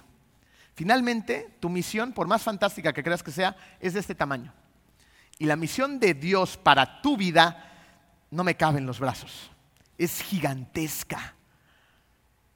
Finalmente, 0.74 1.54
tu 1.60 1.68
misión, 1.68 2.14
por 2.14 2.26
más 2.26 2.42
fantástica 2.42 2.94
que 2.94 3.02
creas 3.02 3.22
que 3.22 3.30
sea, 3.30 3.54
es 3.78 3.92
de 3.92 4.00
este 4.00 4.14
tamaño. 4.14 4.54
Y 5.38 5.46
la 5.46 5.56
misión 5.56 5.98
de 5.98 6.14
Dios 6.14 6.56
para 6.56 7.00
tu 7.02 7.16
vida 7.16 7.70
no 8.30 8.44
me 8.44 8.56
cabe 8.56 8.78
en 8.78 8.86
los 8.86 9.00
brazos. 9.00 9.50
Es 9.98 10.22
gigantesca. 10.22 11.34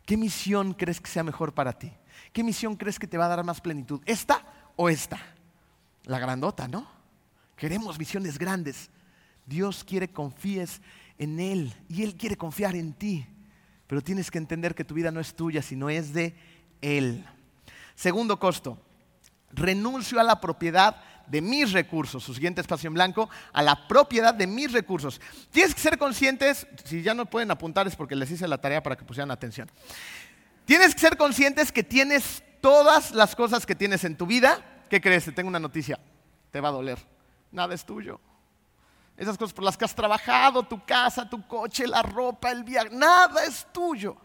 ¿Qué 0.05 0.17
misión 0.17 0.73
crees 0.73 1.01
que 1.01 1.11
sea 1.11 1.25
mejor 1.25 1.53
para 1.53 1.73
ti? 1.73 1.93
¿Qué 2.33 2.45
misión 2.45 2.77
crees 2.77 2.99
que 2.99 3.07
te 3.07 3.19
va 3.19 3.27
a 3.27 3.29
dar 3.29 3.45
más 3.45 3.61
plenitud? 3.61 4.01
¿Esta 4.07 4.43
o 4.77 4.89
esta? 4.89 5.19
La 6.05 6.19
grandota, 6.19 6.69
¿no? 6.69 6.87
Queremos 7.57 7.99
misiones 7.99 8.39
grandes. 8.39 8.91
Dios 9.47 9.85
quiere 9.85 10.13
confíes 10.13 10.81
en 11.19 11.41
Él 11.41 11.73
y 11.89 12.03
Él 12.03 12.17
quiere 12.17 12.37
confiar 12.37 12.77
en 12.77 12.93
ti. 12.93 13.27
Pero 13.87 14.03
tienes 14.03 14.31
que 14.31 14.39
entender 14.39 14.75
que 14.75 14.85
tu 14.85 14.95
vida 14.95 15.11
no 15.11 15.21
es 15.21 15.35
tuya, 15.35 15.63
sino 15.63 15.91
es 15.91 16.13
de 16.13 16.37
Él. 16.81 17.25
Segundo 17.95 18.39
costo, 18.39 18.79
renuncio 19.53 20.21
a 20.21 20.25
la 20.25 20.41
propiedad 20.41 21.03
de 21.27 21.41
mis 21.41 21.73
recursos, 21.73 22.23
su 22.23 22.35
siguiente 22.35 22.61
espacio 22.61 22.89
en 22.89 22.95
blanco, 22.95 23.29
a 23.53 23.63
la 23.63 23.89
propiedad 23.89 24.35
de 24.35 24.47
mis 24.47 24.73
recursos. 24.73 25.21
Tienes 25.51 25.75
que 25.75 25.81
ser 25.81 25.99
conscientes, 25.99 26.67
si 26.85 27.03
ya 27.03 27.15
no 27.15 27.27
pueden 27.27 27.51
apuntar 27.51 27.87
es 27.87 27.97
porque 27.97 28.17
les 28.17 28.31
hice 28.31 28.47
la 28.49 28.59
tarea 28.59 28.83
para 28.83 28.97
que 28.97 29.05
pusieran 29.05 29.31
atención. 29.31 29.71
Tienes 30.65 30.95
que 30.95 31.01
ser 31.01 31.17
conscientes 31.17 31.71
que 31.73 31.85
tienes 31.85 32.43
todas 32.61 33.13
las 33.13 33.37
cosas 33.37 33.67
que 33.67 33.75
tienes 33.75 34.05
en 34.05 34.17
tu 34.17 34.27
vida. 34.27 34.61
¿Qué 34.91 35.01
crees? 35.01 35.25
Te 35.25 35.33
tengo 35.33 35.49
una 35.49 35.61
noticia, 35.61 35.99
te 36.51 36.61
va 36.61 36.69
a 36.69 36.73
doler. 36.73 36.99
Nada 37.53 37.75
es 37.75 37.85
tuyo. 37.85 38.21
Esas 39.17 39.39
cosas 39.39 39.55
por 39.55 39.65
las 39.65 39.77
que 39.77 39.85
has 39.85 39.95
trabajado, 39.95 40.63
tu 40.63 40.85
casa, 40.85 41.29
tu 41.29 41.47
coche, 41.47 41.87
la 41.87 42.03
ropa, 42.03 42.51
el 42.51 42.65
viaje, 42.65 42.91
nada 42.91 43.45
es 43.45 43.67
tuyo. 43.73 44.17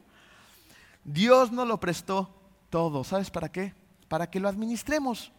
Dios 1.04 1.52
nos 1.52 1.68
lo 1.68 1.80
prestó 1.80 2.30
todo. 2.70 3.04
¿Sabes 3.04 3.30
para 3.32 3.50
qué? 3.50 3.74
Para 4.08 4.30
que 4.30 4.40
lo 4.40 4.50
administremos 4.50 5.32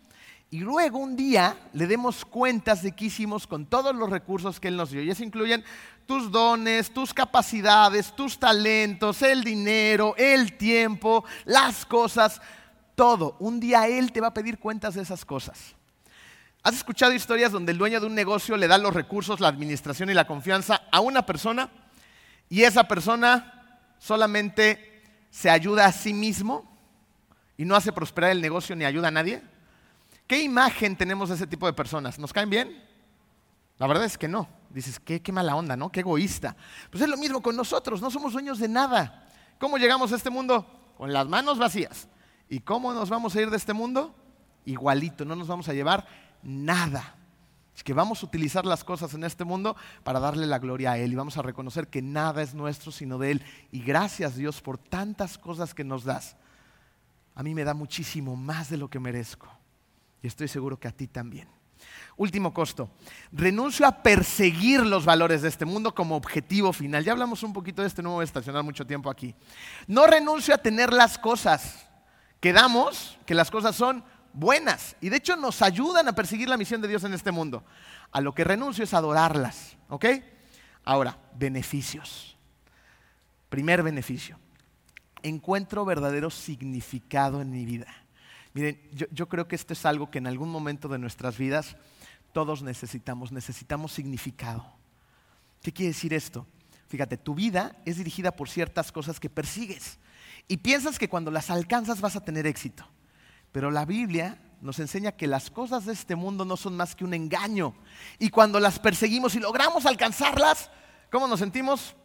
y 0.53 0.59
luego 0.59 0.99
un 0.99 1.17
día 1.17 1.57
le 1.73 1.87
demos 1.87 2.27
cuentas 2.27 2.83
de 2.83 2.93
qué 2.93 3.07
hicimos 3.07 3.47
con 3.47 3.65
todos 3.65 3.97
los 3.97 4.11
recursos 4.11 4.61
que 4.61 4.69
Él 4.69 4.77
nos 4.77 4.91
dio. 4.91 5.03
Y 5.03 5.09
eso 5.09 5.25
incluyen 5.25 5.65
tus 6.05 6.31
dones, 6.31 6.93
tus 6.93 7.15
capacidades, 7.15 8.15
tus 8.15 8.39
talentos, 8.39 9.23
el 9.23 9.43
dinero, 9.43 10.15
el 10.19 10.59
tiempo, 10.59 11.25
las 11.47 11.87
cosas, 11.87 12.39
todo. 12.95 13.35
Un 13.39 13.61
día 13.61 13.89
Él 13.89 14.13
te 14.13 14.21
va 14.21 14.27
a 14.27 14.35
pedir 14.35 14.59
cuentas 14.59 14.93
de 14.93 15.01
esas 15.01 15.25
cosas. 15.25 15.75
¿Has 16.63 16.75
escuchado 16.75 17.15
historias 17.15 17.51
donde 17.51 17.73
el 17.73 17.79
dueño 17.79 17.99
de 17.99 18.09
un 18.09 18.15
negocio 18.15 18.59
le 18.59 18.69
da 18.69 18.77
los 18.77 18.93
recursos, 18.93 19.41
la 19.41 19.49
administración 19.49 20.11
y 20.11 20.15
la 20.15 20.27
confianza 20.27 20.83
a 20.93 21.01
una 21.01 21.25
persona 21.25 21.71
y 22.51 22.65
esa 22.65 22.87
persona 22.87 23.81
solamente 23.99 25.03
se 25.31 25.49
ayuda 25.49 25.87
a 25.87 25.93
sí 25.93 26.13
mismo 26.13 26.71
y 27.57 27.65
no 27.65 27.75
hace 27.75 27.91
prosperar 27.91 28.33
el 28.33 28.43
negocio 28.43 28.77
ni 28.77 28.85
ayuda 28.85 29.09
a 29.09 29.13
nadie? 29.13 29.51
¿Qué 30.27 30.43
imagen 30.43 30.97
tenemos 30.97 31.29
de 31.29 31.35
ese 31.35 31.47
tipo 31.47 31.67
de 31.67 31.73
personas? 31.73 32.19
¿Nos 32.19 32.33
caen 32.33 32.51
bien? 32.51 32.83
La 33.79 33.87
verdad 33.87 34.05
es 34.05 34.17
que 34.17 34.29
no. 34.29 34.49
Dices, 34.71 34.99
qué, 35.01 35.21
qué 35.21 35.33
mala 35.33 35.57
onda, 35.57 35.77
¿no? 35.77 35.91
Qué 35.91 36.01
egoísta. 36.01 36.57
Pues 36.91 37.03
es 37.03 37.09
lo 37.09 37.17
mismo 37.17 37.43
con 37.43 37.57
nosotros, 37.57 38.01
no 38.01 38.11
somos 38.11 38.33
dueños 38.33 38.59
de 38.59 38.69
nada. 38.69 39.29
¿Cómo 39.59 39.77
llegamos 39.77 40.13
a 40.13 40.17
este 40.17 40.31
mundo? 40.31 40.67
Con 40.97 41.13
las 41.13 41.29
manos 41.29 41.59
vacías. 41.59 42.09
¿Y 42.49 42.61
cómo 42.61 42.93
nos 42.93 43.11
vamos 43.11 43.35
a 43.35 43.41
ir 43.41 43.51
de 43.51 43.57
este 43.57 43.73
mundo? 43.73 44.15
Igualito, 44.65 45.25
no 45.25 45.37
nos 45.37 45.49
vamos 45.49 45.69
a 45.69 45.73
llevar 45.73 46.07
nada. 46.43 47.17
Es 47.75 47.83
que 47.83 47.95
vamos 47.95 48.23
a 48.23 48.27
utilizar 48.27 48.67
las 48.67 48.85
cosas 48.85 49.15
en 49.15 49.25
este 49.25 49.45
mundo 49.45 49.77
para 50.05 50.21
darle 50.21 50.47
la 50.47 50.59
gloria 50.59 50.93
a 50.93 50.99
Él 50.99 51.13
y 51.13 51.17
vamos 51.17 51.39
a 51.39 51.43
reconocer 51.43 51.89
que 51.89 52.03
nada 52.03 52.43
es 52.43 52.55
nuestro 52.55 52.93
sino 52.93 53.19
de 53.19 53.33
Él. 53.33 53.43
Y 53.71 53.81
gracias 53.83 54.37
Dios 54.37 54.61
por 54.61 54.79
tantas 54.79 55.39
cosas 55.39 55.75
que 55.75 55.85
nos 55.85 56.05
das. 56.05 56.37
A 57.35 57.43
mí 57.43 57.55
me 57.55 57.65
da 57.65 57.75
muchísimo 57.75 58.37
más 58.37 58.69
de 58.69 58.77
lo 58.77 58.89
que 58.89 59.01
merezco. 59.01 59.49
Y 60.23 60.27
estoy 60.29 60.49
seguro 60.49 60.79
que 60.79 60.89
a 60.89 60.93
ti 60.93 61.09
también. 61.09 61.49
Último 62.17 62.53
costo. 62.53 62.91
Renuncio 63.33 63.87
a 63.87 64.03
perseguir 64.03 64.85
los 64.87 65.05
valores 65.05 65.43
de 65.43 65.49
este 65.49 65.65
mundo 65.65 65.95
como 65.95 66.17
objetivo 66.17 66.73
final. 66.73 67.05
Ya 67.05 67.13
hablamos 67.13 67.43
un 67.43 67.53
poquito 67.53 67.83
de 67.83 67.89
este, 67.89 68.03
no 68.03 68.13
voy 68.13 68.23
a 68.23 68.25
estacionar 68.25 68.63
mucho 68.63 68.87
tiempo 68.87 69.11
aquí. 69.11 69.35
No 69.87 70.07
renuncio 70.07 70.55
a 70.55 70.59
tener 70.59 70.93
las 70.93 71.19
cosas. 71.19 71.87
Quedamos 72.41 73.19
que 73.27 73.35
las 73.35 73.51
cosas 73.51 73.75
son 73.75 74.05
buenas 74.33 74.97
y 75.01 75.09
de 75.09 75.17
hecho 75.17 75.37
nos 75.37 75.63
ayudan 75.63 76.09
a 76.09 76.15
perseguir 76.15 76.49
la 76.49 76.57
misión 76.57 76.81
de 76.81 76.89
Dios 76.89 77.05
en 77.05 77.15
este 77.15 77.33
mundo. 77.33 77.65
A 78.11 78.21
lo 78.21 78.35
que 78.35 78.45
renuncio 78.45 78.85
es 78.85 78.95
adorarlas. 78.95 79.77
¿Ok? 79.89 80.07
Ahora, 80.85 81.19
beneficios. 81.35 82.37
Primer 83.49 83.83
beneficio. 83.83 84.39
Encuentro 85.23 85.85
verdadero 85.85 86.31
significado 86.31 87.41
en 87.41 87.51
mi 87.51 87.65
vida. 87.65 87.87
Miren, 88.55 88.81
yo, 88.93 89.29
creo 89.29 89.49
que 89.49 89.57
esto 89.57 89.73
es 89.73 89.87
algo 89.87 90.11
que 90.11 90.19
en 90.19 90.27
algún 90.27 90.51
momento 90.51 90.89
de 90.89 90.99
nuestras 90.99 91.39
vidas 91.39 91.77
todos 92.33 92.63
necesitamos, 92.63 93.33
necesitamos 93.33 93.93
significado. 93.93 94.67
¿Qué 95.63 95.73
quiere 95.73 95.93
decir 95.93 96.13
esto? 96.13 96.47
Fíjate, 96.89 97.17
tu 97.17 97.35
vida 97.35 97.81
es 97.87 97.97
dirigida 97.97 98.33
por 98.33 98.51
ciertas 98.51 98.93
cosas 98.93 99.19
que 99.19 99.31
persigues 99.31 99.99
y 100.49 100.59
piensas 100.59 100.99
que 100.99 101.09
cuando 101.09 101.31
las 101.31 101.49
alcanzas 101.49 102.03
vas 102.03 102.17
a 102.17 102.25
tener 102.25 102.47
éxito. 102.47 102.87
Pero 103.53 103.71
la 103.71 103.87
Biblia 103.87 104.39
nos 104.61 104.79
enseña 104.79 105.13
que 105.13 105.27
las 105.27 105.51
cosas 105.51 105.87
de 105.87 105.95
este 105.95 106.15
mundo 106.15 106.45
no 106.45 106.59
son 106.59 106.77
más 106.77 106.95
que 106.95 107.05
un 107.05 107.15
engaño. 107.15 107.75
Y 108.19 108.29
cuando 108.29 108.61
las 108.61 108.79
perseguimos 108.79 109.35
y 109.35 109.41
logramos 109.41 109.87
alcanzarlas, 109.87 110.71
¿cómo 111.11 111.27
nos 111.27 111.41
sentimos? 111.41 111.97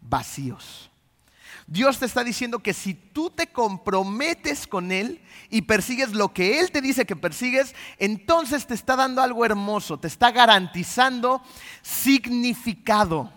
Vacíos. 0.00 0.91
Dios 1.66 1.98
te 1.98 2.06
está 2.06 2.24
diciendo 2.24 2.58
que 2.58 2.74
si 2.74 2.94
tú 2.94 3.30
te 3.30 3.46
comprometes 3.46 4.66
con 4.66 4.92
Él 4.92 5.22
y 5.48 5.62
persigues 5.62 6.12
lo 6.12 6.32
que 6.32 6.60
Él 6.60 6.70
te 6.70 6.80
dice 6.80 7.06
que 7.06 7.16
persigues, 7.16 7.74
entonces 7.98 8.66
te 8.66 8.74
está 8.74 8.96
dando 8.96 9.22
algo 9.22 9.44
hermoso, 9.44 9.98
te 9.98 10.08
está 10.08 10.30
garantizando 10.30 11.42
significado. 11.82 13.32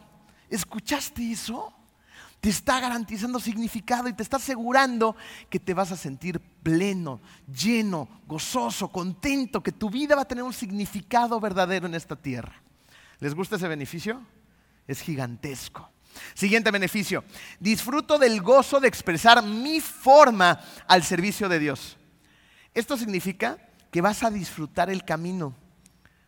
¿Escuchaste 0.50 1.32
eso? 1.32 1.74
Te 2.40 2.50
está 2.50 2.80
garantizando 2.80 3.40
significado 3.40 4.08
y 4.08 4.14
te 4.14 4.22
está 4.22 4.38
asegurando 4.38 5.16
que 5.50 5.60
te 5.60 5.74
vas 5.74 5.92
a 5.92 5.98
sentir 5.98 6.40
pleno, 6.40 7.20
lleno, 7.48 8.08
gozoso, 8.28 8.90
contento, 8.90 9.64
que 9.64 9.72
tu 9.72 9.90
vida 9.90 10.16
va 10.16 10.24
a 10.24 10.28
tener 10.28 10.44
un 10.44 10.54
significado 10.54 11.40
verdadero 11.40 11.88
en 11.88 11.96
esta 11.96 12.16
tierra. 12.16 12.62
¿Les 13.20 13.34
gusta 13.34 13.56
ese 13.56 13.68
beneficio? 13.68 14.22
Es 14.88 15.02
gigantesco. 15.02 15.90
Siguiente 16.34 16.72
beneficio. 16.72 17.24
Disfruto 17.60 18.18
del 18.18 18.42
gozo 18.42 18.80
de 18.80 18.88
expresar 18.88 19.44
mi 19.44 19.80
forma 19.80 20.60
al 20.88 21.04
servicio 21.04 21.50
de 21.50 21.60
Dios. 21.60 21.98
Esto 22.74 22.98
significa 22.98 23.58
que 23.92 24.02
vas 24.02 24.24
a 24.24 24.30
disfrutar 24.30 24.90
el 24.90 25.06
camino. 25.06 25.56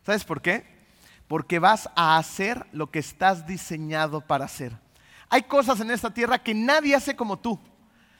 ¿Sabes 0.04 0.24
por 0.24 0.40
qué? 0.40 0.64
Porque 1.26 1.58
vas 1.58 1.90
a 1.94 2.16
hacer 2.16 2.66
lo 2.72 2.90
que 2.90 2.98
estás 2.98 3.46
diseñado 3.46 4.22
para 4.22 4.46
hacer. 4.46 4.72
Hay 5.28 5.42
cosas 5.42 5.80
en 5.80 5.90
esta 5.90 6.12
tierra 6.12 6.42
que 6.42 6.54
nadie 6.54 6.94
hace 6.94 7.14
como 7.14 7.38
tú. 7.38 7.60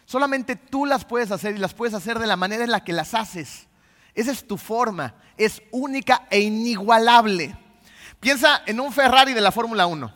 Solamente 0.05 0.57
tú 0.57 0.85
las 0.85 1.05
puedes 1.05 1.31
hacer 1.31 1.55
y 1.55 1.59
las 1.59 1.75
puedes 1.75 1.95
hacer 1.95 2.19
de 2.19 2.27
la 2.27 2.37
manera 2.37 2.64
en 2.64 2.71
la 2.71 2.85
que 2.85 2.93
las 2.93 3.14
haces. 3.14 3.66
Esa 4.14 4.33
es 4.33 4.47
tu 4.47 4.59
forma. 4.59 5.14
Es 5.37 5.62
única 5.71 6.27
e 6.31 6.41
inigualable. 6.41 7.57
Piensa 8.21 8.62
en 8.66 8.81
un 8.81 8.93
Ferrari 8.93 9.33
de 9.33 9.41
la 9.41 9.53
Fórmula 9.53 9.87
1. 9.87 10.12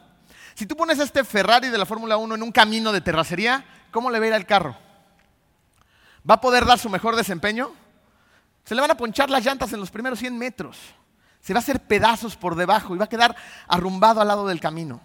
Si 0.54 0.66
tú 0.66 0.76
pones 0.76 0.98
este 0.98 1.24
Ferrari 1.24 1.68
de 1.68 1.78
la 1.78 1.86
Fórmula 1.86 2.16
1 2.16 2.34
en 2.34 2.42
un 2.42 2.52
camino 2.52 2.92
de 2.92 3.00
terracería, 3.00 3.64
¿cómo 3.90 4.10
le 4.10 4.18
va 4.18 4.24
a 4.24 4.28
ir 4.28 4.34
al 4.34 4.46
carro? 4.46 4.76
¿Va 6.28 6.34
a 6.34 6.40
poder 6.40 6.64
dar 6.64 6.78
su 6.78 6.88
mejor 6.88 7.16
desempeño? 7.16 7.72
Se 8.64 8.74
le 8.74 8.80
van 8.80 8.90
a 8.90 8.96
ponchar 8.96 9.30
las 9.30 9.44
llantas 9.44 9.72
en 9.72 9.80
los 9.80 9.90
primeros 9.90 10.18
100 10.18 10.38
metros. 10.38 10.78
Se 11.40 11.52
va 11.52 11.58
a 11.58 11.62
hacer 11.62 11.80
pedazos 11.80 12.36
por 12.36 12.54
debajo 12.54 12.94
y 12.94 12.98
va 12.98 13.06
a 13.06 13.08
quedar 13.08 13.34
arrumbado 13.66 14.20
al 14.20 14.28
lado 14.28 14.46
del 14.46 14.60
camino. 14.60 15.00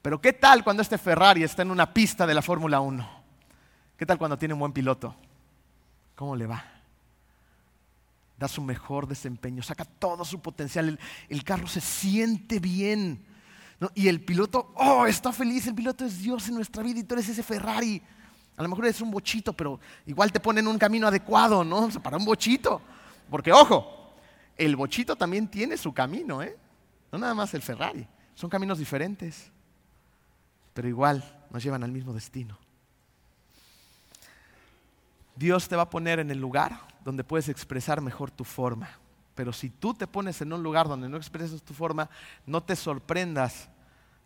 Pero 0.00 0.20
¿qué 0.20 0.32
tal 0.32 0.64
cuando 0.64 0.82
este 0.82 0.96
Ferrari 0.96 1.42
está 1.42 1.62
en 1.62 1.70
una 1.70 1.92
pista 1.92 2.26
de 2.26 2.34
la 2.34 2.42
Fórmula 2.42 2.80
1? 2.80 3.18
¿Qué 3.96 4.06
tal 4.06 4.16
cuando 4.16 4.38
tiene 4.38 4.54
un 4.54 4.60
buen 4.60 4.72
piloto? 4.72 5.14
¿Cómo 6.14 6.36
le 6.36 6.46
va? 6.46 6.64
Da 8.38 8.48
su 8.48 8.62
mejor 8.62 9.08
desempeño, 9.08 9.62
saca 9.62 9.84
todo 9.84 10.24
su 10.24 10.40
potencial, 10.40 10.98
el, 11.28 11.44
carro 11.44 11.66
se 11.66 11.80
siente 11.80 12.60
bien. 12.60 13.24
Y 13.94 14.08
el 14.08 14.20
piloto, 14.20 14.72
oh, 14.74 15.06
está 15.06 15.32
feliz, 15.32 15.66
el 15.66 15.74
piloto 15.74 16.04
es 16.04 16.18
Dios 16.18 16.48
en 16.48 16.56
nuestra 16.56 16.82
vida 16.82 16.98
y 17.00 17.04
tú 17.04 17.14
eres 17.14 17.28
ese 17.28 17.42
Ferrari. 17.42 18.02
A 18.56 18.62
lo 18.62 18.68
mejor 18.68 18.86
eres 18.86 19.00
un 19.00 19.10
bochito, 19.10 19.52
pero 19.52 19.78
igual 20.06 20.32
te 20.32 20.40
ponen 20.40 20.66
un 20.66 20.78
camino 20.78 21.06
adecuado, 21.06 21.62
¿no? 21.62 21.88
para 22.02 22.16
un 22.16 22.24
bochito. 22.24 22.82
Porque, 23.30 23.52
ojo, 23.52 24.14
el 24.56 24.74
bochito 24.74 25.14
también 25.14 25.46
tiene 25.46 25.76
su 25.76 25.92
camino, 25.92 26.42
¿eh? 26.42 26.56
No 27.12 27.18
nada 27.18 27.34
más 27.34 27.54
el 27.54 27.62
Ferrari. 27.62 28.06
Son 28.34 28.50
caminos 28.50 28.78
diferentes, 28.78 29.50
pero 30.74 30.88
igual 30.88 31.22
nos 31.50 31.62
llevan 31.62 31.84
al 31.84 31.92
mismo 31.92 32.12
destino. 32.12 32.58
Dios 35.36 35.68
te 35.68 35.76
va 35.76 35.82
a 35.82 35.90
poner 35.90 36.18
en 36.18 36.32
el 36.32 36.38
lugar 36.38 36.80
donde 37.04 37.22
puedes 37.22 37.48
expresar 37.48 38.00
mejor 38.00 38.32
tu 38.32 38.42
forma. 38.42 38.90
Pero 39.38 39.52
si 39.52 39.70
tú 39.70 39.94
te 39.94 40.08
pones 40.08 40.40
en 40.40 40.52
un 40.52 40.64
lugar 40.64 40.88
donde 40.88 41.08
no 41.08 41.16
expresas 41.16 41.62
tu 41.62 41.72
forma, 41.72 42.10
no 42.44 42.60
te 42.60 42.74
sorprendas 42.74 43.68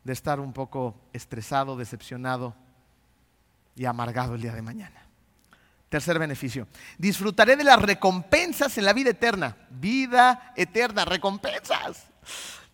de 0.04 0.14
estar 0.14 0.40
un 0.40 0.54
poco 0.54 0.94
estresado, 1.12 1.76
decepcionado 1.76 2.54
y 3.76 3.84
amargado 3.84 4.36
el 4.36 4.40
día 4.40 4.54
de 4.54 4.62
mañana. 4.62 5.06
Tercer 5.90 6.18
beneficio. 6.18 6.66
Disfrutaré 6.96 7.56
de 7.56 7.64
las 7.64 7.82
recompensas 7.82 8.78
en 8.78 8.86
la 8.86 8.94
vida 8.94 9.10
eterna. 9.10 9.54
Vida 9.68 10.54
eterna, 10.56 11.04
recompensas. 11.04 12.06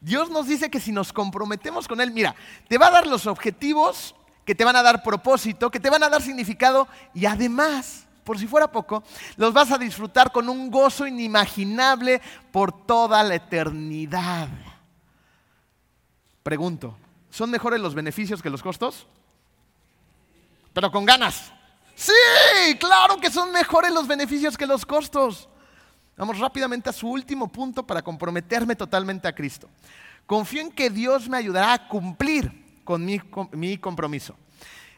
Dios 0.01 0.31
nos 0.31 0.47
dice 0.47 0.71
que 0.71 0.79
si 0.79 0.93
nos 0.93 1.13
comprometemos 1.13 1.89
con 1.89 2.01
Él, 2.01 2.13
mira, 2.13 2.37
te 2.69 2.79
va 2.79 2.87
a 2.87 2.93
dar 2.93 3.09
los 3.09 3.27
objetivos 3.27 4.15
que 4.45 4.55
te 4.55 4.65
van 4.65 4.77
a 4.77 4.85
dar 4.85 5.03
propósito, 5.03 5.73
que 5.73 5.81
te 5.81 5.91
van 5.91 6.05
a 6.05 6.09
dar 6.09 6.23
significado 6.23 6.87
y 7.15 7.27
además 7.27 8.07
por 8.29 8.39
si 8.39 8.47
fuera 8.47 8.71
poco, 8.71 9.03
los 9.39 9.55
vas 9.55 9.73
a 9.73 9.79
disfrutar 9.79 10.31
con 10.31 10.51
un 10.51 10.71
gozo 10.71 11.07
inimaginable 11.07 12.21
por 12.53 12.85
toda 12.85 13.23
la 13.23 13.37
eternidad. 13.37 14.49
Pregunto, 16.43 16.95
¿son 17.31 17.51
mejores 17.51 17.81
los 17.81 17.95
beneficios 17.95 18.43
que 18.43 18.51
los 18.51 18.63
costos? 18.63 19.07
Pero 20.75 20.93
con 20.93 21.07
ganas. 21.07 21.51
Sí, 21.95 22.13
claro 22.79 23.17
que 23.17 23.31
son 23.31 23.51
mejores 23.51 23.93
los 23.93 24.07
beneficios 24.07 24.59
que 24.59 24.67
los 24.67 24.85
costos. 24.85 25.49
Vamos 26.15 26.39
rápidamente 26.39 26.91
a 26.91 26.93
su 26.93 27.09
último 27.09 27.49
punto 27.49 27.83
para 27.83 28.03
comprometerme 28.03 28.77
totalmente 28.77 29.27
a 29.27 29.35
Cristo. 29.35 29.71
Confío 30.27 30.61
en 30.61 30.71
que 30.71 30.91
Dios 30.91 31.31
me 31.31 31.39
ayudará 31.39 31.73
a 31.73 31.89
cumplir 31.89 32.83
con 32.85 33.07
mi, 33.07 33.79
compromiso. 33.79 34.37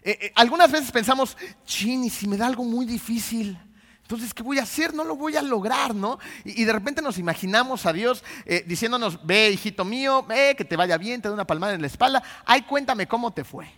Eh, 0.02 0.18
eh, 0.20 0.32
algunas 0.34 0.70
veces 0.70 0.90
pensamos, 0.90 1.36
chin, 1.64 2.04
y 2.04 2.10
si 2.10 2.26
me 2.26 2.36
da 2.36 2.46
algo 2.46 2.64
muy 2.64 2.86
difícil, 2.86 3.58
entonces, 4.10 4.34
¿qué 4.34 4.42
voy 4.42 4.58
a 4.58 4.64
hacer? 4.64 4.92
No 4.92 5.04
lo 5.04 5.14
voy 5.14 5.36
a 5.36 5.42
lograr, 5.42 5.94
¿no? 5.94 6.18
Y, 6.44 6.64
de 6.64 6.72
repente 6.72 7.00
nos 7.00 7.16
imaginamos 7.16 7.86
a 7.86 7.92
Dios 7.92 8.24
eh, 8.44 8.64
diciéndonos, 8.66 9.24
ve, 9.24 9.50
hijito 9.50 9.84
mío, 9.84 10.24
ve, 10.24 10.56
que 10.58 10.64
te 10.64 10.74
vaya 10.74 10.98
bien, 10.98 11.22
te 11.22 11.28
doy 11.28 11.34
una 11.34 11.46
palmada 11.46 11.74
en 11.74 11.80
la 11.80 11.86
espalda, 11.86 12.20
ay, 12.44 12.62
cuéntame 12.62 13.06
cómo 13.06 13.32
te 13.32 13.44
fue. 13.44 13.70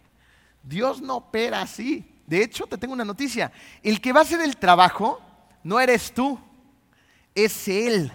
Dios 0.62 1.02
no 1.02 1.16
opera 1.16 1.60
así. 1.60 2.02
De 2.26 2.42
hecho, 2.42 2.66
te 2.66 2.78
tengo 2.78 2.94
una 2.94 3.04
noticia. 3.04 3.52
El 3.82 4.00
que 4.00 4.10
va 4.10 4.20
a 4.20 4.22
hacer 4.22 4.40
el 4.40 4.56
trabajo 4.56 5.20
no 5.62 5.78
eres 5.78 6.14
tú, 6.14 6.38
es 7.34 7.68
Él. 7.68 8.10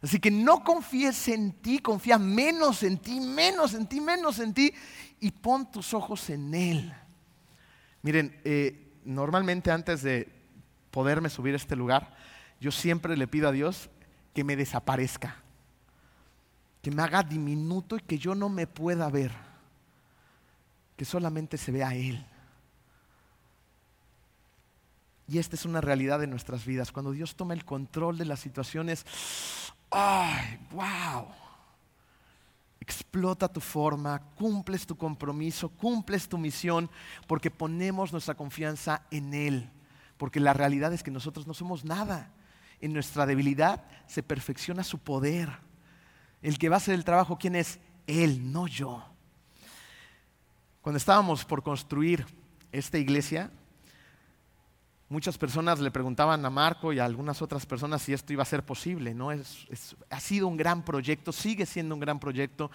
Así 0.00 0.18
que 0.18 0.30
no 0.30 0.64
confíes 0.64 1.28
en 1.28 1.52
ti, 1.52 1.78
confía 1.80 2.16
menos 2.16 2.82
en 2.82 2.96
ti, 2.96 3.20
menos 3.20 3.74
en 3.74 3.86
ti, 3.86 4.00
menos 4.00 4.38
en 4.38 4.54
ti, 4.54 4.72
y 5.20 5.30
pon 5.30 5.70
tus 5.70 5.92
ojos 5.92 6.30
en 6.30 6.54
Él. 6.54 6.94
Miren, 8.08 8.40
eh, 8.42 8.90
normalmente 9.04 9.70
antes 9.70 10.00
de 10.00 10.32
poderme 10.90 11.28
subir 11.28 11.52
a 11.52 11.58
este 11.58 11.76
lugar, 11.76 12.16
yo 12.58 12.72
siempre 12.72 13.18
le 13.18 13.28
pido 13.28 13.50
a 13.50 13.52
Dios 13.52 13.90
que 14.34 14.44
me 14.44 14.56
desaparezca, 14.56 15.36
que 16.80 16.90
me 16.90 17.02
haga 17.02 17.22
diminuto 17.22 17.96
y 17.96 18.00
que 18.00 18.16
yo 18.16 18.34
no 18.34 18.48
me 18.48 18.66
pueda 18.66 19.10
ver, 19.10 19.32
que 20.96 21.04
solamente 21.04 21.58
se 21.58 21.70
vea 21.70 21.94
Él. 21.94 22.24
Y 25.26 25.36
esta 25.36 25.56
es 25.56 25.66
una 25.66 25.82
realidad 25.82 26.18
de 26.18 26.28
nuestras 26.28 26.64
vidas. 26.64 26.92
Cuando 26.92 27.12
Dios 27.12 27.36
toma 27.36 27.52
el 27.52 27.66
control 27.66 28.16
de 28.16 28.24
las 28.24 28.40
situaciones, 28.40 29.04
¡ay, 29.90 30.58
wow! 30.70 31.28
Explota 32.88 33.52
tu 33.52 33.60
forma, 33.60 34.18
cumples 34.34 34.86
tu 34.86 34.96
compromiso, 34.96 35.68
cumples 35.68 36.26
tu 36.26 36.38
misión, 36.38 36.88
porque 37.26 37.50
ponemos 37.50 38.12
nuestra 38.12 38.34
confianza 38.34 39.02
en 39.10 39.34
Él. 39.34 39.70
Porque 40.16 40.40
la 40.40 40.54
realidad 40.54 40.94
es 40.94 41.02
que 41.02 41.10
nosotros 41.10 41.46
no 41.46 41.52
somos 41.52 41.84
nada. 41.84 42.32
En 42.80 42.94
nuestra 42.94 43.26
debilidad 43.26 43.84
se 44.06 44.22
perfecciona 44.22 44.82
su 44.84 44.98
poder. 44.98 45.50
El 46.40 46.58
que 46.58 46.70
va 46.70 46.76
a 46.76 46.78
hacer 46.78 46.94
el 46.94 47.04
trabajo, 47.04 47.36
¿quién 47.38 47.56
es? 47.56 47.78
Él, 48.06 48.50
no 48.52 48.66
yo. 48.66 49.04
Cuando 50.80 50.96
estábamos 50.96 51.44
por 51.44 51.62
construir 51.62 52.24
esta 52.72 52.96
iglesia, 52.96 53.50
Muchas 55.10 55.38
personas 55.38 55.78
le 55.78 55.90
preguntaban 55.90 56.44
a 56.44 56.50
Marco 56.50 56.92
y 56.92 56.98
a 56.98 57.06
algunas 57.06 57.40
otras 57.40 57.64
personas 57.64 58.02
si 58.02 58.12
esto 58.12 58.30
iba 58.34 58.42
a 58.42 58.46
ser 58.46 58.62
posible. 58.62 59.14
¿no? 59.14 59.30
ha 59.30 60.20
sido 60.20 60.46
un 60.46 60.58
gran 60.58 60.84
proyecto, 60.84 61.32
sigue 61.32 61.64
siendo 61.64 61.94
un 61.94 62.00
gran 62.00 62.20
proyecto. 62.20 62.70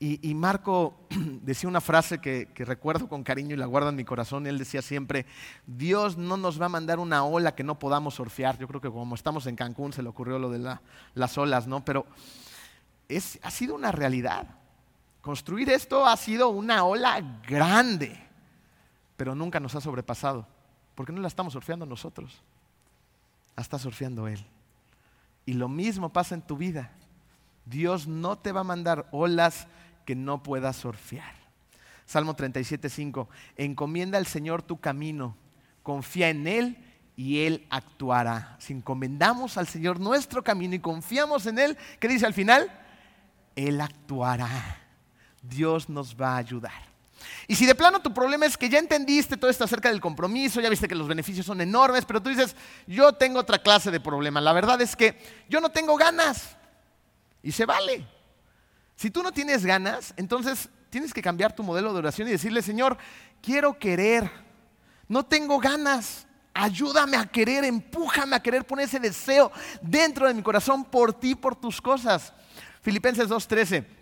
Y, 0.00 0.34
Marco 0.34 0.96
decía 1.42 1.68
una 1.68 1.80
frase 1.80 2.20
que, 2.20 2.48
recuerdo 2.56 3.08
con 3.08 3.22
cariño 3.22 3.54
y 3.54 3.58
la 3.58 3.66
guardo 3.66 3.90
en 3.90 3.94
mi 3.94 4.04
corazón. 4.04 4.48
Él 4.48 4.58
decía 4.58 4.82
siempre, 4.82 5.26
Dios 5.64 6.16
no 6.16 6.36
nos 6.36 6.60
va 6.60 6.66
a 6.66 6.70
mandar 6.70 6.98
una 6.98 7.22
ola 7.24 7.54
que 7.54 7.62
no 7.62 7.78
podamos 7.78 8.14
surfear. 8.14 8.58
Yo 8.58 8.66
creo 8.66 8.80
que 8.80 8.90
como 8.90 9.14
estamos 9.14 9.46
en 9.46 9.54
Cancún 9.54 9.92
se 9.92 10.02
le 10.02 10.08
ocurrió 10.08 10.40
lo 10.40 10.50
de 10.50 10.76
las 11.14 11.38
olas, 11.38 11.68
¿no? 11.68 11.84
Pero 11.84 12.04
ha 13.42 13.50
sido 13.52 13.76
una 13.76 13.92
realidad. 13.92 14.48
Construir 15.20 15.70
esto 15.70 16.04
ha 16.04 16.16
sido 16.16 16.48
una 16.48 16.82
ola 16.82 17.40
grande, 17.46 18.20
pero 19.16 19.36
nunca 19.36 19.60
nos 19.60 19.76
ha 19.76 19.80
sobrepasado. 19.80 20.55
Porque 20.96 21.12
no 21.12 21.20
la 21.20 21.28
estamos 21.28 21.52
surfeando 21.52 21.86
nosotros. 21.86 22.42
La 23.54 23.62
está 23.62 23.78
surfeando 23.78 24.26
Él. 24.26 24.44
Y 25.44 25.52
lo 25.52 25.68
mismo 25.68 26.08
pasa 26.12 26.34
en 26.34 26.42
tu 26.42 26.56
vida. 26.56 26.90
Dios 27.64 28.08
no 28.08 28.36
te 28.36 28.50
va 28.50 28.62
a 28.62 28.64
mandar 28.64 29.06
olas 29.12 29.68
que 30.04 30.16
no 30.16 30.42
puedas 30.42 30.76
surfear. 30.76 31.34
Salmo 32.06 32.34
37, 32.34 32.88
5. 32.88 33.28
Encomienda 33.56 34.18
al 34.18 34.26
Señor 34.26 34.62
tu 34.62 34.78
camino, 34.78 35.36
confía 35.82 36.30
en 36.30 36.46
Él 36.46 36.76
y 37.16 37.40
Él 37.40 37.66
actuará. 37.70 38.56
Si 38.58 38.72
encomendamos 38.72 39.56
al 39.58 39.66
Señor 39.66 40.00
nuestro 40.00 40.42
camino 40.42 40.74
y 40.74 40.80
confiamos 40.80 41.46
en 41.46 41.58
Él, 41.58 41.76
¿qué 42.00 42.08
dice 42.08 42.26
al 42.26 42.34
final? 42.34 42.70
Él 43.54 43.80
actuará. 43.80 44.48
Dios 45.42 45.88
nos 45.88 46.16
va 46.16 46.34
a 46.34 46.38
ayudar. 46.38 46.95
Y 47.48 47.54
si 47.54 47.66
de 47.66 47.74
plano 47.74 48.00
tu 48.00 48.12
problema 48.12 48.46
es 48.46 48.56
que 48.56 48.68
ya 48.68 48.78
entendiste 48.78 49.36
todo 49.36 49.50
esto 49.50 49.64
acerca 49.64 49.88
del 49.88 50.00
compromiso, 50.00 50.60
ya 50.60 50.68
viste 50.68 50.88
que 50.88 50.94
los 50.94 51.08
beneficios 51.08 51.46
son 51.46 51.60
enormes, 51.60 52.04
pero 52.04 52.22
tú 52.22 52.28
dices, 52.28 52.56
yo 52.86 53.12
tengo 53.12 53.40
otra 53.40 53.58
clase 53.58 53.90
de 53.90 54.00
problema. 54.00 54.40
La 54.40 54.52
verdad 54.52 54.80
es 54.80 54.96
que 54.96 55.18
yo 55.48 55.60
no 55.60 55.70
tengo 55.70 55.96
ganas. 55.96 56.56
Y 57.42 57.52
se 57.52 57.64
vale. 57.64 58.06
Si 58.96 59.10
tú 59.10 59.22
no 59.22 59.30
tienes 59.32 59.64
ganas, 59.64 60.14
entonces 60.16 60.68
tienes 60.90 61.12
que 61.12 61.22
cambiar 61.22 61.54
tu 61.54 61.62
modelo 61.62 61.92
de 61.92 61.98
oración 61.98 62.26
y 62.26 62.32
decirle, 62.32 62.62
Señor, 62.62 62.96
quiero 63.42 63.78
querer. 63.78 64.30
No 65.06 65.24
tengo 65.24 65.58
ganas. 65.58 66.26
Ayúdame 66.54 67.18
a 67.18 67.26
querer, 67.26 67.64
empújame 67.64 68.34
a 68.34 68.40
querer 68.40 68.66
poner 68.66 68.86
ese 68.86 68.98
deseo 68.98 69.52
dentro 69.82 70.26
de 70.26 70.34
mi 70.34 70.42
corazón 70.42 70.84
por 70.84 71.12
ti, 71.12 71.34
por 71.34 71.54
tus 71.54 71.80
cosas. 71.82 72.32
Filipenses 72.80 73.28
2.13. 73.28 73.95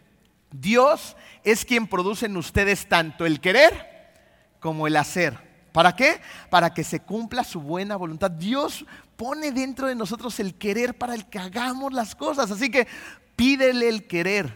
Dios 0.60 1.16
es 1.42 1.64
quien 1.64 1.88
produce 1.88 2.26
en 2.26 2.36
ustedes 2.36 2.88
tanto 2.88 3.26
el 3.26 3.40
querer 3.40 4.12
como 4.60 4.86
el 4.86 4.96
hacer. 4.96 5.36
¿Para 5.72 5.96
qué? 5.96 6.20
Para 6.48 6.72
que 6.72 6.84
se 6.84 7.00
cumpla 7.00 7.42
su 7.42 7.60
buena 7.60 7.96
voluntad. 7.96 8.30
Dios 8.30 8.86
pone 9.16 9.50
dentro 9.50 9.88
de 9.88 9.96
nosotros 9.96 10.38
el 10.38 10.54
querer 10.54 10.96
para 10.96 11.16
el 11.16 11.26
que 11.26 11.40
hagamos 11.40 11.92
las 11.92 12.14
cosas. 12.14 12.52
Así 12.52 12.70
que 12.70 12.86
pídele 13.34 13.88
el 13.88 14.06
querer. 14.06 14.54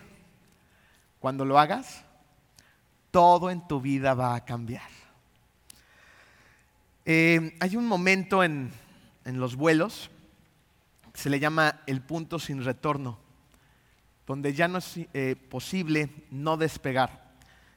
Cuando 1.19 1.45
lo 1.45 1.59
hagas, 1.59 2.05
todo 3.11 3.51
en 3.51 3.67
tu 3.67 3.81
vida 3.81 4.15
va 4.15 4.37
a 4.37 4.45
cambiar. 4.45 4.89
Eh, 7.05 7.57
hay 7.59 7.75
un 7.75 7.87
momento 7.87 8.45
en, 8.45 8.71
en 9.25 9.41
los 9.41 9.57
vuelos, 9.57 10.11
se 11.13 11.29
le 11.29 11.41
llama 11.41 11.81
el 11.89 12.03
punto 12.03 12.39
sin 12.39 12.63
retorno 12.63 13.19
donde 14.29 14.53
ya 14.53 14.69
no 14.69 14.79
es 14.79 15.01
eh, 15.15 15.37
posible 15.49 16.11
no 16.31 16.59
despegar. 16.59 17.33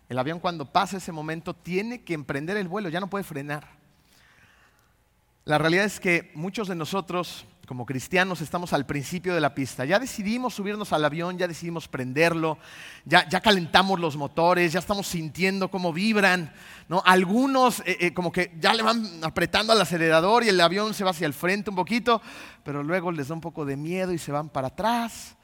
El 0.10 0.20
avión 0.20 0.41
cuando 0.41 0.66
pasa 0.66 0.97
ese 0.97 1.14
momento 1.14 1.54
tiene 1.54 2.02
que 2.02 2.14
emprender 2.14 2.58
el 2.58 2.68
vuelo, 2.68 2.89
ya 2.89 2.99
no 2.99 3.10
puede 3.10 3.24
frenar. 3.24 3.66
La 5.45 5.58
realidad 5.58 5.86
es 5.86 6.02
que 6.02 6.30
muchos 6.36 6.68
de 6.68 6.76
nosotros, 6.76 7.45
como 7.66 7.86
cristianos, 7.86 8.41
estamos 8.41 8.74
al 8.74 8.86
principio 8.86 9.34
de 9.34 9.39
la 9.39 9.56
pista. 9.56 9.86
Ya 9.86 9.97
decidimos 9.97 10.54
subirnos 10.54 10.91
al 10.91 11.06
avión, 11.06 11.38
ya 11.38 11.47
decidimos 11.47 11.88
prenderlo, 11.88 12.58
ya, 13.06 13.28
ya 13.30 13.39
calentamos 13.39 13.97
los 14.02 14.18
motores, 14.18 14.74
ya 14.74 14.80
estamos 14.80 15.08
sintiendo 15.08 15.72
cómo 15.72 15.93
vibran. 15.93 16.54
¿no? 16.89 17.02
Algunos 17.06 17.80
eh, 17.86 17.95
eh, 18.02 18.14
como 18.14 18.30
que 18.30 18.52
ya 18.60 18.74
le 18.74 18.84
van 18.84 19.24
apretando 19.24 19.72
al 19.72 19.80
acelerador 19.80 20.43
y 20.43 20.49
el 20.49 20.60
avión 20.60 20.93
se 20.93 21.06
va 21.06 21.12
hacia 21.12 21.28
el 21.28 21.34
frente 21.34 21.70
un 21.70 21.78
poquito, 21.78 22.22
pero 22.66 22.84
luego 22.84 23.10
les 23.14 23.30
da 23.30 23.36
un 23.36 23.41
poco 23.41 23.64
de 23.64 23.78
miedo 23.78 24.12
y 24.12 24.18
se 24.18 24.34
van 24.34 24.49
para 24.49 24.68
atrás. 24.68 25.38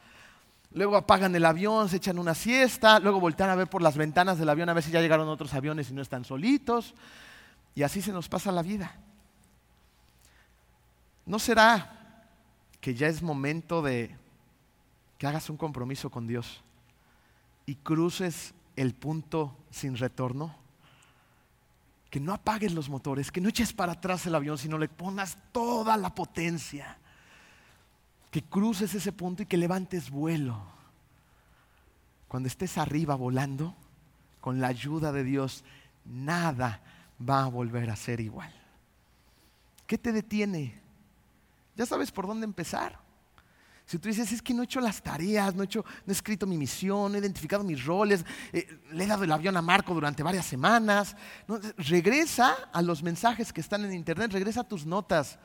Luego 0.71 0.97
apagan 0.97 1.35
el 1.35 1.45
avión, 1.45 1.89
se 1.89 1.97
echan 1.97 2.19
una 2.19 2.35
siesta, 2.35 2.99
luego 2.99 3.19
voltean 3.19 3.49
a 3.49 3.55
ver 3.55 3.69
por 3.69 3.81
las 3.81 3.97
ventanas 3.97 4.37
del 4.37 4.49
avión 4.49 4.69
a 4.69 4.73
ver 4.73 4.83
si 4.83 4.91
ya 4.91 5.01
llegaron 5.01 5.27
otros 5.29 5.53
aviones 5.53 5.89
y 5.89 5.93
no 5.93 6.01
están 6.01 6.25
solitos. 6.25 6.93
Y 7.73 7.83
así 7.83 8.01
se 8.01 8.11
nos 8.11 8.27
pasa 8.27 8.51
la 8.51 8.61
vida. 8.61 8.95
¿No 11.25 11.39
será 11.39 12.25
que 12.81 12.95
ya 12.95 13.07
es 13.07 13.21
momento 13.21 13.81
de 13.81 14.15
que 15.17 15.27
hagas 15.27 15.49
un 15.49 15.57
compromiso 15.57 16.09
con 16.09 16.27
Dios 16.27 16.61
y 17.65 17.75
cruces 17.75 18.53
el 18.75 18.93
punto 18.93 19.55
sin 19.71 19.97
retorno? 19.97 20.55
Que 22.09 22.19
no 22.19 22.33
apagues 22.33 22.73
los 22.73 22.89
motores, 22.89 23.31
que 23.31 23.41
no 23.41 23.49
eches 23.49 23.73
para 23.73 23.93
atrás 23.93 24.25
el 24.25 24.35
avión, 24.35 24.57
sino 24.57 24.77
le 24.77 24.89
pongas 24.89 25.37
toda 25.51 25.97
la 25.97 26.13
potencia. 26.15 26.97
Que 28.31 28.43
cruces 28.43 28.93
ese 28.93 29.11
punto 29.11 29.43
y 29.43 29.45
que 29.45 29.57
levantes 29.57 30.09
vuelo. 30.09 30.61
Cuando 32.27 32.47
estés 32.47 32.77
arriba 32.77 33.15
volando, 33.15 33.75
con 34.41 34.59
la 34.59 34.67
ayuda 34.67 35.11
de 35.11 35.23
Dios, 35.23 35.63
nada 36.05 36.81
va 37.27 37.43
a 37.43 37.47
volver 37.47 37.89
a 37.89 37.95
ser 37.95 38.19
igual. 38.19 38.53
¿Qué 39.85 39.97
te 39.97 40.11
detiene? 40.11 40.87
ya 41.77 41.85
sabes 41.85 42.11
por 42.11 42.27
dónde 42.27 42.45
empezar. 42.45 42.99
Si 43.85 43.97
tú 43.99 44.09
dices, 44.09 44.29
es 44.33 44.41
que 44.41 44.53
no 44.53 44.63
he 44.63 44.65
hecho 44.65 44.81
las 44.81 45.01
tareas, 45.01 45.55
no 45.55 45.61
he, 45.61 45.65
hecho, 45.65 45.85
no 46.05 46.11
he 46.11 46.11
escrito 46.11 46.45
mi 46.45 46.57
misión, 46.57 47.11
no 47.11 47.17
he 47.17 47.21
identificado 47.21 47.63
mis 47.63 47.85
roles, 47.85 48.25
eh, 48.51 48.67
le 48.91 49.05
he 49.05 49.07
dado 49.07 49.23
el 49.23 49.31
avión 49.31 49.55
a 49.55 49.61
Marco 49.61 49.93
durante 49.93 50.23
varias 50.23 50.45
semanas, 50.45 51.15
regresa 51.77 52.53
a 52.73 52.81
los 52.81 53.01
mensajes 53.01 53.53
que 53.53 53.61
están 53.61 53.85
en 53.85 53.93
internet, 53.93 54.33
regresa 54.33 54.61
a 54.61 54.67
tus 54.67 54.85
notas. 54.85 55.39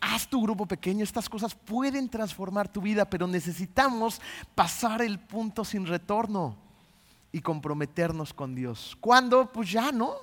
Haz 0.00 0.28
tu 0.28 0.42
grupo 0.42 0.66
pequeño, 0.66 1.04
estas 1.04 1.28
cosas 1.28 1.54
pueden 1.54 2.08
transformar 2.08 2.66
tu 2.68 2.80
vida, 2.80 3.08
pero 3.08 3.28
necesitamos 3.28 4.20
pasar 4.54 5.02
el 5.02 5.20
punto 5.20 5.64
sin 5.64 5.86
retorno 5.86 6.56
y 7.30 7.40
comprometernos 7.40 8.34
con 8.34 8.56
Dios. 8.56 8.96
¿Cuándo? 9.00 9.52
Pues 9.52 9.70
ya, 9.70 9.92
¿no? 9.92 10.14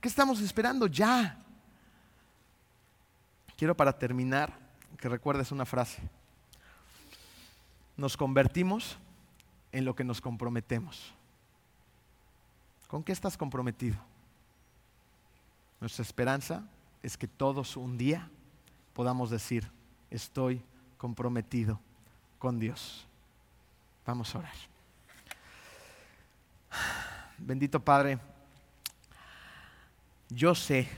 ¿Qué 0.00 0.08
estamos 0.08 0.40
esperando? 0.40 0.86
Ya. 0.86 1.38
Quiero 3.56 3.74
para 3.74 3.98
terminar 3.98 4.52
que 4.98 5.08
recuerdes 5.08 5.50
una 5.50 5.64
frase. 5.64 6.02
Nos 7.96 8.16
convertimos 8.16 8.98
en 9.72 9.84
lo 9.84 9.96
que 9.96 10.04
nos 10.04 10.20
comprometemos. 10.20 11.12
¿Con 12.86 13.02
qué 13.02 13.12
estás 13.12 13.36
comprometido? 13.36 13.96
Nuestra 15.80 16.02
esperanza 16.02 16.64
es 17.02 17.16
que 17.16 17.28
todos 17.28 17.76
un 17.76 17.96
día 17.96 18.28
podamos 18.98 19.30
decir, 19.30 19.70
estoy 20.10 20.60
comprometido 20.96 21.78
con 22.36 22.58
Dios. 22.58 23.06
Vamos 24.04 24.34
a 24.34 24.40
orar. 24.40 24.54
Bendito 27.38 27.78
Padre, 27.78 28.18
yo 30.28 30.52
sé, 30.56 30.88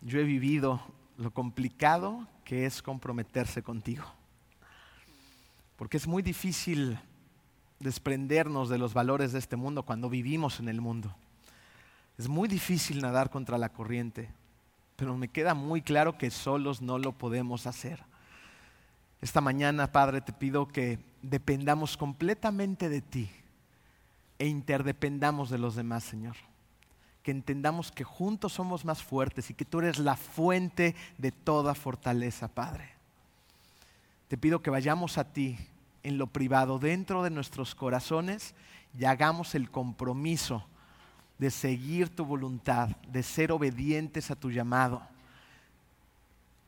yo 0.00 0.18
he 0.18 0.24
vivido 0.24 0.80
lo 1.18 1.30
complicado 1.30 2.26
que 2.42 2.64
es 2.64 2.80
comprometerse 2.80 3.62
contigo. 3.62 4.06
Porque 5.76 5.98
es 5.98 6.06
muy 6.06 6.22
difícil 6.22 6.98
desprendernos 7.80 8.70
de 8.70 8.78
los 8.78 8.94
valores 8.94 9.32
de 9.32 9.40
este 9.40 9.56
mundo 9.56 9.82
cuando 9.82 10.08
vivimos 10.08 10.58
en 10.58 10.70
el 10.70 10.80
mundo. 10.80 11.14
Es 12.16 12.28
muy 12.28 12.48
difícil 12.48 13.02
nadar 13.02 13.28
contra 13.28 13.58
la 13.58 13.68
corriente, 13.68 14.30
pero 15.00 15.16
me 15.16 15.28
queda 15.28 15.54
muy 15.54 15.80
claro 15.80 16.18
que 16.18 16.30
solos 16.30 16.82
no 16.82 16.98
lo 16.98 17.12
podemos 17.12 17.66
hacer. 17.66 18.00
Esta 19.22 19.40
mañana, 19.40 19.90
Padre, 19.90 20.20
te 20.20 20.34
pido 20.34 20.68
que 20.68 20.98
dependamos 21.22 21.96
completamente 21.96 22.90
de 22.90 23.00
ti 23.00 23.30
e 24.38 24.46
interdependamos 24.46 25.48
de 25.48 25.56
los 25.56 25.74
demás, 25.74 26.04
Señor 26.04 26.36
que 27.22 27.30
entendamos 27.30 27.92
que 27.92 28.02
juntos 28.02 28.54
somos 28.54 28.86
más 28.86 29.02
fuertes 29.02 29.50
y 29.50 29.54
que 29.54 29.66
tú 29.66 29.80
eres 29.80 29.98
la 29.98 30.16
fuente 30.16 30.94
de 31.18 31.30
toda 31.32 31.74
fortaleza, 31.74 32.48
Padre. 32.48 32.88
Te 34.28 34.38
pido 34.38 34.62
que 34.62 34.70
vayamos 34.70 35.18
a 35.18 35.24
ti 35.24 35.58
en 36.02 36.16
lo 36.16 36.28
privado, 36.28 36.78
dentro 36.78 37.22
de 37.22 37.28
nuestros 37.28 37.74
corazones, 37.74 38.54
y 38.98 39.04
hagamos 39.04 39.54
el 39.54 39.70
compromiso 39.70 40.64
de 41.40 41.50
seguir 41.50 42.14
tu 42.14 42.26
voluntad, 42.26 42.90
de 43.08 43.22
ser 43.22 43.50
obedientes 43.50 44.30
a 44.30 44.36
tu 44.36 44.50
llamado, 44.50 45.00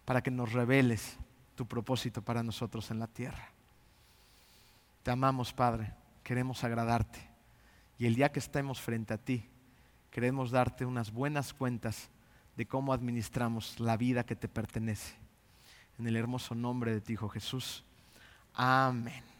para 0.07 0.23
que 0.23 0.31
nos 0.31 0.51
reveles 0.55 1.19
tu 1.55 1.67
propósito 1.67 2.23
para 2.23 2.43
nosotros 2.43 2.91
en 2.91 2.99
la 2.99 3.07
tierra. 3.07 3.51
Te 5.03 5.11
amamos, 5.11 5.53
Padre, 5.53 5.93
queremos 6.25 6.65
agradarte. 6.65 7.21
Y 7.99 8.07
el 8.07 8.15
día 8.15 8.33
que 8.33 8.39
estemos 8.39 8.81
frente 8.81 9.13
a 9.13 9.19
ti, 9.19 9.45
queremos 10.11 10.51
darte 10.51 10.87
unas 10.87 11.13
buenas 11.13 11.53
cuentas 11.53 12.09
de 12.57 12.65
cómo 12.65 12.95
administramos 12.95 13.79
la 13.79 13.99
vida 13.99 14.25
que 14.25 14.37
te 14.37 14.49
pertenece. 14.49 15.15
En 15.99 16.07
el 16.07 16.17
hermoso 16.17 16.55
nombre 16.55 16.95
de 16.95 17.03
tu 17.03 17.13
Hijo 17.13 17.29
Jesús. 17.29 17.85
Amén. 18.55 19.32